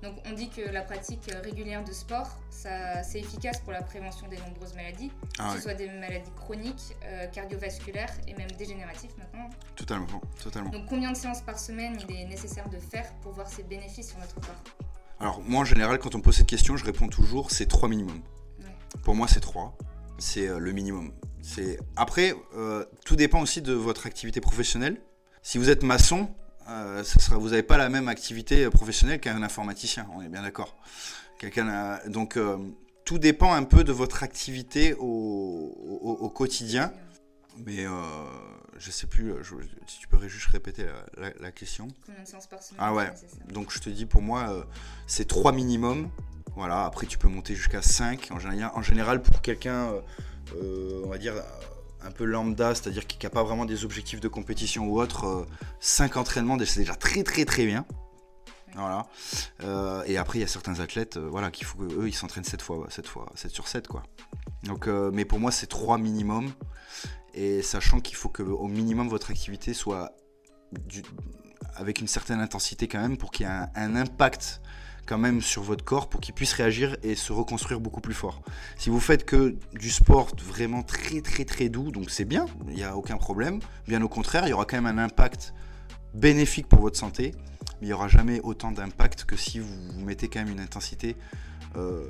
donc 0.03 0.15
on 0.29 0.33
dit 0.33 0.49
que 0.49 0.61
la 0.61 0.81
pratique 0.81 1.31
régulière 1.43 1.83
de 1.83 1.93
sport, 1.93 2.27
c'est 2.49 3.19
efficace 3.19 3.61
pour 3.61 3.71
la 3.71 3.81
prévention 3.81 4.27
des 4.27 4.37
nombreuses 4.37 4.75
maladies, 4.75 5.11
ah 5.39 5.49
que 5.49 5.55
ce 5.55 5.63
soit 5.63 5.73
des 5.75 5.87
maladies 5.87 6.31
chroniques, 6.35 6.95
euh, 7.05 7.25
cardiovasculaires 7.27 8.13
et 8.27 8.33
même 8.33 8.51
dégénératives 8.51 9.11
maintenant. 9.17 9.49
Totalement, 9.77 10.21
totalement. 10.43 10.69
Donc 10.71 10.87
combien 10.87 11.11
de 11.11 11.17
séances 11.17 11.41
par 11.41 11.57
semaine 11.57 11.97
il 12.07 12.15
est 12.15 12.25
nécessaire 12.25 12.67
de 12.67 12.77
faire 12.77 13.11
pour 13.21 13.31
voir 13.31 13.47
ses 13.47 13.63
bénéfices 13.63 14.09
sur 14.09 14.19
notre 14.19 14.35
corps? 14.35 14.61
Alors 15.21 15.41
moi 15.41 15.61
en 15.61 15.65
général 15.65 15.97
quand 15.99 16.13
on 16.15 16.17
me 16.17 16.23
pose 16.23 16.35
cette 16.35 16.47
question, 16.47 16.75
je 16.75 16.83
réponds 16.83 17.07
toujours 17.07 17.51
c'est 17.51 17.67
3 17.67 17.87
minimum. 17.87 18.21
Pour 19.03 19.15
moi 19.15 19.29
c'est 19.29 19.39
3, 19.39 19.77
c'est 20.17 20.47
euh, 20.47 20.59
le 20.59 20.73
minimum. 20.73 21.13
Après, 21.95 22.35
euh, 22.55 22.85
tout 23.05 23.15
dépend 23.15 23.41
aussi 23.41 23.61
de 23.61 23.73
votre 23.73 24.05
activité 24.05 24.41
professionnelle. 24.41 25.01
Si 25.41 25.57
vous 25.57 25.69
êtes 25.69 25.83
maçon, 25.83 26.29
euh, 26.69 27.03
vous 27.31 27.49
n'avez 27.49 27.63
pas 27.63 27.77
la 27.77 27.89
même 27.89 28.07
activité 28.07 28.69
professionnelle 28.69 29.19
qu'un 29.19 29.41
informaticien, 29.43 30.07
on 30.15 30.21
est 30.21 30.29
bien 30.29 30.41
d'accord. 30.41 30.75
donc 32.07 32.37
euh, 32.37 32.57
tout 33.05 33.17
dépend 33.17 33.53
un 33.53 33.63
peu 33.63 33.83
de 33.83 33.91
votre 33.91 34.23
activité 34.23 34.95
au, 34.97 36.31
quotidien. 36.33 36.93
Mais 37.65 37.85
euh, 37.85 37.91
je 38.77 38.89
sais 38.89 39.05
plus, 39.05 39.33
si 39.85 39.99
tu 39.99 40.07
pourrais 40.07 40.29
juste 40.29 40.47
répéter 40.47 40.85
la, 41.17 41.51
question. 41.51 41.87
Combien 42.05 42.23
de 42.23 42.27
séances 42.27 42.47
par 42.47 42.63
semaine 42.63 42.79
Ah 42.81 42.93
ouais, 42.93 43.11
donc 43.49 43.71
je 43.71 43.79
te 43.79 43.89
dis 43.89 44.05
pour 44.05 44.21
moi, 44.21 44.65
c'est 45.05 45.27
3 45.27 45.51
minimum. 45.51 46.09
Voilà, 46.55 46.85
après 46.85 47.07
tu 47.07 47.17
peux 47.17 47.27
monter 47.27 47.55
jusqu'à 47.55 47.81
5. 47.81 48.29
En 48.31 48.39
général, 48.39 48.71
en 48.75 48.81
général 48.81 49.21
pour 49.21 49.41
quelqu'un, 49.41 49.91
on 51.03 51.09
va 51.09 51.17
dire 51.17 51.35
un 52.05 52.11
peu 52.11 52.25
lambda, 52.25 52.75
c'est-à-dire 52.75 53.07
qui 53.07 53.17
n'a 53.23 53.29
pas 53.29 53.43
vraiment 53.43 53.65
des 53.65 53.85
objectifs 53.85 54.19
de 54.19 54.27
compétition 54.27 54.87
ou 54.87 54.99
autre, 54.99 55.47
5 55.79 56.15
euh, 56.15 56.19
entraînements, 56.19 56.57
c'est 56.65 56.79
déjà 56.79 56.95
très 56.95 57.23
très 57.23 57.45
très 57.45 57.65
bien. 57.65 57.85
Voilà. 58.75 59.05
Euh, 59.63 60.03
et 60.07 60.17
après, 60.17 60.39
il 60.39 60.41
y 60.41 60.45
a 60.45 60.47
certains 60.47 60.79
athlètes, 60.79 61.17
euh, 61.17 61.27
voilà, 61.29 61.51
qu'il 61.51 61.65
faut 61.65 61.83
eux, 61.83 62.07
ils 62.07 62.13
s'entraînent 62.13 62.43
7 62.43 62.61
fois, 62.61 62.87
7 62.89 63.07
fois, 63.07 63.31
7 63.35 63.51
sur 63.51 63.67
7, 63.67 63.87
quoi. 63.87 64.03
Donc, 64.63 64.87
mais 64.87 65.25
pour 65.25 65.39
moi, 65.39 65.51
c'est 65.51 65.67
3 65.67 65.97
minimum. 65.97 66.51
Et 67.33 67.61
sachant 67.61 67.99
qu'il 67.99 68.15
faut 68.15 68.29
que 68.29 68.43
au 68.43 68.67
minimum 68.67 69.09
votre 69.09 69.31
activité 69.31 69.73
soit 69.73 70.15
avec 71.75 71.99
une 71.99 72.07
certaine 72.07 72.39
intensité 72.39 72.87
quand 72.87 73.01
même 73.01 73.17
pour 73.17 73.31
qu'il 73.31 73.47
y 73.47 73.49
ait 73.49 73.65
un 73.75 73.95
impact 73.95 74.61
quand 75.05 75.17
même 75.17 75.41
sur 75.41 75.63
votre 75.63 75.83
corps 75.83 76.09
pour 76.09 76.21
qu'il 76.21 76.33
puisse 76.33 76.53
réagir 76.53 76.95
et 77.03 77.15
se 77.15 77.33
reconstruire 77.33 77.79
beaucoup 77.79 78.01
plus 78.01 78.13
fort. 78.13 78.41
Si 78.77 78.89
vous 78.89 78.99
faites 78.99 79.25
que 79.25 79.55
du 79.73 79.89
sport 79.89 80.29
vraiment 80.37 80.83
très 80.83 81.21
très 81.21 81.45
très 81.45 81.69
doux, 81.69 81.91
donc 81.91 82.09
c'est 82.09 82.25
bien, 82.25 82.45
il 82.67 82.75
n'y 82.75 82.83
a 82.83 82.95
aucun 82.95 83.17
problème. 83.17 83.59
Bien 83.87 84.01
au 84.01 84.09
contraire, 84.09 84.45
il 84.45 84.49
y 84.49 84.53
aura 84.53 84.65
quand 84.65 84.81
même 84.81 84.97
un 84.97 85.03
impact 85.03 85.53
bénéfique 86.13 86.67
pour 86.67 86.79
votre 86.79 86.97
santé, 86.97 87.33
mais 87.81 87.87
il 87.87 87.87
n'y 87.87 87.93
aura 87.93 88.07
jamais 88.07 88.39
autant 88.41 88.71
d'impact 88.71 89.25
que 89.25 89.35
si 89.35 89.59
vous, 89.59 89.99
mettez 89.99 90.27
quand 90.27 90.39
même 90.39 90.51
une 90.51 90.59
intensité 90.59 91.15
euh, 91.75 92.03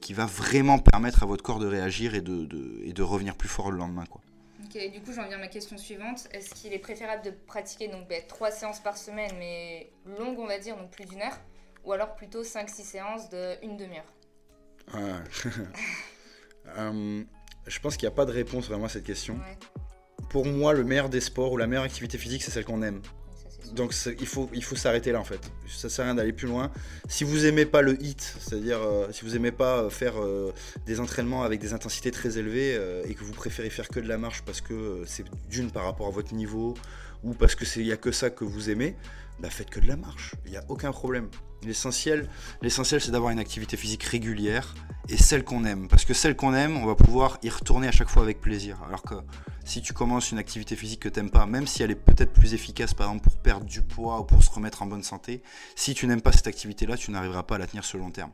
qui 0.00 0.12
va 0.12 0.26
vraiment 0.26 0.78
permettre 0.78 1.22
à 1.22 1.26
votre 1.26 1.42
corps 1.42 1.58
de 1.58 1.66
réagir 1.66 2.14
et 2.14 2.20
de, 2.20 3.02
revenir 3.02 3.34
plus 3.34 3.48
fort 3.48 3.70
le 3.70 3.78
lendemain. 3.78 4.04
Quoi. 4.06 4.20
Ok, 4.64 4.92
du 4.92 5.00
coup 5.00 5.12
j'en 5.12 5.26
viens 5.26 5.36
à 5.36 5.40
ma 5.40 5.48
question 5.48 5.78
suivante. 5.78 6.28
Est-ce 6.32 6.54
qu'il 6.54 6.72
est 6.72 6.78
préférable 6.78 7.24
de 7.24 7.30
pratiquer 7.30 7.88
donc 7.88 8.08
ben, 8.08 8.22
trois 8.28 8.50
séances 8.50 8.80
par 8.80 8.96
semaine, 8.96 9.32
mais 9.38 9.90
longues 10.18 10.38
on 10.38 10.46
va 10.46 10.58
dire, 10.58 10.76
donc 10.76 10.90
plus 10.90 11.06
d'une 11.06 11.22
heure 11.22 11.38
ou 11.86 11.92
alors 11.92 12.14
plutôt 12.16 12.42
5-6 12.42 12.68
séances 12.82 13.30
de 13.30 13.64
une 13.64 13.76
demi-heure 13.76 14.12
euh, 16.78 17.22
Je 17.66 17.80
pense 17.80 17.96
qu'il 17.96 18.06
n'y 18.06 18.12
a 18.12 18.16
pas 18.16 18.26
de 18.26 18.32
réponse 18.32 18.68
vraiment 18.68 18.86
à 18.86 18.88
cette 18.88 19.04
question. 19.04 19.38
Pour 20.28 20.44
moi, 20.44 20.74
le 20.74 20.84
meilleur 20.84 21.08
des 21.08 21.20
sports 21.20 21.52
ou 21.52 21.56
la 21.56 21.66
meilleure 21.66 21.84
activité 21.84 22.18
physique, 22.18 22.42
c'est 22.42 22.50
celle 22.50 22.64
qu'on 22.64 22.82
aime. 22.82 23.00
Donc 23.72 23.94
il 24.20 24.26
faut, 24.28 24.48
il 24.52 24.62
faut 24.62 24.76
s'arrêter 24.76 25.10
là 25.10 25.18
en 25.18 25.24
fait. 25.24 25.40
Ça 25.68 25.88
sert 25.88 26.04
à 26.04 26.08
rien 26.08 26.14
d'aller 26.14 26.32
plus 26.32 26.46
loin. 26.46 26.70
Si 27.08 27.24
vous 27.24 27.46
aimez 27.46 27.66
pas 27.66 27.82
le 27.82 28.00
hit, 28.00 28.36
c'est-à-dire 28.38 28.80
euh, 28.80 29.10
si 29.10 29.24
vous 29.24 29.34
aimez 29.34 29.50
pas 29.50 29.78
euh, 29.78 29.90
faire 29.90 30.14
des 30.86 31.00
entraînements 31.00 31.42
avec 31.42 31.60
des 31.60 31.72
intensités 31.72 32.12
très 32.12 32.38
élevées 32.38 32.78
et 33.04 33.14
que 33.14 33.24
vous 33.24 33.32
préférez 33.32 33.70
faire 33.70 33.88
que 33.88 33.98
de 33.98 34.06
la 34.06 34.18
marche 34.18 34.42
parce 34.42 34.60
que 34.60 35.02
c'est 35.04 35.24
d'une 35.50 35.72
par 35.72 35.84
rapport 35.84 36.06
à 36.06 36.10
votre 36.10 36.32
niveau 36.32 36.74
ou 37.24 37.34
parce 37.34 37.56
que 37.56 37.64
c'est 37.64 37.80
il 37.80 37.86
y 37.86 37.92
a 37.92 37.96
que 37.96 38.12
ça 38.12 38.30
que 38.30 38.44
vous 38.44 38.70
aimez, 38.70 38.96
bah 39.40 39.50
faites 39.50 39.70
que 39.70 39.80
de 39.80 39.88
la 39.88 39.96
marche. 39.96 40.34
Il 40.44 40.52
n'y 40.52 40.56
a 40.56 40.64
aucun 40.68 40.92
problème. 40.92 41.28
L'essentiel, 41.64 42.28
c'est 42.62 43.10
d'avoir 43.10 43.30
une 43.30 43.38
activité 43.38 43.76
physique 43.76 44.04
régulière 44.04 44.74
et 45.08 45.16
celle 45.16 45.44
qu'on 45.44 45.64
aime. 45.64 45.88
Parce 45.88 46.04
que 46.04 46.14
celle 46.14 46.36
qu'on 46.36 46.54
aime, 46.54 46.76
on 46.76 46.86
va 46.86 46.94
pouvoir 46.94 47.38
y 47.42 47.48
retourner 47.48 47.88
à 47.88 47.92
chaque 47.92 48.08
fois 48.08 48.22
avec 48.22 48.40
plaisir. 48.40 48.78
Alors 48.86 49.02
que 49.02 49.14
si 49.64 49.82
tu 49.82 49.92
commences 49.92 50.30
une 50.30 50.38
activité 50.38 50.76
physique 50.76 51.00
que 51.00 51.08
tu 51.08 51.20
n'aimes 51.20 51.30
pas, 51.30 51.46
même 51.46 51.66
si 51.66 51.82
elle 51.82 51.90
est 51.90 51.94
peut-être 51.94 52.32
plus 52.32 52.54
efficace, 52.54 52.94
par 52.94 53.08
exemple 53.08 53.24
pour 53.24 53.36
perdre 53.38 53.66
du 53.66 53.82
poids 53.82 54.20
ou 54.20 54.24
pour 54.24 54.42
se 54.42 54.50
remettre 54.50 54.82
en 54.82 54.86
bonne 54.86 55.02
santé, 55.02 55.42
si 55.74 55.94
tu 55.94 56.06
n'aimes 56.06 56.22
pas 56.22 56.32
cette 56.32 56.46
activité-là, 56.46 56.96
tu 56.96 57.10
n'arriveras 57.10 57.42
pas 57.42 57.56
à 57.56 57.58
la 57.58 57.66
tenir 57.66 57.84
sur 57.84 57.98
le 57.98 58.04
long 58.04 58.10
terme. 58.10 58.30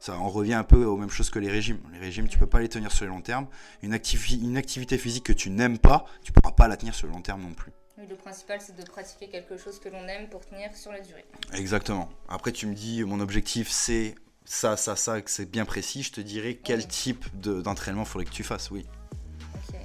Ça, 0.00 0.16
on 0.20 0.28
revient 0.28 0.54
un 0.54 0.64
peu 0.64 0.84
aux 0.84 0.96
mêmes 0.96 1.10
choses 1.10 1.30
que 1.30 1.40
les 1.40 1.50
régimes. 1.50 1.80
Les 1.92 1.98
régimes, 1.98 2.28
tu 2.28 2.38
peux 2.38 2.46
pas 2.46 2.60
les 2.60 2.68
tenir 2.68 2.92
sur 2.92 3.04
le 3.04 3.10
long 3.10 3.20
terme. 3.20 3.48
Une, 3.82 3.92
activité 3.92 4.96
physique 4.96 5.24
que 5.24 5.32
tu 5.32 5.50
n'aimes 5.50 5.78
pas, 5.78 6.04
tu 6.22 6.30
pourras 6.30 6.52
pas 6.52 6.68
la 6.68 6.76
tenir 6.76 6.94
sur 6.94 7.08
le 7.08 7.12
long 7.12 7.22
terme 7.22 7.42
non 7.42 7.52
plus 7.52 7.72
le 8.06 8.16
principal, 8.16 8.60
c'est 8.60 8.76
de 8.76 8.84
pratiquer 8.84 9.28
quelque 9.28 9.56
chose 9.56 9.78
que 9.80 9.88
l'on 9.88 10.06
aime 10.06 10.28
pour 10.28 10.44
tenir 10.46 10.74
sur 10.76 10.92
la 10.92 11.00
durée. 11.00 11.24
Exactement. 11.52 12.08
Après, 12.28 12.52
tu 12.52 12.66
me 12.66 12.74
dis, 12.74 13.02
mon 13.04 13.20
objectif, 13.20 13.68
c'est 13.70 14.14
ça, 14.44 14.76
ça, 14.76 14.96
ça, 14.96 15.20
que 15.20 15.30
c'est 15.30 15.50
bien 15.50 15.64
précis. 15.64 16.02
Je 16.02 16.12
te 16.12 16.20
dirai 16.20 16.56
quel 16.62 16.86
type 16.86 17.24
d'entraînement 17.40 18.02
il 18.02 18.08
faudrait 18.08 18.24
que 18.24 18.30
tu 18.30 18.44
fasses, 18.44 18.70
oui. 18.70 18.86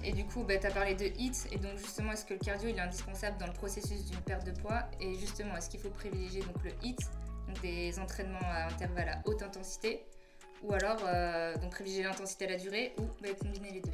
Et 0.05 0.11
du 0.11 0.25
coup, 0.25 0.43
bah, 0.43 0.57
tu 0.57 0.67
as 0.67 0.71
parlé 0.71 0.95
de 0.95 1.05
HIT, 1.05 1.47
et 1.51 1.57
donc 1.57 1.77
justement, 1.77 2.11
est-ce 2.11 2.25
que 2.25 2.33
le 2.33 2.39
cardio 2.39 2.67
il 2.69 2.75
est 2.75 2.81
indispensable 2.81 3.37
dans 3.39 3.47
le 3.47 3.53
processus 3.53 4.05
d'une 4.05 4.19
perte 4.19 4.45
de 4.45 4.51
poids? 4.51 4.83
Et 4.99 5.15
justement, 5.15 5.55
est-ce 5.55 5.69
qu'il 5.69 5.79
faut 5.79 5.89
privilégier 5.89 6.41
donc, 6.41 6.61
le 6.63 6.71
HIT, 6.83 6.99
donc 7.47 7.61
des 7.61 7.97
entraînements 7.99 8.39
à 8.43 8.65
intervalles 8.65 9.09
à 9.09 9.21
haute 9.25 9.41
intensité, 9.41 10.05
ou 10.61 10.73
alors 10.73 10.97
donc 11.61 11.71
privilégier 11.71 12.03
l'intensité 12.03 12.45
à 12.45 12.49
la 12.49 12.57
durée, 12.57 12.93
ou 12.97 13.03
bah, 13.21 13.29
combiner 13.41 13.71
les 13.71 13.81
deux? 13.81 13.91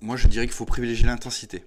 Moi, 0.00 0.16
je 0.16 0.26
dirais 0.26 0.46
qu'il 0.46 0.54
faut 0.54 0.64
privilégier 0.64 1.06
l'intensité 1.06 1.64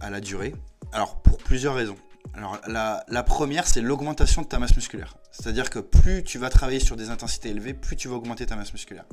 à 0.00 0.10
la 0.10 0.20
durée. 0.20 0.54
Alors, 0.92 1.16
pour 1.22 1.38
plusieurs 1.38 1.74
raisons. 1.74 1.96
Alors, 2.32 2.58
la, 2.66 3.22
première, 3.22 3.66
c'est 3.66 3.80
l'augmentation 3.80 4.42
de 4.42 4.46
ta 4.46 4.58
masse 4.58 4.74
musculaire. 4.74 5.16
C'est-à-dire 5.30 5.70
que 5.70 5.78
plus 5.78 6.24
tu 6.24 6.38
vas 6.38 6.48
travailler 6.48 6.80
sur 6.80 6.96
des 6.96 7.10
intensités 7.10 7.50
élevées, 7.50 7.74
plus 7.74 7.96
tu 7.96 8.08
vas 8.08 8.16
augmenter 8.16 8.46
ta 8.46 8.56
masse 8.56 8.72
musculaire. 8.72 9.04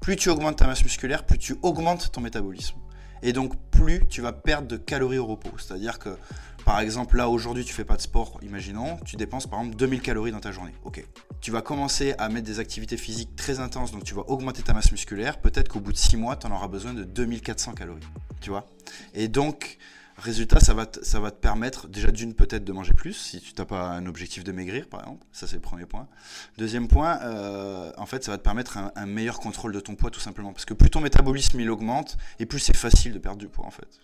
Plus 0.00 0.16
tu 0.16 0.28
augmentes 0.28 0.56
ta 0.56 0.66
masse 0.66 0.82
musculaire, 0.82 1.24
plus 1.24 1.38
tu 1.38 1.56
augmentes 1.62 2.12
ton 2.12 2.20
métabolisme. 2.20 2.76
Et 3.22 3.32
donc, 3.32 3.54
plus 3.70 4.06
tu 4.08 4.20
vas 4.20 4.32
perdre 4.32 4.68
de 4.68 4.76
calories 4.76 5.18
au 5.18 5.26
repos. 5.26 5.50
C'est-à-dire 5.58 5.98
que, 5.98 6.16
par 6.64 6.80
exemple, 6.80 7.16
là, 7.16 7.28
aujourd'hui, 7.28 7.64
tu 7.64 7.72
fais 7.72 7.84
pas 7.84 7.96
de 7.96 8.02
sport, 8.02 8.38
imaginons, 8.42 8.98
tu 9.04 9.16
dépenses 9.16 9.46
par 9.46 9.60
exemple 9.60 9.76
2000 9.76 10.02
calories 10.02 10.32
dans 10.32 10.40
ta 10.40 10.52
journée. 10.52 10.74
Ok. 10.84 11.04
Tu 11.40 11.50
vas 11.50 11.62
commencer 11.62 12.14
à 12.18 12.28
mettre 12.28 12.46
des 12.46 12.60
activités 12.60 12.96
physiques 12.96 13.34
très 13.34 13.60
intenses, 13.60 13.92
donc 13.92 14.04
tu 14.04 14.14
vas 14.14 14.22
augmenter 14.28 14.62
ta 14.62 14.74
masse 14.74 14.92
musculaire. 14.92 15.40
Peut-être 15.40 15.68
qu'au 15.68 15.80
bout 15.80 15.92
de 15.92 15.98
6 15.98 16.16
mois, 16.16 16.36
tu 16.36 16.46
en 16.46 16.52
auras 16.52 16.68
besoin 16.68 16.94
de 16.94 17.04
2400 17.04 17.72
calories. 17.72 18.00
Tu 18.40 18.50
vois? 18.50 18.66
Et 19.14 19.28
donc, 19.28 19.78
Résultat, 20.18 20.58
ça 20.58 20.74
va, 20.74 20.84
te, 20.84 21.04
ça 21.04 21.20
va 21.20 21.30
te 21.30 21.36
permettre 21.36 21.86
déjà 21.86 22.10
d'une 22.10 22.34
peut-être 22.34 22.64
de 22.64 22.72
manger 22.72 22.92
plus 22.92 23.12
si 23.12 23.40
tu 23.40 23.52
n'as 23.56 23.64
pas 23.64 23.88
un 23.90 24.04
objectif 24.06 24.42
de 24.42 24.50
maigrir 24.50 24.88
par 24.88 25.00
exemple. 25.00 25.24
Ça 25.30 25.46
c'est 25.46 25.54
le 25.54 25.62
premier 25.62 25.86
point. 25.86 26.08
Deuxième 26.56 26.88
point, 26.88 27.20
euh, 27.22 27.92
en 27.96 28.04
fait, 28.04 28.24
ça 28.24 28.32
va 28.32 28.38
te 28.38 28.42
permettre 28.42 28.78
un, 28.96 29.06
meilleur 29.06 29.38
contrôle 29.38 29.72
de 29.72 29.78
ton 29.78 29.94
poids 29.94 30.10
tout 30.10 30.18
simplement 30.18 30.52
parce 30.52 30.64
que 30.64 30.74
plus 30.74 30.90
ton 30.90 31.00
métabolisme 31.00 31.60
il 31.60 31.70
augmente 31.70 32.16
et 32.40 32.46
plus 32.46 32.58
c'est 32.58 32.76
facile 32.76 33.12
de 33.12 33.20
perdre 33.20 33.38
du 33.38 33.46
poids 33.46 33.64
en 33.64 33.70
fait. 33.70 34.00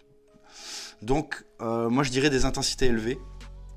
Donc 1.03 1.45
euh, 1.61 1.91
moi 1.91 2.05
je 2.05 2.11
dirais 2.11 2.31
des 2.31 2.45
intensités 2.45 2.87
élevées 2.87 3.19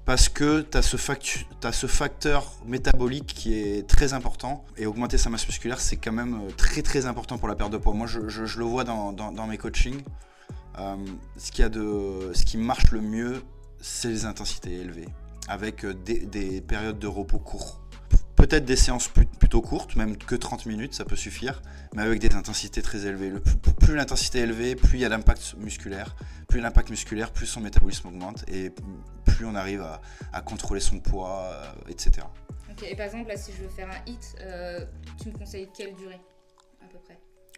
parce 0.05 0.29
que 0.29 0.61
tu 0.61 0.77
as, 0.77 0.83
ce 0.83 1.87
facteur 1.87 2.53
métabolique 2.67 3.25
qui 3.25 3.55
est 3.55 3.89
très 3.89 4.13
important 4.13 4.63
et 4.77 4.85
augmenter 4.85 5.17
sa 5.17 5.31
masse 5.31 5.47
musculaire 5.47 5.81
c'est 5.81 5.97
quand 5.97 6.13
même 6.13 6.35
euh, 6.35 6.51
très 6.55 6.83
très 6.83 7.07
important 7.07 7.39
pour 7.39 7.47
la 7.47 7.55
perte 7.55 7.71
de 7.71 7.77
poids. 7.77 7.93
Moi 7.93 8.05
je, 8.05 8.19
le 8.19 8.63
vois 8.63 8.83
dans, 8.83 9.11
dans 9.11 9.47
mes 9.47 9.57
coachings. 9.57 10.03
Euh, 10.79 10.95
ce, 11.37 11.51
qui 11.51 11.63
a 11.63 11.69
de, 11.69 12.31
ce 12.33 12.45
qui 12.45 12.57
marche 12.57 12.91
le 12.91 13.01
mieux, 13.01 13.41
c'est 13.81 14.09
les 14.09 14.25
intensités 14.25 14.73
élevées, 14.73 15.09
avec 15.47 15.83
euh, 15.83 15.93
des, 15.93 16.61
périodes 16.61 16.99
de 16.99 17.07
repos 17.07 17.39
courts. 17.39 17.81
Peut-être 18.35 18.65
des 18.65 18.75
séances 18.75 19.07
plutôt 19.07 19.61
courtes, 19.61 19.95
même 19.95 20.15
que 20.15 20.35
30 20.35 20.67
minutes, 20.67 20.93
ça 20.93 21.05
peut 21.05 21.15
suffire, 21.15 21.63
mais 21.95 22.03
avec 22.03 22.19
des 22.19 22.35
intensités 22.35 22.83
très 22.83 23.07
élevées. 23.07 23.33
plus, 23.79 23.95
l'intensité 23.95 24.39
est 24.39 24.43
élevée, 24.43 24.75
plus 24.75 24.99
il 24.99 25.01
y 25.01 25.05
a 25.05 25.09
l'impact 25.09 25.55
musculaire. 25.57 26.15
Plus 26.47 26.61
l'impact 26.61 26.91
musculaire, 26.91 27.31
plus 27.31 27.47
son 27.47 27.61
métabolisme 27.61 28.07
augmente 28.07 28.45
et 28.47 28.71
plus 29.25 29.45
on 29.45 29.55
arrive 29.55 29.83
à, 30.31 30.41
contrôler 30.41 30.79
son 30.79 30.99
poids, 30.99 31.49
euh, 31.51 31.89
etc. 31.89 32.27
Et 32.83 32.95
par 32.95 33.07
exemple, 33.07 33.33
si 33.35 33.51
je 33.53 33.63
veux 33.63 33.69
faire 33.69 33.89
un 33.89 34.05
hit, 34.05 34.35
tu 35.19 35.29
me 35.29 35.37
conseilles 35.37 35.69
quelle 35.75 35.95
durée? 35.95 36.21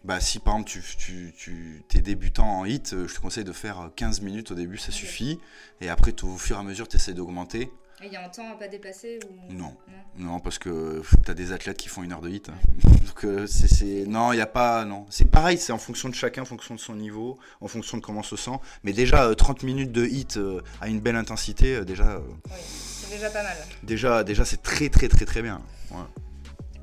Bah, 0.04 0.20
si 0.20 0.38
par 0.38 0.54
exemple 0.54 0.70
tu, 0.96 1.34
tu, 1.36 1.84
es 1.94 2.00
débutant 2.00 2.60
en 2.60 2.64
hit, 2.64 2.94
euh, 2.94 3.06
je 3.06 3.14
te 3.14 3.20
conseille 3.20 3.44
de 3.44 3.52
faire 3.52 3.90
15 3.96 4.22
minutes 4.22 4.50
au 4.50 4.54
début, 4.54 4.78
ça 4.78 4.92
suffit. 4.92 5.38
Et 5.80 5.88
après, 5.88 6.14
au 6.22 6.36
fur 6.36 6.56
et 6.56 6.60
à 6.60 6.62
mesure, 6.62 6.88
tu 6.88 6.96
essaies 6.96 7.12
d'augmenter. 7.12 7.70
Il 8.02 8.10
y 8.10 8.16
a 8.16 8.24
un 8.24 8.30
temps 8.30 8.50
à 8.50 8.54
pas 8.54 8.66
dépasser 8.66 9.20
non. 9.50 9.76
non. 10.16 10.40
parce 10.40 10.58
que 10.58 11.02
tu 11.22 11.30
as 11.30 11.34
des 11.34 11.52
athlètes 11.52 11.76
qui 11.76 11.88
font 11.88 12.02
une 12.02 12.12
heure 12.12 12.22
de 12.22 12.30
hit. 12.30 12.48
Donc, 12.82 13.24
euh, 13.24 13.46
c'est, 13.46 14.06
Non, 14.06 14.32
il 14.32 14.36
n'y 14.36 14.42
a 14.42 14.46
pas. 14.46 14.86
Non. 14.86 15.04
C'est 15.10 15.30
pareil, 15.30 15.58
c'est 15.58 15.72
en 15.72 15.78
fonction 15.78 16.08
de 16.08 16.14
chacun, 16.14 16.42
en 16.42 16.46
fonction 16.46 16.74
de 16.74 16.80
son 16.80 16.94
niveau, 16.94 17.38
en 17.60 17.68
fonction 17.68 17.98
de 17.98 18.02
comment 18.02 18.20
on 18.20 18.22
se 18.22 18.36
sent. 18.36 18.58
Mais 18.84 18.94
déjà, 18.94 19.34
30 19.34 19.62
euh, 19.62 19.66
minutes 19.66 19.92
de 19.92 20.06
hit 20.06 20.38
à 20.80 20.88
une 20.88 21.00
belle 21.00 21.16
intensité, 21.16 21.84
déjà. 21.84 22.22
oui, 22.46 22.52
c'est 22.62 23.10
déjà 23.10 23.28
pas 23.28 23.42
mal. 23.42 23.56
Déjà, 23.82 24.24
déjà 24.24 24.46
c'est 24.46 24.62
très, 24.62 24.88
très, 24.88 25.08
très, 25.08 25.26
très 25.26 25.42
bien. 25.42 25.60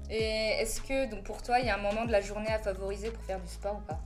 Et 0.09 0.55
est-ce 0.59 0.81
que 0.81 1.09
donc 1.09 1.23
pour 1.23 1.41
toi, 1.41 1.59
il 1.59 1.65
y 1.65 1.69
a 1.69 1.75
un 1.75 1.81
moment 1.81 2.05
de 2.05 2.11
la 2.11 2.21
journée 2.21 2.51
à 2.51 2.59
favoriser 2.59 3.11
pour 3.11 3.23
faire 3.23 3.39
du 3.39 3.47
sport 3.47 3.77
ou 3.77 3.87
pas? 3.87 3.99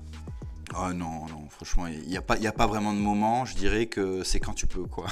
Ah 0.73 0.93
non, 0.93 1.25
non, 1.27 1.49
franchement, 1.49 1.87
il 1.87 2.07
n'y 2.07 2.15
a, 2.15 2.21
pas, 2.21 2.35
a 2.41 2.51
pas 2.53 2.65
vraiment 2.65 2.93
de 2.93 2.97
moment. 2.97 3.43
Je 3.43 3.55
dirais 3.55 3.87
que 3.87 4.23
c'est 4.23 4.39
quand 4.39 4.53
tu 4.53 4.67
peux, 4.67 4.85
quoi. 4.85 5.05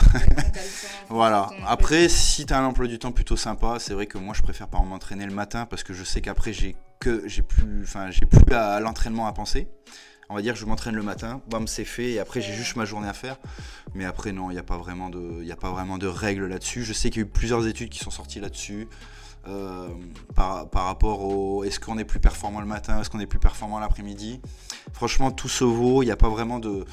voilà. 1.10 1.49
Après, 1.67 2.08
si 2.08 2.45
tu 2.45 2.54
as 2.54 2.60
un 2.60 2.65
emploi 2.65 2.88
du 2.88 2.97
temps 2.97 3.12
plutôt 3.12 3.36
sympa, 3.36 3.78
c'est 3.78 3.93
vrai 3.93 4.08
que 4.08 4.17
moi, 4.17 4.34
je 4.34 4.41
préfère 4.41 4.69
par 4.69 4.84
m'entraîner 4.84 5.25
le 5.25 5.34
matin 5.34 5.65
parce 5.65 5.84
que 5.84 5.93
je 5.93 6.04
sais 6.06 6.21
qu'après, 6.21 6.54
j'ai 6.54 6.75
que 6.99 7.28
j'ai 7.28 7.41
plus, 7.41 7.84
enfin, 7.84 8.10
j'ai 8.12 8.25
plus 8.25 8.54
à 8.54 8.80
l'entraînement 8.80 9.28
à 9.28 9.34
penser. 9.34 9.67
On 10.30 10.36
va 10.36 10.41
dire 10.41 10.54
que 10.54 10.60
je 10.60 10.65
m'entraîne 10.65 10.95
le 10.95 11.02
matin, 11.02 11.41
bam, 11.49 11.67
c'est 11.67 11.86
fait, 11.86 12.12
et 12.12 12.19
après, 12.19 12.39
j'ai 12.39 12.54
juste 12.54 12.75
ma 12.75 12.86
journée 12.86 13.08
à 13.08 13.13
faire. 13.13 13.38
Mais 13.95 14.06
après, 14.06 14.32
non, 14.32 14.52
il 14.52 14.54
n'y 14.54 14.60
a 14.60 14.63
pas 14.63 14.78
vraiment 14.78 15.10
de, 15.10 15.41
il 15.41 15.52
a 15.52 15.56
pas 15.56 15.71
vraiment 15.71 15.97
de 15.97 16.06
règles 16.08 16.45
là-dessus. 16.45 16.84
Je 16.84 16.93
sais 16.93 17.10
qu'il 17.10 17.21
y 17.21 17.25
a 17.25 17.28
eu 17.28 17.30
plusieurs 17.30 17.67
études 17.67 17.89
qui 17.89 17.99
sont 17.99 18.12
sorties 18.12 18.39
là-dessus. 18.39 18.88
Euh, 19.49 19.88
par, 20.35 20.85
rapport 20.85 21.21
au 21.21 21.63
est-ce 21.63 21.79
qu'on 21.79 21.97
est 21.97 22.05
plus 22.05 22.19
performant 22.19 22.62
le 22.62 22.65
matin, 22.65 23.01
est-ce 23.01 23.09
qu'on 23.09 23.19
est 23.19 23.25
plus 23.25 23.39
performant 23.39 23.79
l'après-midi. 23.79 24.39
Franchement, 24.93 25.31
tout 25.31 25.49
se 25.49 25.65
vaut, 25.65 26.01
il 26.01 26.05
n'y 26.05 26.12
a 26.12 26.15
pas 26.15 26.29
vraiment 26.29 26.59
de. 26.59 26.85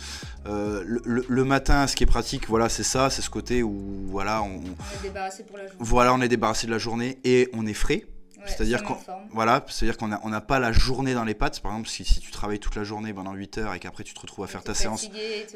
Euh, 0.47 0.83
le, 0.85 1.45
matin, 1.45 1.87
ce 1.87 1.95
qui 1.95 2.03
est 2.03 2.07
pratique, 2.07 2.49
voilà, 2.49 2.69
c'est 2.69 2.83
ça, 2.83 3.09
c'est 3.11 3.23
ce 3.23 3.31
côté 3.31 3.63
où 3.63 4.07
voilà, 4.09 4.43
on, 4.43 4.61
est 4.61 5.03
débarrassé 5.03 5.45
pour 5.45 5.59
la 5.59 5.67
journée. 5.67 5.79
Voilà, 5.81 6.15
on 6.15 6.21
est 6.21 6.29
débarrassé 6.29 6.67
de 6.67 6.73
la 6.73 6.79
journée 6.79 7.19
et 7.25 7.49
on 7.53 7.67
est 7.67 7.75
frais. 7.75 8.07
c'est-à-dire 8.47 8.83
qu'on 8.83 8.97
voilà, 9.33 9.65
c'est-à-dire 9.69 9.97
qu'on 9.97 10.09
n'a 10.09 10.41
pas 10.41 10.59
la 10.59 10.73
journée 10.73 11.15
dans 11.15 11.25
les 11.25 11.35
pattes. 11.35 11.61
Par 11.61 11.73
exemple, 11.73 11.89
si, 11.89 12.05
tu 12.05 12.31
travailles 12.31 12.61
toute 12.61 12.75
la 12.75 12.85
journée 12.85 13.13
pendant 13.13 13.33
8 13.33 13.59
heures 13.59 13.75
et 13.75 13.79
qu'après 13.79 14.03
tu 14.03 14.15
te 14.15 14.21
retrouves 14.21 14.45
à 14.45 14.49
faire 14.49 14.65
ta 14.65 14.75
séance. 14.75 15.09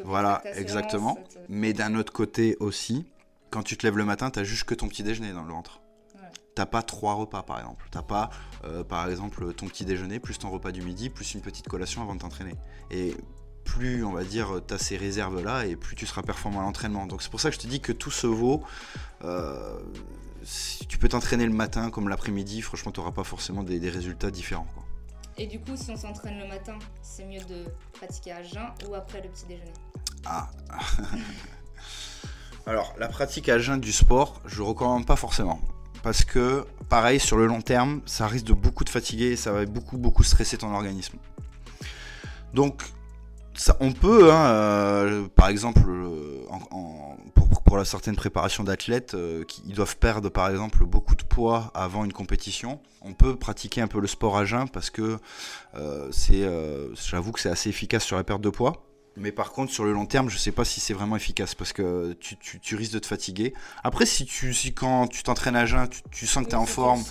Voilà, 0.05 0.43
exactement. 0.55 1.19
Mais 1.49 1.73
d'un 1.73 1.95
autre 1.97 2.13
côté 2.13 2.57
aussi, 2.61 3.07
quand 3.51 3.63
tu 3.63 3.77
te 3.77 3.87
lèves 3.87 3.97
le 3.97 4.05
matin, 4.05 4.31
tu 4.31 4.39
n'as 4.39 4.45
juste 4.45 4.65
que 4.65 4.75
ton 4.75 4.87
petit 4.87 5.03
déjeuner 5.03 5.33
dans 5.33 5.43
le 5.43 5.53
ventre 5.53 5.80
t'as 6.55 6.67
pas 6.67 6.83
trois 6.83 7.15
repas 7.15 7.43
par 7.43 7.59
exemple. 7.59 7.87
T'as 7.91 8.03
pas 8.03 8.31
euh, 8.65 8.85
par 8.85 9.09
exemple 9.09 9.53
ton 9.55 9.67
petit 9.67 9.85
déjeuner 9.85 10.21
plus 10.21 10.39
ton 10.39 10.51
repas 10.51 10.73
du 10.73 10.83
midi 10.83 11.11
plus 11.11 11.35
une 11.35 11.41
petite 11.41 11.69
collation 11.69 12.03
avant 12.03 12.15
de 12.15 12.21
t'entraîner. 12.21 12.55
Et 12.91 13.17
plus 13.65 14.05
on 14.05 14.13
va 14.13 14.25
dire 14.25 14.61
tu 14.67 14.75
as 14.75 14.79
ces 14.79 14.97
réserves 14.97 15.43
là 15.43 15.67
et 15.67 15.77
plus 15.77 15.97
tu 15.97 16.07
seras 16.07 16.23
performant 16.23 16.61
à 16.61 16.63
l'entraînement. 16.63 17.07
Donc 17.07 17.23
c'est 17.23 17.31
pour 17.31 17.41
ça 17.41 17.51
que 17.51 17.55
je 17.55 17.61
te 17.61 17.67
dis 17.67 17.81
que 17.81 17.93
tout 17.93 18.11
se 18.11 18.27
vaut. 18.27 18.63
Euh, 19.25 19.79
si 20.43 20.87
tu 20.87 20.99
peux 20.99 21.09
t'entraîner 21.09 21.45
le 21.45 21.53
matin 21.53 21.91
comme 21.91 22.09
l'après-midi, 22.09 22.63
franchement 22.63 22.93
tu 22.93 23.01
n'auras 23.01 23.13
pas 23.13 23.25
forcément 23.25 23.63
des, 23.63 23.91
résultats 23.91 24.31
différents. 24.31 24.67
Et 25.37 25.47
du 25.47 25.61
coup, 25.61 25.77
si 25.77 25.91
on 25.91 25.97
s'entraîne 25.97 26.39
le 26.39 26.49
matin, 26.49 26.79
c'est 27.03 27.25
mieux 27.25 27.45
de 27.45 27.65
pratiquer 27.93 28.33
à 28.33 28.43
jeun 28.43 28.67
ou 28.89 28.95
après 28.95 29.23
le 29.23 29.29
petit 29.29 29.47
déjeuner? 29.47 29.73
Ah 30.27 30.51
Alors, 32.67 32.95
la 32.99 33.09
pratique 33.09 33.49
à 33.49 33.59
jeun 33.59 33.81
du 33.81 33.93
sport, 33.93 34.43
je 34.45 34.61
recommande 34.61 35.07
pas 35.07 35.17
forcément 35.17 35.61
parce 36.03 36.25
que, 36.25 36.65
pareil, 36.89 37.21
sur 37.21 37.37
le 37.37 37.47
long 37.47 37.61
terme, 37.61 38.01
ça 38.07 38.27
risque 38.27 38.47
de 38.47 38.53
beaucoup 38.53 38.85
te 38.85 38.91
fatiguer 38.91 39.33
et 39.33 39.37
ça 39.37 39.53
va 39.53 39.65
beaucoup, 39.67 39.99
beaucoup 39.99 40.23
stresser 40.23 40.57
ton 40.57 40.75
organisme. 40.75 41.19
Donc, 42.55 42.83
on 43.81 43.93
peut, 43.93 44.33
hein, 44.33 44.47
euh, 44.47 45.29
par 45.29 45.49
exemple, 45.49 45.83
euh, 45.89 46.45
pour, 47.65 47.77
la 47.77 47.85
certaine 47.85 48.17
préparation 48.17 48.65
d'athlètes 48.65 49.15
euh, 49.15 49.45
qui 49.45 49.63
doivent 49.73 49.97
perdre, 49.97 50.29
par 50.29 50.51
exemple, 50.51 50.85
beaucoup 50.85 51.15
de 51.15 51.23
poids 51.23 51.71
avant 51.73 52.05
une 52.05 52.13
compétition, 52.13 52.81
on 53.01 53.13
peut 53.13 53.37
pratiquer 53.37 53.81
un 53.81 53.87
peu 53.87 54.01
le 54.01 54.09
sport 54.09 54.37
à 54.37 54.45
jeun 54.45 54.69
parce 54.69 54.91
que 54.91 55.19
c'est, 56.11 56.49
j'avoue 56.95 57.33
que 57.33 57.41
c'est 57.41 57.49
assez 57.49 57.69
efficace 57.69 58.05
sur 58.05 58.17
la 58.17 58.25
perte 58.25 58.41
de 58.41 58.51
poids. 58.51 58.90
Mais 59.21 59.33
par 59.33 59.53
contre, 59.53 59.71
sur 59.71 59.85
le 59.85 59.93
long 59.93 60.07
terme, 60.07 60.31
je 60.31 60.39
sais 60.39 60.51
pas 60.51 60.65
si 60.65 60.81
c'est 60.81 60.95
vraiment 60.95 61.15
efficace 61.15 61.55
parce 61.55 61.75
que 61.75 62.15
tu, 62.15 62.75
risques 62.75 62.93
de 62.93 62.99
te 62.99 63.07
fatiguer. 63.07 63.53
Après, 63.85 64.07
si, 64.07 64.25
tu, 64.25 64.55
si 64.55 64.73
quand 64.73 65.09
tu 65.09 65.23
t'entraînes 65.23 65.57
à 65.57 65.67
jeun, 65.67 65.87
tu, 66.11 66.27
sens 66.27 66.43
que 66.43 66.49
tu 66.49 66.55
es 66.55 66.59
en 66.59 66.65
forme 66.65 67.03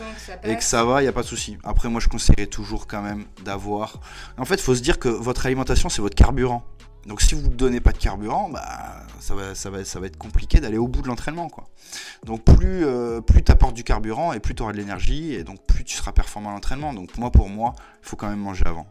et 0.44 0.56
que 0.56 0.64
ça 0.64 0.84
va, 0.84 1.02
il 1.02 1.06
n'y 1.06 1.10
a 1.10 1.14
pas 1.14 1.22
de 1.22 1.28
souci. 1.28 1.60
Après, 1.64 1.88
moi, 1.88 2.02
je 2.02 2.08
conseillerais 2.08 2.48
toujours 2.48 2.88
quand 2.88 3.04
même 3.04 3.26
d'avoir. 3.46 4.00
En 4.40 4.46
fait, 4.46 4.56
il 4.56 4.62
faut 4.62 4.74
se 4.74 4.82
dire 4.82 4.98
que 4.98 5.08
votre 5.08 5.46
alimentation, 5.46 5.88
c'est 5.88 6.02
votre 6.02 6.16
carburant. 6.16 6.64
Donc, 7.06 7.22
si 7.22 7.36
vous 7.36 7.44
ne 7.44 7.56
donnez 7.56 7.80
pas 7.80 7.92
de 7.92 8.00
carburant, 8.00 8.50
bah, 8.50 9.06
ça, 9.20 9.36
va, 9.36 9.54
ça, 9.54 9.70
va, 9.70 9.86
ça 9.86 10.00
va 10.00 10.08
être 10.08 10.18
compliqué 10.18 10.60
d'aller 10.60 10.80
au 10.80 10.88
bout 10.88 11.04
de 11.04 11.08
l'entraînement. 11.08 11.48
Quoi. 11.48 11.66
Donc, 12.26 12.44
plus, 12.44 12.86
euh, 12.86 13.22
plus 13.22 13.44
tu 13.44 13.52
apportes 13.52 13.76
du 13.76 13.84
carburant 13.84 14.34
et 14.34 14.40
plus 14.40 14.56
tu 14.56 14.64
auras 14.64 14.72
de 14.72 14.78
l'énergie 14.78 15.34
et 15.34 15.44
donc 15.44 15.64
plus 15.68 15.84
tu 15.84 15.96
seras 15.96 16.12
performant 16.12 16.50
à 16.50 16.54
l'entraînement. 16.54 16.94
Donc, 16.94 17.18
moi, 17.20 17.32
pour 17.32 17.50
moi, 17.50 17.76
il 18.02 18.10
faut 18.10 18.16
quand 18.16 18.30
même 18.30 18.40
manger 18.40 18.66
avant. 18.66 18.88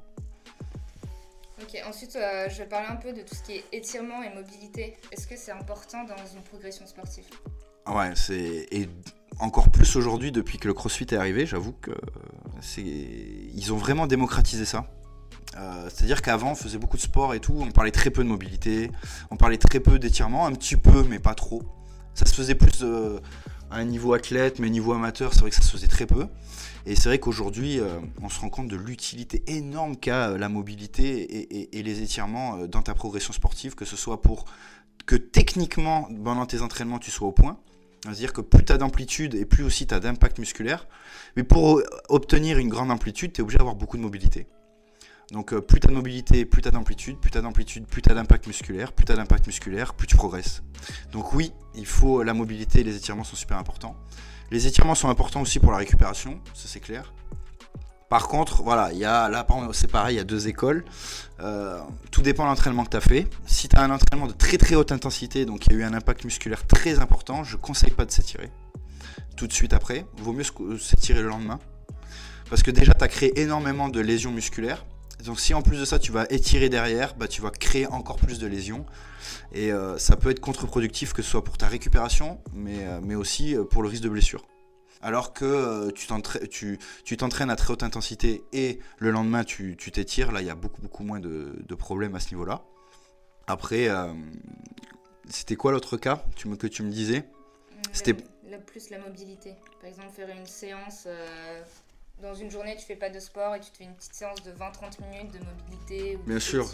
Ok, 1.68 1.78
ensuite 1.86 2.16
euh, 2.16 2.48
je 2.48 2.56
vais 2.56 2.66
parler 2.66 2.86
un 2.88 2.96
peu 2.96 3.12
de 3.12 3.20
tout 3.20 3.34
ce 3.34 3.42
qui 3.42 3.52
est 3.52 3.64
étirement 3.72 4.22
et 4.22 4.34
mobilité. 4.34 4.96
Est-ce 5.12 5.26
que 5.26 5.36
c'est 5.36 5.52
important 5.52 6.02
dans 6.04 6.16
une 6.16 6.42
progression 6.42 6.86
sportive? 6.86 7.24
Ouais, 7.86 8.12
c'est 8.14 8.66
et 8.70 8.88
encore 9.38 9.70
plus 9.70 9.96
aujourd'hui 9.96 10.32
depuis 10.32 10.56
que 10.56 10.66
le 10.66 10.72
CrossFit 10.72 11.04
est 11.04 11.18
arrivé. 11.18 11.44
J'avoue 11.44 11.72
que 11.72 11.90
c'est 12.62 12.80
ils 12.80 13.70
ont 13.70 13.76
vraiment 13.76 14.06
démocratisé 14.06 14.64
ça. 14.64 14.86
Euh, 15.58 15.90
c'est-à-dire 15.92 16.22
qu'avant, 16.22 16.52
on 16.52 16.54
faisait 16.54 16.78
beaucoup 16.78 16.96
de 16.96 17.02
sport 17.02 17.34
et 17.34 17.40
tout, 17.40 17.56
on 17.58 17.70
parlait 17.70 17.90
très 17.90 18.08
peu 18.08 18.24
de 18.24 18.28
mobilité, 18.28 18.90
on 19.30 19.36
parlait 19.36 19.58
très 19.58 19.80
peu 19.80 19.98
d'étirement, 19.98 20.46
un 20.46 20.52
petit 20.52 20.76
peu, 20.76 21.02
mais 21.02 21.18
pas 21.18 21.34
trop. 21.34 21.62
Ça 22.14 22.24
se 22.24 22.34
faisait 22.34 22.54
plus 22.54 22.82
euh, 22.82 23.20
à 23.70 23.76
un 23.76 23.84
niveau 23.84 24.14
athlète, 24.14 24.58
mais 24.58 24.70
niveau 24.70 24.94
amateur, 24.94 25.34
c'est 25.34 25.40
vrai 25.40 25.50
que 25.50 25.56
ça 25.56 25.62
se 25.62 25.70
faisait 25.70 25.86
très 25.86 26.06
peu. 26.06 26.28
Et 26.88 26.96
c'est 26.96 27.10
vrai 27.10 27.18
qu'aujourd'hui, 27.18 27.80
euh, 27.80 28.00
on 28.22 28.30
se 28.30 28.40
rend 28.40 28.48
compte 28.48 28.68
de 28.68 28.76
l'utilité 28.76 29.42
énorme 29.46 29.94
qu'a 29.94 30.30
euh, 30.30 30.38
la 30.38 30.48
mobilité 30.48 31.76
et, 31.76 31.82
les 31.82 32.02
étirements 32.02 32.56
euh, 32.56 32.66
dans 32.66 32.80
ta 32.80 32.94
progression 32.94 33.34
sportive, 33.34 33.74
que 33.74 33.84
ce 33.84 33.94
soit 33.94 34.22
pour 34.22 34.46
que 35.04 35.14
techniquement, 35.14 36.08
pendant 36.24 36.46
tes 36.46 36.62
entraînements, 36.62 36.98
tu 36.98 37.10
sois 37.10 37.28
au 37.28 37.32
point, 37.32 37.58
C'est-à-dire 38.04 38.32
que 38.32 38.40
plus 38.40 38.64
tu 38.64 38.72
as 38.72 38.78
d'amplitude 38.78 39.34
et 39.34 39.44
plus 39.44 39.64
aussi 39.64 39.86
tu 39.86 39.92
as 39.92 40.00
d'impact 40.00 40.38
musculaire. 40.38 40.86
Mais 41.36 41.42
pour 41.42 41.82
obtenir 42.08 42.56
une 42.56 42.70
grande 42.70 42.90
amplitude, 42.90 43.34
tu 43.34 43.40
es 43.40 43.42
obligé 43.42 43.58
d'avoir 43.58 43.76
beaucoup 43.76 43.98
de 43.98 44.02
mobilité. 44.02 44.46
Donc 45.30 45.54
plus 45.58 45.80
tu 45.80 45.88
as 45.88 45.90
de 45.90 45.94
mobilité, 45.94 46.46
plus 46.46 46.62
tu 46.62 46.68
as 46.68 46.70
d'amplitude, 46.70 47.18
plus 47.18 47.30
tu 47.30 47.36
as 47.36 47.42
d'amplitude, 47.42 47.86
plus 47.86 48.00
tu 48.00 48.10
as 48.10 48.14
d'impact 48.14 48.46
musculaire, 48.46 48.94
plus 48.94 49.04
tu 49.04 49.12
as 49.12 49.16
d'impact 49.16 49.46
musculaire, 49.46 49.92
plus 49.92 50.06
tu 50.06 50.16
progresses. 50.16 50.62
Donc 51.12 51.34
oui, 51.34 51.52
il 51.74 51.84
faut 51.84 52.22
la 52.22 52.32
mobilité 52.32 52.80
et 52.80 52.84
les 52.84 52.96
étirements 52.96 53.24
sont 53.24 53.36
super 53.36 53.58
importants. 53.58 53.94
Les 54.50 54.66
étirements 54.66 54.94
sont 54.94 55.08
importants 55.08 55.42
aussi 55.42 55.58
pour 55.58 55.72
la 55.72 55.78
récupération, 55.78 56.40
ça 56.54 56.64
c'est 56.66 56.80
clair. 56.80 57.12
Par 58.08 58.28
contre, 58.28 58.62
voilà, 58.62 58.90
il 58.92 58.98
y 58.98 59.04
a 59.04 59.28
là 59.28 59.46
c'est 59.72 59.90
pareil, 59.90 60.14
il 60.14 60.18
y 60.18 60.20
a 60.20 60.24
deux 60.24 60.48
écoles. 60.48 60.84
Euh, 61.40 61.78
tout 62.10 62.22
dépend 62.22 62.44
de 62.44 62.48
l'entraînement 62.48 62.84
que 62.84 62.90
tu 62.90 62.96
as 62.96 63.02
fait. 63.02 63.26
Si 63.46 63.68
tu 63.68 63.76
as 63.76 63.82
un 63.82 63.90
entraînement 63.90 64.26
de 64.26 64.32
très 64.32 64.56
très 64.56 64.74
haute 64.76 64.92
intensité, 64.92 65.44
donc 65.44 65.66
il 65.66 65.74
y 65.74 65.76
a 65.76 65.78
eu 65.80 65.84
un 65.84 65.92
impact 65.92 66.24
musculaire 66.24 66.66
très 66.66 67.00
important, 67.00 67.44
je 67.44 67.56
ne 67.56 67.60
conseille 67.60 67.90
pas 67.90 68.06
de 68.06 68.10
s'étirer 68.10 68.50
tout 69.36 69.46
de 69.46 69.52
suite 69.52 69.72
après. 69.72 70.04
Vaut 70.18 70.32
mieux 70.32 70.44
s'étirer 70.78 71.22
le 71.22 71.28
lendemain. 71.28 71.58
Parce 72.50 72.62
que 72.62 72.70
déjà, 72.70 72.94
tu 72.94 73.04
as 73.04 73.08
créé 73.08 73.40
énormément 73.40 73.88
de 73.88 74.00
lésions 74.00 74.32
musculaires. 74.32 74.84
Donc 75.24 75.40
si 75.40 75.52
en 75.54 75.62
plus 75.62 75.80
de 75.80 75.84
ça, 75.84 75.98
tu 75.98 76.12
vas 76.12 76.26
étirer 76.30 76.68
derrière, 76.68 77.14
bah, 77.16 77.28
tu 77.28 77.42
vas 77.42 77.50
créer 77.50 77.86
encore 77.86 78.16
plus 78.16 78.38
de 78.38 78.46
lésions. 78.46 78.86
Et 79.52 79.72
euh, 79.72 79.98
ça 79.98 80.16
peut 80.16 80.30
être 80.30 80.40
contre-productif, 80.40 81.12
que 81.12 81.22
ce 81.22 81.30
soit 81.30 81.44
pour 81.44 81.58
ta 81.58 81.66
récupération, 81.66 82.40
mais, 82.52 82.86
euh, 82.86 83.00
mais 83.02 83.14
aussi 83.14 83.56
pour 83.70 83.82
le 83.82 83.88
risque 83.88 84.04
de 84.04 84.08
blessure 84.08 84.44
alors 85.00 85.32
que 85.32 85.44
euh, 85.44 85.90
tu 85.92 87.16
t'entraînes 87.16 87.50
à 87.50 87.56
très 87.56 87.72
haute 87.72 87.82
intensité 87.82 88.42
et 88.52 88.78
le 88.98 89.10
lendemain 89.10 89.44
tu 89.44 89.76
t'étires, 89.76 90.32
là 90.32 90.40
il 90.40 90.46
y 90.46 90.50
a 90.50 90.54
beaucoup 90.54 90.80
beaucoup 90.80 91.04
moins 91.04 91.20
de, 91.20 91.74
problèmes 91.74 92.14
à 92.14 92.20
ce 92.20 92.30
niveau-là. 92.30 92.62
Après, 93.46 93.88
euh, 93.88 94.12
c'était 95.28 95.56
quoi 95.56 95.72
l'autre 95.72 95.96
cas 95.96 96.24
que 96.36 96.66
tu 96.66 96.82
me 96.82 96.90
disais? 96.90 97.18
Euh, 97.18 97.74
C'était 97.92 98.14
plus 98.66 98.90
la 98.90 98.98
mobilité. 98.98 99.54
Par 99.80 99.88
exemple, 99.88 100.10
faire 100.14 100.28
une 100.28 100.46
séance 100.46 101.06
dans 102.22 102.34
une 102.34 102.50
journée, 102.50 102.76
tu 102.76 102.84
fais 102.84 102.96
pas 102.96 103.10
de 103.10 103.20
sport 103.20 103.54
et 103.54 103.60
tu 103.60 103.70
te 103.70 103.76
fais 103.76 103.84
une 103.84 103.94
petite 103.94 104.14
séance 104.14 104.42
de 104.42 104.50
20-30 104.50 105.10
minutes 105.10 105.32
de 105.32 105.38
mobilité. 105.38 106.18
Bien 106.26 106.40
sûr, 106.40 106.68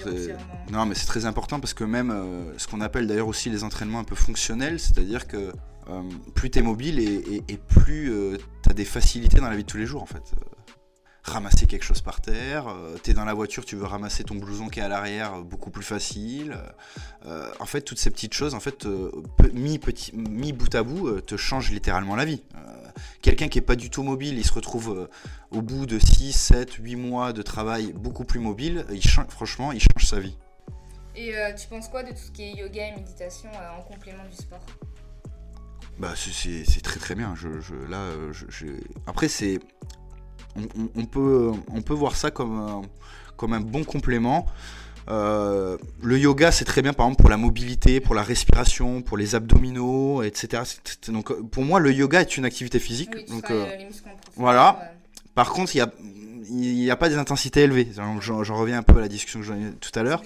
non, 0.70 0.86
mais 0.86 0.94
c'est 0.94 1.06
très 1.06 1.26
important 1.26 1.60
parce 1.60 1.74
que 1.74 1.84
même 1.84 2.54
ce 2.56 2.66
qu'on 2.66 2.80
appelle 2.80 3.06
d'ailleurs 3.06 3.28
aussi 3.28 3.50
les 3.50 3.62
entraînements 3.64 4.00
un 4.00 4.04
peu 4.04 4.14
fonctionnels, 4.14 4.80
c'est-à-dire 4.80 5.26
que 5.26 5.52
euh, 5.90 6.02
plus 6.34 6.50
tu 6.50 6.58
es 6.58 6.62
mobile 6.62 6.98
et, 6.98 7.58
plus 7.68 8.10
euh, 8.10 8.38
tu 8.62 8.70
as 8.70 8.72
des 8.72 8.86
facilités 8.86 9.38
dans 9.38 9.48
la 9.48 9.56
vie 9.56 9.64
de 9.64 9.68
tous 9.68 9.76
les 9.76 9.86
jours 9.86 10.02
en 10.02 10.06
fait 10.06 10.32
euh, 10.32 10.53
ramasser 11.24 11.66
quelque 11.66 11.82
chose 11.82 12.02
par 12.02 12.20
terre, 12.20 12.66
tu 13.02 13.10
es 13.10 13.14
dans 13.14 13.24
la 13.24 13.34
voiture, 13.34 13.64
tu 13.64 13.76
veux 13.76 13.86
ramasser 13.86 14.24
ton 14.24 14.36
blouson 14.36 14.68
qui 14.68 14.80
est 14.80 14.82
à 14.82 14.88
l'arrière, 14.88 15.42
beaucoup 15.42 15.70
plus 15.70 15.82
facile. 15.82 16.56
en 17.24 17.66
fait, 17.66 17.80
toutes 17.80 17.98
ces 17.98 18.10
petites 18.10 18.34
choses, 18.34 18.54
en 18.54 18.60
fait, 18.60 18.86
mis, 19.52 19.78
petit, 19.78 20.14
mis 20.14 20.52
bout 20.52 20.74
à 20.74 20.82
bout, 20.82 21.20
te 21.22 21.36
changent 21.36 21.70
littéralement 21.70 22.14
la 22.14 22.24
vie. 22.24 22.42
Quelqu'un 23.22 23.48
qui 23.48 23.58
est 23.58 23.62
pas 23.62 23.76
du 23.76 23.90
tout 23.90 24.02
mobile, 24.02 24.36
il 24.36 24.44
se 24.44 24.52
retrouve 24.52 25.08
au 25.50 25.62
bout 25.62 25.86
de 25.86 25.98
6, 25.98 26.32
7, 26.32 26.74
8 26.74 26.96
mois 26.96 27.32
de 27.32 27.42
travail 27.42 27.92
beaucoup 27.94 28.24
plus 28.24 28.40
mobile, 28.40 28.84
il 28.92 29.02
franchement, 29.28 29.72
il 29.72 29.80
change 29.80 30.04
sa 30.04 30.20
vie. 30.20 30.36
Et 31.16 31.32
tu 31.58 31.68
penses 31.68 31.88
quoi 31.88 32.02
de 32.02 32.10
tout 32.10 32.18
ce 32.26 32.30
qui 32.30 32.42
est 32.42 32.52
yoga 32.52 32.88
et 32.88 32.92
méditation 32.92 33.50
en 33.78 33.82
complément 33.82 34.24
du 34.30 34.36
sport? 34.36 34.60
Bah, 35.98 36.14
c'est 36.16 36.82
très 36.82 36.98
très 36.98 37.14
bien. 37.14 37.34
Je, 37.36 37.48
là, 37.88 37.98
euh, 37.98 38.32
Après, 39.06 39.28
c'est. 39.28 39.60
On, 40.96 41.04
peut, 41.04 41.50
on 41.72 41.82
peut 41.82 41.94
voir 41.94 42.16
ça 42.16 42.30
comme 42.30 42.58
un, 42.58 42.82
comme 43.36 43.52
un 43.52 43.60
bon 43.60 43.84
complément. 43.84 44.46
Euh, 45.08 45.76
le 46.02 46.18
yoga, 46.18 46.50
c'est 46.50 46.64
très 46.64 46.82
bien, 46.82 46.92
par 46.92 47.06
exemple, 47.06 47.20
pour 47.20 47.30
la 47.30 47.36
mobilité, 47.36 48.00
pour 48.00 48.14
la 48.14 48.22
respiration, 48.22 49.02
pour 49.02 49.16
les 49.16 49.34
abdominaux, 49.34 50.22
etc. 50.22 50.62
Donc, 51.08 51.32
pour 51.50 51.64
moi, 51.64 51.80
le 51.80 51.92
yoga 51.92 52.20
est 52.20 52.36
une 52.36 52.44
activité 52.44 52.78
physique. 52.78 53.28
donc, 53.28 53.50
euh, 53.50 53.66
voilà. 54.36 54.92
Par 55.34 55.50
contre, 55.50 55.74
il 55.74 55.78
n'y 55.78 55.82
a, 55.82 55.92
il 56.50 56.90
a 56.90 56.96
pas 56.96 57.08
des 57.08 57.16
intensités 57.16 57.62
élevées. 57.62 57.88
J'en 58.20 58.56
reviens 58.56 58.78
un 58.78 58.82
peu 58.82 58.98
à 58.98 59.00
la 59.00 59.08
discussion 59.08 59.40
que 59.40 59.46
j'en 59.46 59.56
ai 59.56 59.72
tout 59.80 59.90
à 59.98 60.02
l'heure. 60.02 60.22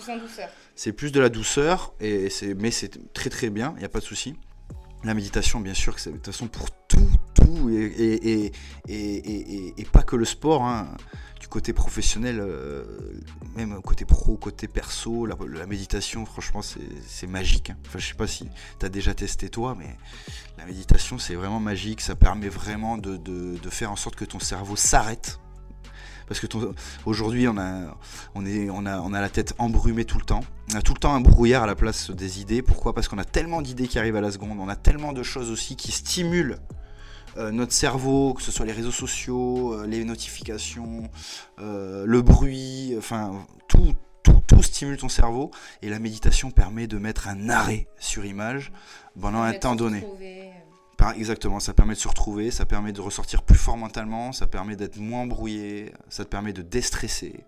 C'est 0.74 0.92
plus 0.92 1.10
de 1.10 1.20
la 1.20 1.28
douceur, 1.28 1.92
et 2.00 2.28
mais 2.56 2.70
c'est 2.70 3.12
très 3.12 3.30
très 3.30 3.50
bien, 3.50 3.72
il 3.76 3.80
n'y 3.80 3.84
a 3.84 3.88
pas 3.88 3.98
de 3.98 4.04
souci. 4.04 4.36
La 5.04 5.14
méditation, 5.14 5.60
bien 5.60 5.74
sûr, 5.74 5.98
c'est 5.98 6.10
de 6.10 6.16
toute 6.16 6.26
façon 6.26 6.46
pour 6.46 6.70
tout, 6.70 7.10
et, 8.88 9.84
pas 9.92 10.02
que 10.02 10.16
le 10.16 10.24
sport, 10.24 10.64
hein. 10.64 10.88
du 11.40 11.48
côté 11.48 11.72
professionnel, 11.72 12.38
euh, 12.40 12.84
même 13.56 13.80
côté 13.82 14.04
pro, 14.04 14.36
côté 14.36 14.68
perso, 14.68 15.26
la, 15.26 15.66
méditation, 15.66 16.26
franchement, 16.26 16.60
c'est 16.62 17.26
magique. 17.26 17.70
Hein. 17.70 17.76
Enfin, 17.86 17.98
je 17.98 18.08
sais 18.08 18.14
pas 18.14 18.26
si 18.26 18.48
tu 18.78 18.86
as 18.86 18.88
déjà 18.88 19.14
testé 19.14 19.48
toi, 19.48 19.76
mais 19.78 19.96
la 20.56 20.66
méditation, 20.66 21.18
c'est 21.18 21.34
vraiment 21.34 21.60
magique. 21.60 22.00
Ça 22.00 22.14
permet 22.14 22.48
vraiment 22.48 22.98
de, 22.98 23.58
faire 23.70 23.92
en 23.92 23.96
sorte 23.96 24.16
que 24.16 24.24
ton 24.24 24.40
cerveau 24.40 24.76
s'arrête 24.76 25.38
parce 26.26 26.40
que 26.40 26.46
aujourd'hui 27.06 27.48
on 27.48 27.56
a 27.56 29.20
la 29.20 29.28
tête 29.30 29.54
embrumée 29.58 30.04
tout 30.04 30.18
le 30.18 30.24
temps. 30.24 30.40
On 30.72 30.76
a 30.76 30.82
tout 30.82 30.92
le 30.92 30.98
temps 30.98 31.14
un 31.14 31.20
brouillard 31.20 31.62
à 31.62 31.66
la 31.66 31.74
place 31.74 32.10
des 32.10 32.40
idées. 32.40 32.60
Pourquoi? 32.60 32.94
Parce 32.94 33.08
qu'on 33.08 33.18
a 33.18 33.24
tellement 33.24 33.62
d'idées 33.62 33.88
qui 33.88 33.98
arrivent 33.98 34.16
à 34.16 34.20
la 34.20 34.30
seconde, 34.30 34.58
on 34.60 34.68
a 34.68 34.76
tellement 34.76 35.14
de 35.14 35.22
choses 35.22 35.50
aussi 35.50 35.76
qui 35.76 35.90
stimulent 35.90 36.58
euh, 37.38 37.50
notre 37.50 37.72
cerveau, 37.72 38.34
que 38.34 38.42
ce 38.42 38.50
soit 38.50 38.66
les 38.66 38.72
réseaux 38.72 38.92
sociaux, 38.92 39.74
euh, 39.74 39.86
les 39.86 40.04
notifications, 40.04 41.08
euh, 41.60 42.04
le 42.06 42.22
bruit, 42.22 42.94
enfin 42.98 43.46
tout, 43.68 43.94
tout, 44.22 44.42
tout, 44.46 44.62
stimule 44.62 44.96
ton 44.96 45.08
cerveau 45.08 45.50
et 45.82 45.88
la 45.88 45.98
méditation 45.98 46.50
permet 46.50 46.86
de 46.86 46.98
mettre 46.98 47.28
un 47.28 47.48
arrêt 47.48 47.88
sur 47.98 48.24
image 48.24 48.72
pendant 49.20 49.42
un 49.42 49.54
temps 49.54 49.76
donné 49.76 50.04
exactement, 51.16 51.60
ça 51.60 51.74
permet 51.74 51.94
de 51.94 51.98
se 51.98 52.08
retrouver, 52.08 52.50
ça 52.50 52.66
permet 52.66 52.92
de 52.92 53.00
ressortir 53.00 53.42
plus 53.42 53.58
fort 53.58 53.76
mentalement, 53.76 54.32
ça 54.32 54.46
permet 54.46 54.76
d'être 54.76 54.96
moins 54.96 55.26
brouillé, 55.26 55.92
ça 56.08 56.24
te 56.24 56.28
permet 56.28 56.52
de 56.52 56.62
déstresser. 56.62 57.44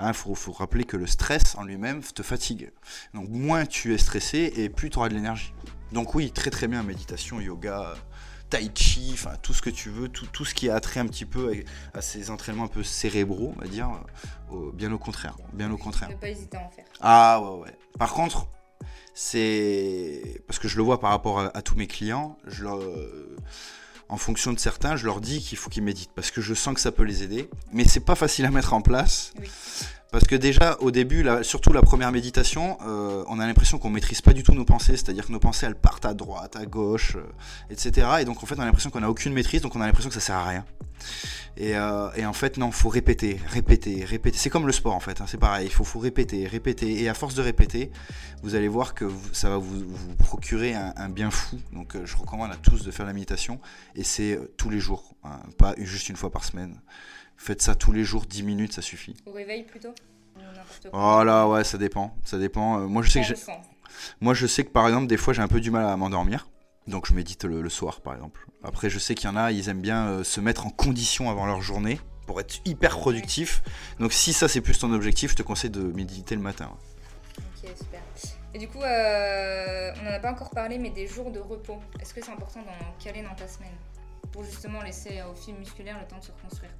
Il 0.00 0.06
hein, 0.06 0.12
faut, 0.12 0.52
rappeler 0.52 0.84
que 0.84 0.96
le 0.96 1.06
stress 1.06 1.54
en 1.56 1.62
lui-même 1.62 2.02
te 2.02 2.22
fatigue. 2.22 2.72
Donc 3.14 3.28
moins 3.28 3.64
tu 3.64 3.94
es 3.94 3.98
stressé 3.98 4.52
et 4.56 4.68
plus 4.68 4.90
tu 4.90 4.98
auras 4.98 5.08
de 5.08 5.14
l'énergie. 5.14 5.54
Donc 5.92 6.14
oui, 6.14 6.32
très 6.32 6.50
très 6.50 6.66
bien, 6.66 6.82
méditation, 6.82 7.40
yoga, 7.40 7.94
tai 8.54 8.70
chi, 8.74 9.10
enfin 9.12 9.32
tout 9.42 9.52
ce 9.52 9.62
que 9.62 9.70
tu 9.70 9.90
veux, 9.90 10.08
tout, 10.08 10.26
tout, 10.26 10.44
ce 10.44 10.54
qui 10.54 10.70
a 10.70 10.78
trait 10.80 11.00
un 11.00 11.06
petit 11.06 11.24
peu 11.24 11.64
à, 11.92 12.00
ces 12.00 12.30
entraînements 12.30 12.64
un 12.64 12.68
peu 12.68 12.84
cérébraux, 12.84 13.52
on 13.56 13.60
va 13.60 13.66
dire, 13.66 13.90
bien 14.74 14.92
au 14.92 14.98
contraire. 14.98 15.36
Bien 15.52 15.70
au 15.72 15.76
contraire. 15.76 16.10
Ne 16.10 16.14
pas 16.14 16.28
hésiter 16.28 16.56
à 16.56 16.60
en 16.60 16.70
faire. 16.70 16.84
Ah 17.00 17.42
ouais 17.42 17.62
ouais. 17.62 17.78
Par 17.98 18.12
contre, 18.12 18.46
c'est 19.12 20.42
parce 20.46 20.58
que 20.60 20.68
je 20.68 20.76
le 20.76 20.84
vois 20.84 21.00
par 21.00 21.10
rapport 21.10 21.40
à, 21.40 21.62
tous 21.62 21.74
mes 21.74 21.88
clients, 21.88 22.38
je 22.46 22.64
en 24.08 24.16
fonction 24.16 24.52
de 24.52 24.58
certains, 24.58 24.96
je 24.96 25.06
leur 25.06 25.20
dis 25.20 25.40
qu'il 25.40 25.58
faut 25.58 25.70
qu'ils 25.70 25.82
méditent 25.82 26.12
parce 26.14 26.30
que 26.30 26.40
je 26.40 26.54
sens 26.54 26.74
que 26.74 26.80
ça 26.80 26.92
peut 26.92 27.02
les 27.02 27.22
aider, 27.22 27.48
mais 27.72 27.84
c'est 27.84 28.04
pas 28.04 28.14
facile 28.14 28.44
à 28.44 28.50
mettre 28.50 28.72
en 28.74 28.82
place. 28.82 29.32
Parce 30.14 30.28
que 30.28 30.36
déjà, 30.36 30.76
au 30.78 30.92
début, 30.92 31.26
surtout 31.42 31.72
la 31.72 31.82
première 31.82 32.12
méditation, 32.12 32.78
euh, 32.86 33.24
on 33.26 33.40
a 33.40 33.48
l'impression 33.48 33.80
qu'on 33.80 33.90
maîtrise 33.90 34.20
pas 34.20 34.32
du 34.32 34.44
tout 34.44 34.54
nos 34.54 34.64
pensées, 34.64 34.92
c'est-à-dire 34.92 35.26
que 35.26 35.32
nos 35.32 35.40
pensées, 35.40 35.66
elles 35.66 35.74
partent 35.74 36.06
à 36.06 36.14
droite, 36.14 36.54
à 36.54 36.66
gauche, 36.66 37.16
euh, 37.16 37.24
etc. 37.68 38.06
Et 38.20 38.24
donc, 38.24 38.40
en 38.40 38.46
fait, 38.46 38.54
on 38.56 38.62
a 38.62 38.64
l'impression 38.64 38.90
qu'on 38.90 39.00
n'a 39.00 39.10
aucune 39.10 39.32
maîtrise, 39.32 39.60
donc 39.60 39.74
on 39.74 39.80
a 39.80 39.86
l'impression 39.86 40.10
que 40.10 40.14
ça 40.14 40.20
sert 40.20 40.36
à 40.36 40.46
rien. 40.46 40.64
Et, 41.56 41.76
euh, 41.76 42.10
en 42.24 42.32
fait, 42.32 42.58
non, 42.58 42.70
faut 42.70 42.90
répéter, 42.90 43.40
répéter, 43.48 44.04
répéter. 44.04 44.38
C'est 44.38 44.50
comme 44.50 44.68
le 44.68 44.72
sport, 44.72 44.94
en 44.94 45.00
fait, 45.00 45.20
hein, 45.20 45.24
c'est 45.26 45.36
pareil, 45.36 45.66
il 45.66 45.72
faut, 45.72 45.82
faut 45.82 45.98
répéter, 45.98 46.46
répéter. 46.46 47.02
Et 47.02 47.08
à 47.08 47.14
force 47.14 47.34
de 47.34 47.42
répéter, 47.42 47.90
vous 48.44 48.54
allez 48.54 48.68
voir 48.68 48.94
que 48.94 49.10
ça 49.32 49.48
va 49.48 49.56
vous, 49.56 49.84
procurer 50.20 50.74
un, 50.74 51.08
bien 51.08 51.32
fou. 51.32 51.58
Donc, 51.72 51.96
je 52.04 52.16
recommande 52.16 52.52
à 52.52 52.56
tous 52.56 52.84
de 52.84 52.92
faire 52.92 53.06
la 53.06 53.14
méditation, 53.14 53.58
et 53.96 54.04
c'est 54.04 54.38
tous 54.58 54.70
les 54.70 54.78
jours, 54.78 55.16
hein, 55.24 55.40
pas 55.58 55.74
juste 55.78 56.08
une 56.08 56.16
fois 56.16 56.30
par 56.30 56.44
semaine. 56.44 56.78
Faites 57.36 57.62
ça 57.62 57.74
tous 57.74 57.92
les 57.92 58.04
jours, 58.04 58.26
10 58.26 58.42
minutes, 58.42 58.72
ça 58.72 58.82
suffit. 58.82 59.16
Au 59.26 59.32
réveil 59.32 59.64
plutôt 59.64 59.94
Oh 60.92 61.22
là, 61.24 61.48
ouais, 61.48 61.64
ça 61.64 61.78
dépend. 61.78 62.16
Ça 62.24 62.38
dépend. 62.38 62.80
Euh, 62.80 62.86
moi, 62.86 63.02
je 63.02 63.10
sais 63.10 63.20
que 63.22 63.34
moi, 64.20 64.34
je 64.34 64.46
sais 64.46 64.64
que 64.64 64.70
par 64.70 64.86
exemple, 64.86 65.06
des 65.06 65.16
fois, 65.16 65.32
j'ai 65.32 65.42
un 65.42 65.48
peu 65.48 65.60
du 65.60 65.70
mal 65.70 65.86
à 65.86 65.96
m'endormir. 65.96 66.48
Donc, 66.86 67.06
je 67.06 67.14
médite 67.14 67.44
le, 67.44 67.68
soir, 67.68 68.00
par 68.00 68.14
exemple. 68.14 68.46
Après, 68.62 68.90
je 68.90 68.98
sais 68.98 69.14
qu'il 69.14 69.28
y 69.28 69.32
en 69.32 69.36
a, 69.36 69.52
ils 69.52 69.68
aiment 69.68 69.80
bien 69.80 70.06
euh, 70.08 70.24
se 70.24 70.40
mettre 70.40 70.66
en 70.66 70.70
condition 70.70 71.30
avant 71.30 71.46
leur 71.46 71.62
journée 71.62 71.98
pour 72.26 72.40
être 72.40 72.60
hyper 72.64 72.98
productif. 72.98 73.62
Donc, 74.00 74.12
si 74.12 74.32
ça, 74.32 74.48
c'est 74.48 74.60
plus 74.60 74.78
ton 74.78 74.92
objectif, 74.92 75.30
je 75.30 75.36
te 75.36 75.42
conseille 75.42 75.70
de 75.70 75.82
méditer 75.82 76.34
le 76.34 76.42
matin. 76.42 76.70
Ok, 77.38 77.70
super. 77.76 78.00
Et 78.52 78.58
du 78.58 78.68
coup, 78.68 78.82
euh, 78.82 79.92
on 80.00 80.04
n'en 80.04 80.12
a 80.12 80.20
pas 80.20 80.30
encore 80.30 80.50
parlé, 80.50 80.78
mais 80.78 80.90
des 80.90 81.06
jours 81.06 81.30
de 81.30 81.40
repos. 81.40 81.80
Est-ce 82.00 82.14
que 82.14 82.22
c'est 82.22 82.30
important 82.30 82.60
d'en 82.60 83.02
caler 83.02 83.22
dans 83.22 83.34
ta 83.34 83.48
semaine 83.48 83.74
Pour 84.30 84.44
justement 84.44 84.82
laisser 84.82 85.22
au 85.28 85.34
fil 85.34 85.54
musculaire 85.54 85.98
le 85.98 86.06
temps 86.06 86.18
de 86.18 86.24
se 86.24 86.32
reconstruire? 86.32 86.70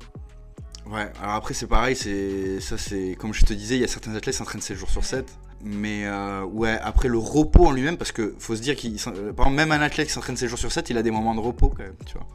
Ouais, 0.87 1.11
alors 1.21 1.35
après 1.35 1.55
c'est 1.55 1.67
pareil, 1.67 1.97
c'est 1.97 2.61
ça 2.61 2.77
c'est 2.77 3.17
comme 3.19 3.33
je 3.33 3.45
te 3.45 3.55
disais, 3.55 3.77
il 3.77 3.81
y 3.81 3.85
a 3.85 3.89
certains 3.89 4.15
athlètes 4.15 4.35
qui 4.35 4.39
s'entraînent 4.39 4.61
7 4.61 4.77
jours 4.77 4.91
sur 4.91 5.05
7. 5.05 5.27
Mais 5.67 6.05
euh, 6.05 6.45
ouais, 6.45 6.79
après 6.83 7.09
le 7.09 7.17
repos 7.17 7.67
en 7.67 7.71
lui-même, 7.71 7.97
parce 7.97 8.13
que 8.13 8.35
faut 8.39 8.55
se 8.55 8.61
dire 8.61 8.77
qu'il. 8.77 8.97
Euh, 9.07 9.33
par 9.33 9.47
exemple, 9.47 9.57
même 9.57 9.73
un 9.73 9.81
athlète 9.81 10.09
qui 10.09 10.13
s'entraîne 10.13 10.37
7 10.37 10.49
jours 10.49 10.59
sur 10.59 10.71
7, 10.71 10.91
il 10.91 10.99
a 10.99 11.03
des 11.03 11.11
moments 11.11 11.35
de 11.35 11.41
repos 11.41 11.71
quand 11.71 11.85
même, 11.85 11.97
tu 12.05 12.19
vois. 12.19 12.27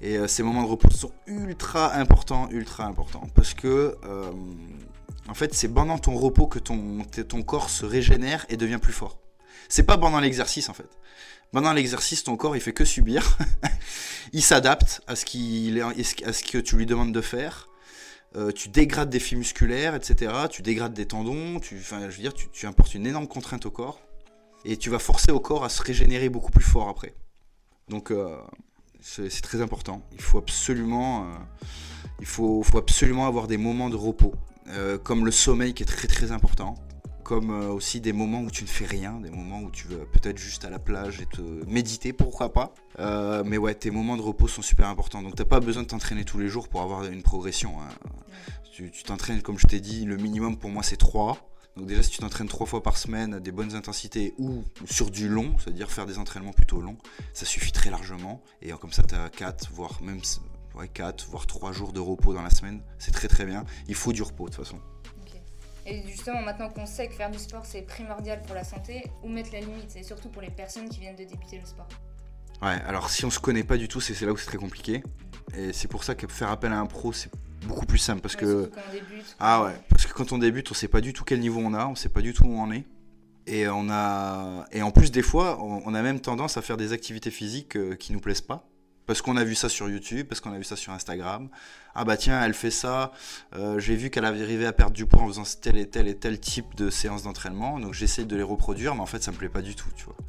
Et 0.00 0.16
euh, 0.16 0.26
ces 0.26 0.42
moments 0.42 0.62
de 0.62 0.68
repos 0.68 0.88
sont 0.90 1.12
ultra 1.26 1.94
importants, 1.94 2.48
ultra 2.50 2.86
importants. 2.86 3.28
Parce 3.34 3.52
que, 3.52 3.94
en 5.28 5.34
fait, 5.34 5.52
c'est 5.52 5.68
pendant 5.68 5.98
ton 5.98 6.16
repos 6.16 6.46
que 6.46 6.58
ton, 6.58 7.04
ton 7.28 7.42
corps 7.42 7.68
se 7.68 7.84
régénère 7.84 8.46
et 8.48 8.56
devient 8.56 8.78
plus 8.80 8.94
fort. 8.94 9.18
C'est 9.68 9.84
pas 9.84 9.98
pendant 9.98 10.20
l'exercice 10.20 10.68
en 10.70 10.74
fait. 10.74 10.88
Pendant 11.52 11.74
l'exercice, 11.74 12.24
ton 12.24 12.36
corps 12.36 12.56
il 12.56 12.62
fait 12.62 12.72
que 12.72 12.86
subir. 12.86 13.36
il 14.32 14.42
s'adapte 14.42 15.02
à 15.06 15.14
ce 15.14 15.26
qu'il 15.26 15.80
à 15.80 16.32
ce 16.32 16.42
que 16.42 16.58
tu 16.58 16.76
lui 16.76 16.86
demandes 16.86 17.12
de 17.12 17.20
faire. 17.20 17.68
Euh, 18.36 18.50
tu 18.50 18.68
dégrades 18.68 19.10
des 19.10 19.20
fibres 19.20 19.40
musculaires, 19.40 19.94
etc. 19.94 20.32
Tu 20.50 20.62
dégrades 20.62 20.94
des 20.94 21.06
tendons. 21.06 21.60
Tu, 21.60 21.78
je 21.78 21.94
veux 21.94 22.10
dire, 22.12 22.32
tu, 22.34 22.66
importes 22.66 22.94
une 22.94 23.06
énorme 23.06 23.28
contrainte 23.28 23.66
au 23.66 23.70
corps 23.70 24.00
et 24.64 24.76
tu 24.76 24.90
vas 24.90 24.98
forcer 24.98 25.32
au 25.32 25.40
corps 25.40 25.64
à 25.64 25.68
se 25.68 25.82
régénérer 25.82 26.28
beaucoup 26.28 26.50
plus 26.50 26.64
fort 26.64 26.88
après. 26.88 27.14
Donc 27.88 28.10
euh, 28.10 28.36
c'est 29.00 29.28
très 29.42 29.60
important. 29.60 30.02
Il 30.12 30.20
faut 30.20 30.38
absolument, 30.38 31.24
euh, 31.24 32.24
faut, 32.24 32.64
absolument 32.76 33.26
avoir 33.26 33.48
des 33.48 33.58
moments 33.58 33.90
de 33.90 33.96
repos, 33.96 34.34
comme 35.02 35.26
le 35.26 35.32
sommeil 35.32 35.74
qui 35.74 35.82
est 35.82 35.86
très 35.86 36.08
très 36.08 36.32
important 36.32 36.76
comme 37.32 37.70
aussi 37.70 38.02
des 38.02 38.12
moments 38.12 38.42
où 38.42 38.50
tu 38.50 38.62
ne 38.62 38.68
fais 38.68 38.84
rien, 38.84 39.18
des 39.18 39.30
moments 39.30 39.60
où 39.60 39.70
tu 39.70 39.88
veux 39.88 40.04
peut-être 40.04 40.36
juste 40.36 40.66
à 40.66 40.70
la 40.70 40.78
plage 40.78 41.22
et 41.22 41.24
te 41.24 41.40
méditer, 41.66 42.12
pourquoi 42.12 42.52
pas. 42.52 42.74
mais 43.46 43.56
ouais, 43.56 43.74
tes 43.74 43.90
moments 43.90 44.18
de 44.18 44.22
repos 44.22 44.48
sont 44.48 44.60
super 44.60 44.86
importants. 44.86 45.22
Donc 45.22 45.34
t'as 45.34 45.46
pas 45.46 45.60
besoin 45.60 45.82
de 45.82 45.88
t'entraîner 45.88 46.26
tous 46.26 46.38
les 46.38 46.48
jours 46.48 46.68
pour 46.68 46.82
avoir 46.82 47.06
une 47.06 47.22
progression. 47.22 47.80
Hein. 47.80 47.88
Tu 48.70 48.90
t'entraînes, 49.02 49.40
comme 49.40 49.58
je 49.58 49.66
t'ai 49.66 49.80
dit, 49.80 50.04
le 50.04 50.18
minimum 50.18 50.58
pour 50.58 50.68
moi 50.68 50.82
c'est 50.82 50.98
3. 50.98 51.38
Donc 51.74 51.86
déjà 51.86 52.02
si 52.02 52.10
tu 52.10 52.18
t'entraînes 52.18 52.48
3 52.48 52.66
fois 52.66 52.82
par 52.82 52.98
semaine 52.98 53.32
à 53.32 53.40
des 53.40 53.50
bonnes 53.50 53.74
intensités 53.76 54.34
ou 54.36 54.62
sur 54.84 55.10
du 55.10 55.26
long, 55.26 55.56
c'est-à-dire 55.58 55.90
faire 55.90 56.04
des 56.04 56.18
entraînements 56.18 56.52
plutôt 56.52 56.82
longs, 56.82 56.98
ça 57.32 57.46
suffit 57.46 57.72
très 57.72 57.88
largement. 57.88 58.42
Et 58.60 58.72
comme 58.72 58.92
ça 58.92 59.04
tu 59.04 59.14
as 59.14 59.30
4, 59.30 59.70
voire 59.72 60.02
même 60.02 60.20
4, 60.92 61.28
voire 61.30 61.46
3 61.46 61.72
jours 61.72 61.94
de 61.94 62.00
repos 62.00 62.34
dans 62.34 62.42
la 62.42 62.50
semaine. 62.50 62.82
C'est 62.98 63.12
très 63.12 63.28
très 63.28 63.46
bien. 63.46 63.64
Il 63.88 63.94
faut 63.94 64.12
du 64.12 64.22
repos 64.22 64.50
de 64.50 64.54
toute 64.54 64.66
façon. 64.66 64.78
Et 65.86 66.02
justement, 66.06 66.42
maintenant 66.42 66.68
qu'on 66.68 66.86
sait 66.86 67.08
que 67.08 67.14
faire 67.14 67.30
du 67.30 67.38
sport 67.38 67.66
c'est 67.66 67.82
primordial 67.82 68.42
pour 68.42 68.54
la 68.54 68.64
santé, 68.64 69.04
où 69.22 69.28
mettre 69.28 69.52
la 69.52 69.60
limite 69.60 69.96
Et 69.96 70.02
surtout 70.02 70.28
pour 70.28 70.42
les 70.42 70.50
personnes 70.50 70.88
qui 70.88 71.00
viennent 71.00 71.16
de 71.16 71.24
débuter 71.24 71.58
le 71.58 71.66
sport. 71.66 71.88
Ouais, 72.62 72.78
alors 72.86 73.10
si 73.10 73.24
on 73.24 73.30
se 73.30 73.40
connaît 73.40 73.64
pas 73.64 73.76
du 73.76 73.88
tout, 73.88 74.00
c'est 74.00 74.20
là 74.24 74.32
où 74.32 74.36
c'est 74.36 74.46
très 74.46 74.58
compliqué. 74.58 75.02
Et 75.56 75.72
c'est 75.72 75.88
pour 75.88 76.04
ça 76.04 76.14
que 76.14 76.26
faire 76.28 76.50
appel 76.50 76.72
à 76.72 76.78
un 76.78 76.86
pro, 76.86 77.12
c'est 77.12 77.30
beaucoup 77.66 77.86
plus 77.86 77.98
simple. 77.98 78.20
Parce 78.20 78.36
que. 78.36 78.66
Quand 78.66 78.80
on 78.88 78.92
débute, 78.92 79.36
ah 79.40 79.64
ouais, 79.64 79.72
parce 79.88 80.06
que 80.06 80.12
quand 80.12 80.32
on 80.32 80.38
débute, 80.38 80.70
on 80.70 80.74
sait 80.74 80.88
pas 80.88 81.00
du 81.00 81.12
tout 81.12 81.24
quel 81.24 81.40
niveau 81.40 81.60
on 81.60 81.74
a, 81.74 81.86
on 81.86 81.96
sait 81.96 82.08
pas 82.08 82.20
du 82.20 82.32
tout 82.32 82.44
où 82.44 82.60
on 82.60 82.70
est. 82.70 82.84
Et, 83.48 83.66
on 83.66 83.90
a... 83.90 84.66
et 84.70 84.82
en 84.82 84.92
plus, 84.92 85.10
des 85.10 85.22
fois, 85.22 85.60
on 85.60 85.92
a 85.94 86.02
même 86.02 86.20
tendance 86.20 86.56
à 86.56 86.62
faire 86.62 86.76
des 86.76 86.92
activités 86.92 87.32
physiques 87.32 87.74
euh, 87.74 87.96
qui 87.96 88.12
nous 88.12 88.20
plaisent 88.20 88.40
pas. 88.40 88.71
Parce 89.06 89.20
qu'on 89.20 89.36
a 89.36 89.44
vu 89.44 89.54
ça 89.54 89.68
sur 89.68 89.88
YouTube, 89.88 90.26
parce 90.28 90.40
qu'on 90.40 90.52
a 90.52 90.58
vu 90.58 90.64
ça 90.64 90.76
sur 90.76 90.92
Instagram. 90.92 91.48
Ah 91.94 92.04
bah 92.04 92.16
tiens, 92.16 92.42
elle 92.42 92.54
fait 92.54 92.70
ça. 92.70 93.12
Euh, 93.54 93.78
j'ai 93.78 93.96
vu 93.96 94.10
qu'elle 94.10 94.24
avait 94.24 94.42
arrivé 94.42 94.64
à 94.64 94.72
perdre 94.72 94.92
du 94.92 95.06
poids 95.06 95.22
en 95.22 95.28
faisant 95.28 95.42
tel 95.60 95.76
et 95.76 95.88
tel 95.88 96.06
et 96.08 96.16
tel 96.16 96.38
type 96.38 96.74
de 96.76 96.88
séances 96.88 97.24
d'entraînement. 97.24 97.78
Donc 97.80 97.94
j'essaie 97.94 98.24
de 98.24 98.36
les 98.36 98.42
reproduire, 98.42 98.94
mais 98.94 99.00
en 99.00 99.06
fait 99.06 99.22
ça 99.22 99.32
me 99.32 99.36
plaît 99.36 99.48
pas 99.48 99.62
du 99.62 99.74
tout. 99.74 99.88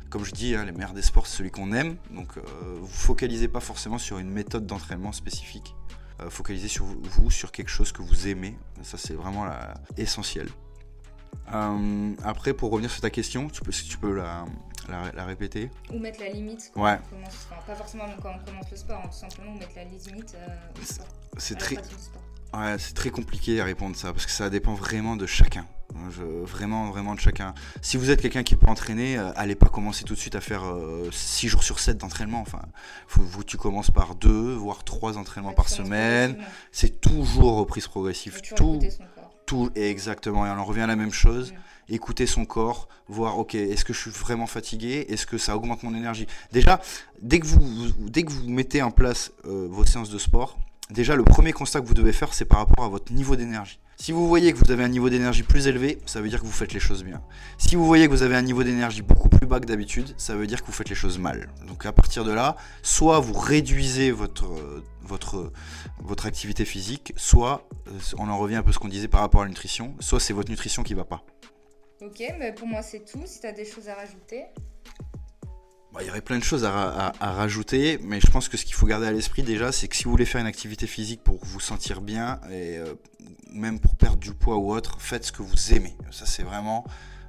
Comme 0.10 0.26
je 0.26 0.32
dis, 0.32 0.56
hein, 0.56 0.66
les 0.66 0.72
meilleurs 0.72 0.94
des 0.94 1.02
sports, 1.02 1.28
c'est 1.28 1.38
celui 1.38 1.52
qu'on 1.52 1.72
aime. 1.72 1.98
Donc 2.12 2.38
euh, 2.38 2.42
vous 2.82 2.88
focalisez 2.88 3.48
pas 3.48 3.60
forcément 3.60 3.98
sur 3.98 4.18
une 4.18 4.30
méthode 4.30 4.66
d'entraînement 4.66 5.12
spécifique. 5.12 5.76
Euh, 6.22 6.30
focalisez 6.30 6.68
sur 6.68 6.86
vous, 6.86 7.32
sur 7.32 7.52
quelque 7.52 7.70
chose 7.70 7.92
que 7.92 8.02
vous 8.02 8.28
aimez. 8.28 8.58
Ça 8.82 8.98
c'est 8.98 9.14
vraiment 9.14 9.48
essentiel. 9.98 10.50
Après, 12.24 12.54
pour 12.54 12.72
revenir 12.72 12.92
sur 12.92 13.02
ta 13.02 13.10
question, 13.10 13.50
tu 13.50 13.62
peux, 13.62 13.72
si 13.72 13.88
tu 13.88 13.98
peux 13.98 14.16
la, 14.16 14.46
la, 14.90 15.26
répéter. 15.26 15.70
Ou 15.92 16.00
mettre 16.00 16.20
la 16.20 16.30
limite. 16.30 16.72
ouais. 16.76 17.00
pas 17.68 17.76
forcément 17.76 18.06
quand 18.22 18.34
on 18.42 18.46
commence 18.46 18.72
le 18.72 18.78
sport, 18.78 19.02
hein, 19.04 19.10
tout 19.10 19.18
simplement, 19.18 19.54
ou 19.54 19.58
mettre 19.58 19.76
la 19.76 19.84
limite 19.84 20.36
euh, 20.36 20.82
C'est 21.38 21.58
très... 21.58 21.78
Ouais, 22.54 22.78
c'est 22.78 22.94
très 22.94 23.10
compliqué 23.10 23.60
à 23.62 23.66
répondre 23.66 23.96
ça, 23.96 24.14
parce 24.14 24.28
que 24.28 24.32
ça 24.32 24.50
dépend 24.50 24.76
vraiment 24.76 25.16
de 25.16 25.26
chacun. 25.26 25.66
vraiment, 25.92 26.92
vraiment 26.92 27.16
de 27.16 27.20
chacun. 27.20 27.56
Si 27.82 27.98
vous 27.98 28.12
êtes 28.12 28.22
quelqu'un 28.22 28.44
qui 28.44 28.56
peut 28.56 28.68
entraîner, 28.68 29.18
euh, 29.18 29.32
allez 29.36 29.56
pas 29.56 29.70
commencer 29.70 30.04
tout 30.04 30.14
de 30.14 30.20
suite 30.20 30.36
à 30.36 30.42
faire 30.42 30.62
6 31.12 31.46
euh, 31.46 31.50
jours 31.50 31.64
sur 31.64 31.80
7 31.80 31.98
d'entraînement. 31.98 32.42
Enfin, 32.42 32.62
faut, 33.08 33.44
tu 33.44 33.58
commences 33.58 33.90
par 33.90 34.14
2, 34.14 34.54
voire 34.54 34.84
3 34.84 35.18
entraînements 35.18 35.54
par 35.54 35.70
semaine. 35.70 36.38
C'est 36.72 37.02
toujours 37.02 37.58
reprise 37.58 37.88
progressive. 37.88 38.40
Tout, 38.56 38.80
tout, 39.46 39.70
exactement. 39.76 40.46
Et 40.46 40.50
on 40.50 40.60
en 40.60 40.66
revient 40.66 40.82
à 40.82 40.88
la 40.88 40.96
même 40.96 41.14
chose 41.14 41.54
écouter 41.90 42.26
son 42.26 42.46
corps, 42.46 42.88
voir, 43.08 43.38
ok, 43.38 43.56
est-ce 43.56 43.86
que 43.86 43.94
je 43.94 44.00
suis 44.00 44.12
vraiment 44.12 44.48
fatigué 44.48 45.06
Est-ce 45.10 45.26
que 45.26 45.38
ça 45.38 45.56
augmente 45.56 45.84
mon 45.84 45.94
énergie? 45.94 46.28
Déjà, 46.52 46.82
dès 47.22 47.40
que 47.40 47.46
vous, 47.46 47.62
dès 48.00 48.24
que 48.24 48.32
vous 48.32 48.50
mettez 48.50 48.82
en 48.82 48.92
place 48.92 49.32
euh, 49.46 49.68
vos 49.70 49.86
séances 49.86 50.10
de 50.10 50.18
sport, 50.18 50.58
déjà 50.90 51.16
le 51.16 51.24
premier 51.24 51.52
constat 51.52 51.82
que 51.82 51.88
vous 51.88 51.94
devez 51.94 52.14
faire, 52.14 52.34
c'est 52.34 52.46
par 52.46 52.60
rapport 52.60 52.86
à 52.86 52.90
votre 52.90 53.12
niveau 53.14 53.36
d'énergie. 53.36 53.80
Si 54.04 54.12
vous 54.12 54.28
voyez 54.28 54.52
que 54.52 54.58
vous 54.58 54.70
avez 54.70 54.84
un 54.84 54.90
niveau 54.90 55.10
d'énergie 55.10 55.44
plus 55.44 55.66
élevé, 55.66 55.98
ça 56.06 56.20
veut 56.20 56.28
dire 56.28 56.42
que 56.42 56.46
vous 56.46 56.52
faites 56.52 56.74
les 56.74 56.82
choses 56.82 57.06
bien. 57.06 57.22
Si 57.58 57.78
vous 57.78 57.86
voyez 57.86 58.08
que 58.08 58.12
vous 58.12 58.22
avez 58.22 58.36
un 58.36 58.42
niveau 58.42 58.62
d'énergie 58.62 59.02
beaucoup 59.02 59.30
plus 59.30 59.48
bas 59.48 59.62
que 59.62 59.66
d'habitude, 59.66 60.14
ça 60.18 60.36
veut 60.36 60.46
dire 60.46 60.60
que 60.60 60.66
vous 60.68 60.74
faites 60.74 60.90
les 60.90 60.96
choses 60.96 61.18
mal. 61.20 61.48
Donc 61.68 61.86
à 61.86 61.94
partir 61.94 62.26
de 62.26 62.34
là, 62.34 62.58
soit 62.82 63.22
vous 63.22 63.32
réduisez 63.32 64.12
votre, 64.12 64.84
votre, 65.04 65.54
votre 66.02 66.26
activité 66.26 66.66
physique, 66.66 67.14
soit, 67.16 67.66
euh, 67.88 67.92
on 68.18 68.28
en 68.28 68.38
revient 68.38 68.58
un 68.58 68.62
peu 68.62 68.72
à 68.72 68.74
ce 68.74 68.80
qu'on 68.80 68.90
disait 68.90 69.08
par 69.08 69.22
rapport 69.22 69.40
à 69.40 69.46
la 69.46 69.50
nutrition, 69.50 69.96
soit 70.02 70.20
c'est 70.20 70.34
votre 70.34 70.50
nutrition 70.50 70.84
qui 70.84 70.96
va 70.96 71.06
pas. 71.06 71.24
Ok, 72.02 72.22
mais 72.38 72.52
pour 72.52 72.68
moi 72.68 72.82
c'est 72.82 73.06
tout. 73.06 73.24
Si 73.26 73.40
tu 73.40 73.48
as 73.48 73.54
des 73.54 73.64
choses 73.64 73.88
à 73.88 73.96
rajouter. 73.96 74.48
Bah, 75.94 76.00
il 76.02 76.08
y 76.08 76.10
aurait 76.10 76.22
plein 76.22 76.40
de 76.40 76.44
choses 76.44 76.66
à, 76.66 77.14
rajouter, 77.20 78.00
mais 78.02 78.20
je 78.20 78.26
pense 78.26 78.50
que 78.50 78.58
ce 78.58 78.66
qu'il 78.66 78.74
faut 78.74 78.88
garder 78.88 79.06
à 79.06 79.12
l'esprit 79.12 79.44
déjà, 79.44 79.72
c'est 79.72 79.88
que 79.88 79.96
si 79.96 80.06
vous 80.06 80.12
voulez 80.12 80.26
faire 80.26 80.42
une 80.42 80.48
activité 80.48 80.88
physique 80.88 81.24
pour 81.24 81.38
vous 81.44 81.60
sentir 81.60 82.02
bien, 82.02 82.40
et 82.50 82.78
euh, 82.78 82.96
même 83.52 83.80
pour 83.80 83.96
perdre 83.96 84.18
du 84.18 84.34
poids 84.34 84.58
ou 84.58 84.74
autre, 84.74 84.96
faites 85.00 85.26
ce 85.26 85.32
que 85.32 85.44
vous 85.44 85.74
aimez. 85.74 85.96
Ça 86.10 86.26
c'est 86.26 86.42
vraiment, 86.42 86.84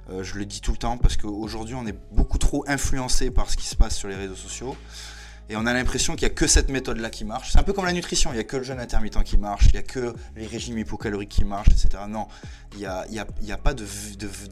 euh, 0.09 0.23
je 0.23 0.39
le 0.39 0.45
dis 0.45 0.61
tout 0.61 0.71
le 0.71 0.77
temps, 0.77 0.97
parce 0.97 1.15
qu'aujourd'hui 1.15 1.75
on 1.75 1.85
est 1.85 1.95
beaucoup 2.11 2.39
trop 2.39 2.65
influencé 2.67 3.29
par 3.29 3.51
ce 3.51 3.57
qui 3.57 3.67
se 3.67 3.75
passe 3.75 3.95
sur 3.95 4.07
les 4.07 4.15
réseaux 4.15 4.35
sociaux. 4.35 4.75
Et 5.47 5.55
on 5.55 5.67
a 5.67 5.73
l'impression 5.73 6.15
qu'il 6.15 6.27
n'y 6.27 6.31
a 6.31 6.35
que 6.35 6.47
cette 6.47 6.69
méthode-là 6.69 7.11
qui 7.11 7.23
marche. 7.23 7.51
C'est 7.51 7.59
un 7.59 7.63
peu 7.63 7.73
comme 7.73 7.85
la 7.85 7.93
nutrition, 7.93 8.31
il 8.31 8.33
n'y 8.33 8.39
a 8.39 8.45
que 8.45 8.57
le 8.57 8.63
jeûne 8.63 8.79
intermittent 8.79 9.21
qui 9.25 9.37
marche, 9.37 9.65
il 9.67 9.73
n'y 9.73 9.77
a 9.77 9.83
que 9.83 10.15
les 10.35 10.47
régimes 10.47 10.79
hypocaloriques 10.79 11.29
qui 11.29 11.45
marchent, 11.45 11.69
etc. 11.69 12.05
Non, 12.09 12.27
il 12.73 12.79
n'y 12.79 12.87
a, 12.87 13.57
pas 13.57 13.75
de, 13.75 13.85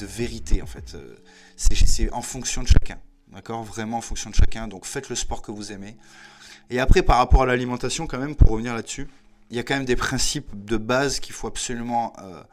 vérité 0.06 0.62
en 0.62 0.68
fait. 0.68 0.94
Euh, 0.94 1.16
c'est 1.56 2.14
en 2.14 2.22
fonction 2.22 2.62
de 2.62 2.68
chacun. 2.68 3.00
D'accord 3.34 3.64
Vraiment 3.64 3.98
en 3.98 4.02
fonction 4.02 4.30
de 4.30 4.36
chacun. 4.36 4.68
Donc 4.68 4.86
faites 4.86 5.10
le 5.10 5.16
sport 5.16 5.42
que 5.42 5.52
vous 5.52 5.72
aimez. 5.72 5.98
Et 6.70 6.80
après, 6.80 7.02
par 7.02 7.18
rapport 7.18 7.44
à 7.44 7.46
l'alimentation, 7.46 8.08
quand 8.08 8.20
même, 8.20 8.36
pour 8.36 8.50
revenir 8.50 8.74
là-dessus, 8.74 9.08
il 9.50 9.58
y 9.58 9.60
a 9.60 9.64
quand 9.64 9.76
même 9.76 9.86
des 9.86 9.96
principes 9.96 10.66
de 10.66 10.78
base 10.78 11.20
qu'il 11.20 11.34
faut 11.34 11.48
absolument 11.48 12.14
euh, 12.20 12.44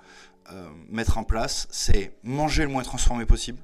euh, 0.53 0.69
mettre 0.89 1.19
en 1.19 1.25
place. 1.25 1.69
C'est 1.71 2.15
manger 2.23 2.63
le 2.63 2.69
moins 2.69 2.83
transformé 2.83 3.27
possible. 3.27 3.59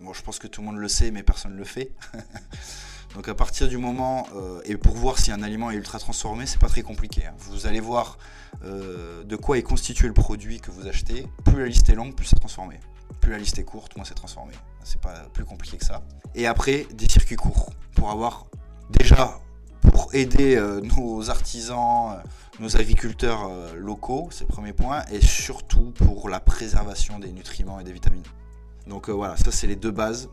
Bon, 0.00 0.12
je 0.12 0.22
pense 0.22 0.38
que 0.38 0.46
tout 0.46 0.60
le 0.60 0.66
monde 0.66 0.78
le 0.78 0.88
sait, 0.88 1.10
mais 1.10 1.22
personne 1.22 1.52
ne 1.52 1.58
le 1.58 1.64
fait. 1.64 1.92
Donc 3.14 3.28
à 3.28 3.34
partir 3.34 3.68
du 3.68 3.76
moment, 3.76 4.26
euh, 4.34 4.62
et 4.64 4.76
pour 4.76 4.94
voir 4.94 5.18
si 5.18 5.30
un 5.32 5.42
aliment 5.42 5.70
est 5.70 5.74
ultra 5.74 5.98
transformé, 5.98 6.46
c'est 6.46 6.58
pas 6.58 6.68
très 6.68 6.82
compliqué. 6.82 7.26
Hein. 7.26 7.34
Vous 7.38 7.66
allez 7.66 7.80
voir 7.80 8.18
de 8.62 9.36
quoi 9.36 9.58
est 9.58 9.62
constitué 9.62 10.06
le 10.06 10.14
produit 10.14 10.60
que 10.60 10.70
vous 10.70 10.86
achetez. 10.86 11.26
Plus 11.44 11.58
la 11.58 11.66
liste 11.66 11.88
est 11.88 11.94
longue, 11.94 12.14
plus 12.14 12.26
c'est 12.26 12.38
transformé. 12.38 12.78
Plus 13.20 13.32
la 13.32 13.38
liste 13.38 13.58
est 13.58 13.64
courte, 13.64 13.96
moins 13.96 14.04
c'est 14.04 14.14
transformé. 14.14 14.52
C'est 14.84 15.00
pas 15.00 15.14
plus 15.32 15.44
compliqué 15.44 15.76
que 15.76 15.84
ça. 15.84 16.02
Et 16.34 16.46
après, 16.46 16.86
des 16.94 17.08
circuits 17.08 17.36
courts 17.36 17.70
pour 17.94 18.10
avoir 18.10 18.46
déjà 18.90 19.38
pour 19.80 20.14
aider 20.14 20.56
euh, 20.56 20.80
nos 20.80 21.28
artisans, 21.28 22.22
nos 22.60 22.76
agriculteurs 22.76 23.50
locaux, 23.74 24.28
c'est 24.30 24.44
le 24.44 24.48
premier 24.48 24.72
point, 24.72 25.04
et 25.10 25.20
surtout 25.20 25.92
pour 25.92 26.28
la 26.28 26.40
préservation 26.40 27.18
des 27.18 27.32
nutriments 27.32 27.80
et 27.80 27.84
des 27.84 27.92
vitamines. 27.92 28.22
Donc 28.86 29.08
voilà, 29.08 29.36
ça 29.36 29.50
c'est 29.50 29.66
les 29.66 29.76
deux 29.76 29.90
bases. 29.90 30.28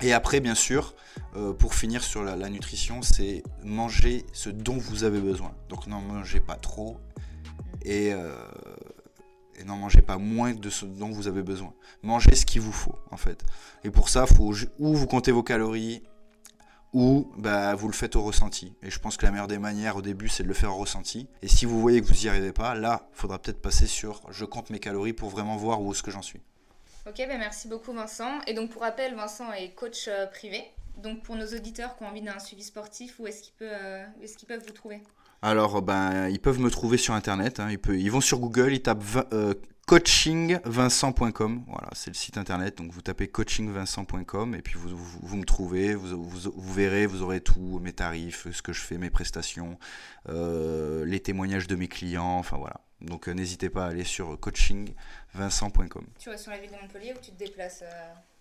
Et 0.00 0.12
après, 0.12 0.40
bien 0.40 0.54
sûr, 0.54 0.94
euh, 1.36 1.52
pour 1.52 1.74
finir 1.74 2.02
sur 2.02 2.22
la, 2.22 2.36
nutrition, 2.50 3.02
c'est 3.02 3.42
manger 3.62 4.26
ce 4.32 4.50
dont 4.50 4.76
vous 4.76 5.04
avez 5.04 5.20
besoin. 5.20 5.52
Donc 5.68 5.86
n'en 5.86 6.00
mangez 6.00 6.40
pas 6.40 6.56
trop 6.56 6.98
et, 7.84 8.12
euh, 9.60 9.64
n'en 9.64 9.76
mangez 9.76 10.02
pas 10.02 10.18
moins 10.18 10.52
de 10.52 10.70
ce 10.70 10.84
dont 10.84 11.10
vous 11.10 11.28
avez 11.28 11.42
besoin. 11.42 11.72
Mangez 12.02 12.34
ce 12.34 12.46
qu'il 12.46 12.60
vous 12.60 12.72
faut, 12.72 12.98
en 13.10 13.16
fait. 13.16 13.44
Et 13.84 13.90
pour 13.90 14.08
ça, 14.08 14.26
faut 14.26 14.54
ou 14.78 14.94
vous 14.94 15.06
comptez 15.06 15.32
vos 15.32 15.42
calories, 15.42 16.02
ou 16.94 17.28
bah, 17.36 17.74
vous 17.74 17.88
le 17.88 17.92
faites 17.92 18.14
au 18.16 18.22
ressenti. 18.22 18.72
Et 18.82 18.90
je 18.90 19.00
pense 19.00 19.16
que 19.16 19.26
la 19.26 19.32
meilleure 19.32 19.48
des 19.48 19.58
manières 19.58 19.96
au 19.96 20.02
début, 20.02 20.28
c'est 20.28 20.44
de 20.44 20.48
le 20.48 20.54
faire 20.54 20.72
au 20.72 20.78
ressenti. 20.78 21.28
Et 21.42 21.48
si 21.48 21.66
vous 21.66 21.80
voyez 21.80 22.00
que 22.00 22.06
vous 22.06 22.14
n'y 22.14 22.28
arrivez 22.28 22.52
pas, 22.52 22.74
là, 22.74 23.08
il 23.12 23.18
faudra 23.18 23.40
peut-être 23.40 23.60
passer 23.60 23.86
sur 23.86 24.22
je 24.30 24.44
compte 24.44 24.70
mes 24.70 24.78
calories 24.78 25.12
pour 25.12 25.28
vraiment 25.28 25.56
voir 25.56 25.82
où 25.82 25.92
est-ce 25.92 26.04
que 26.04 26.12
j'en 26.12 26.22
suis. 26.22 26.40
Ok, 27.06 27.16
ben 27.18 27.36
merci 27.38 27.68
beaucoup 27.68 27.92
Vincent. 27.92 28.40
Et 28.46 28.54
donc 28.54 28.70
pour 28.70 28.82
rappel, 28.82 29.14
Vincent 29.14 29.52
est 29.52 29.70
coach 29.74 30.06
euh, 30.08 30.26
privé. 30.26 30.64
Donc 30.96 31.22
pour 31.22 31.34
nos 31.34 31.46
auditeurs 31.46 31.96
qui 31.96 32.04
ont 32.04 32.06
envie 32.06 32.22
d'un 32.22 32.38
suivi 32.38 32.62
sportif, 32.62 33.18
où 33.18 33.26
est-ce 33.26 33.42
qu'ils 33.42 33.54
peuvent, 33.54 33.68
euh, 33.72 34.06
est 34.22 34.36
qu'ils 34.36 34.48
peuvent 34.48 34.64
vous 34.64 34.72
trouver? 34.72 35.02
Alors 35.44 35.82
ben 35.82 36.30
ils 36.30 36.40
peuvent 36.40 36.58
me 36.58 36.70
trouver 36.70 36.96
sur 36.96 37.12
internet. 37.12 37.60
Hein. 37.60 37.68
Ils, 37.70 37.78
peuvent, 37.78 37.98
ils, 37.98 38.10
vont 38.10 38.22
sur 38.22 38.38
Google, 38.38 38.72
ils 38.72 38.80
tapent 38.80 39.28
euh, 39.34 39.52
coachingvincent.com. 39.86 41.64
Voilà, 41.68 41.88
c'est 41.92 42.08
le 42.08 42.14
site 42.14 42.38
internet. 42.38 42.78
Donc 42.78 42.92
vous 42.92 43.02
tapez 43.02 43.28
coachingvincent.com 43.28 44.54
et 44.54 44.62
puis 44.62 44.76
vous, 44.78 44.96
vous, 44.96 45.36
me 45.36 45.44
trouvez, 45.44 45.94
vous, 45.94 46.26
vous, 46.26 46.72
verrez, 46.72 47.04
vous 47.04 47.20
aurez 47.20 47.42
tout, 47.42 47.78
mes 47.82 47.92
tarifs, 47.92 48.50
ce 48.50 48.62
que 48.62 48.72
je 48.72 48.80
fais, 48.80 48.96
mes 48.96 49.10
prestations, 49.10 49.78
les 50.30 51.20
témoignages 51.20 51.66
de 51.66 51.76
mes 51.76 51.88
clients. 51.88 52.38
Enfin 52.38 52.56
voilà. 52.56 52.80
Donc 53.02 53.28
n'hésitez 53.28 53.68
pas 53.68 53.84
à 53.84 53.88
aller 53.90 54.04
sur 54.04 54.40
coachingvincent.com. 54.40 56.06
Tu 56.18 56.30
vas 56.30 56.38
sur 56.38 56.52
la 56.52 56.58
ville 56.58 56.70
de 56.70 56.76
Montpellier 56.80 57.12
ou 57.14 57.20
tu 57.20 57.32
te 57.32 57.38
déplaces 57.38 57.84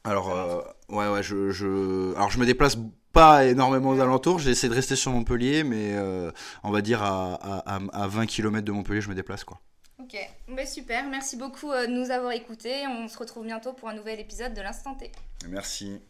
Alors, 0.04 0.66
ouais, 0.90 1.08
ouais, 1.08 1.24
je, 1.24 1.52
je, 1.52 2.14
alors 2.16 2.30
je 2.30 2.38
me 2.40 2.46
déplace 2.46 2.78
pas 3.14 3.46
énormément 3.46 3.92
aux 3.92 4.00
alentours. 4.00 4.40
J'essaie 4.40 4.70
de 4.70 4.74
rester 4.74 4.96
sur 4.96 5.12
Montpellier, 5.12 5.64
mais 5.64 5.96
on 6.64 6.72
va 6.72 6.82
dire 6.82 7.02
à, 7.02 7.36
à, 7.36 7.80
à 7.94 8.08
20 8.08 8.26
km 8.26 8.66
de 8.66 8.72
Montpellier, 8.72 9.02
je 9.02 9.10
me 9.10 9.16
déplace 9.16 9.44
quoi. 9.44 9.60
Ok, 10.00 10.18
bah, 10.50 10.66
super, 10.66 11.08
merci 11.08 11.38
beaucoup 11.38 11.70
de 11.70 11.88
nous 11.88 12.12
avoir 12.12 12.34
écoutés. 12.34 12.86
On 12.88 13.08
se 13.08 13.18
retrouve 13.18 13.46
bientôt 13.46 13.72
pour 13.72 13.88
un 13.88 13.94
nouvel 13.94 14.20
épisode 14.20 14.54
de 14.54 14.62
l'Instant 14.62 14.96
T. 14.96 15.12
Merci. 15.48 16.02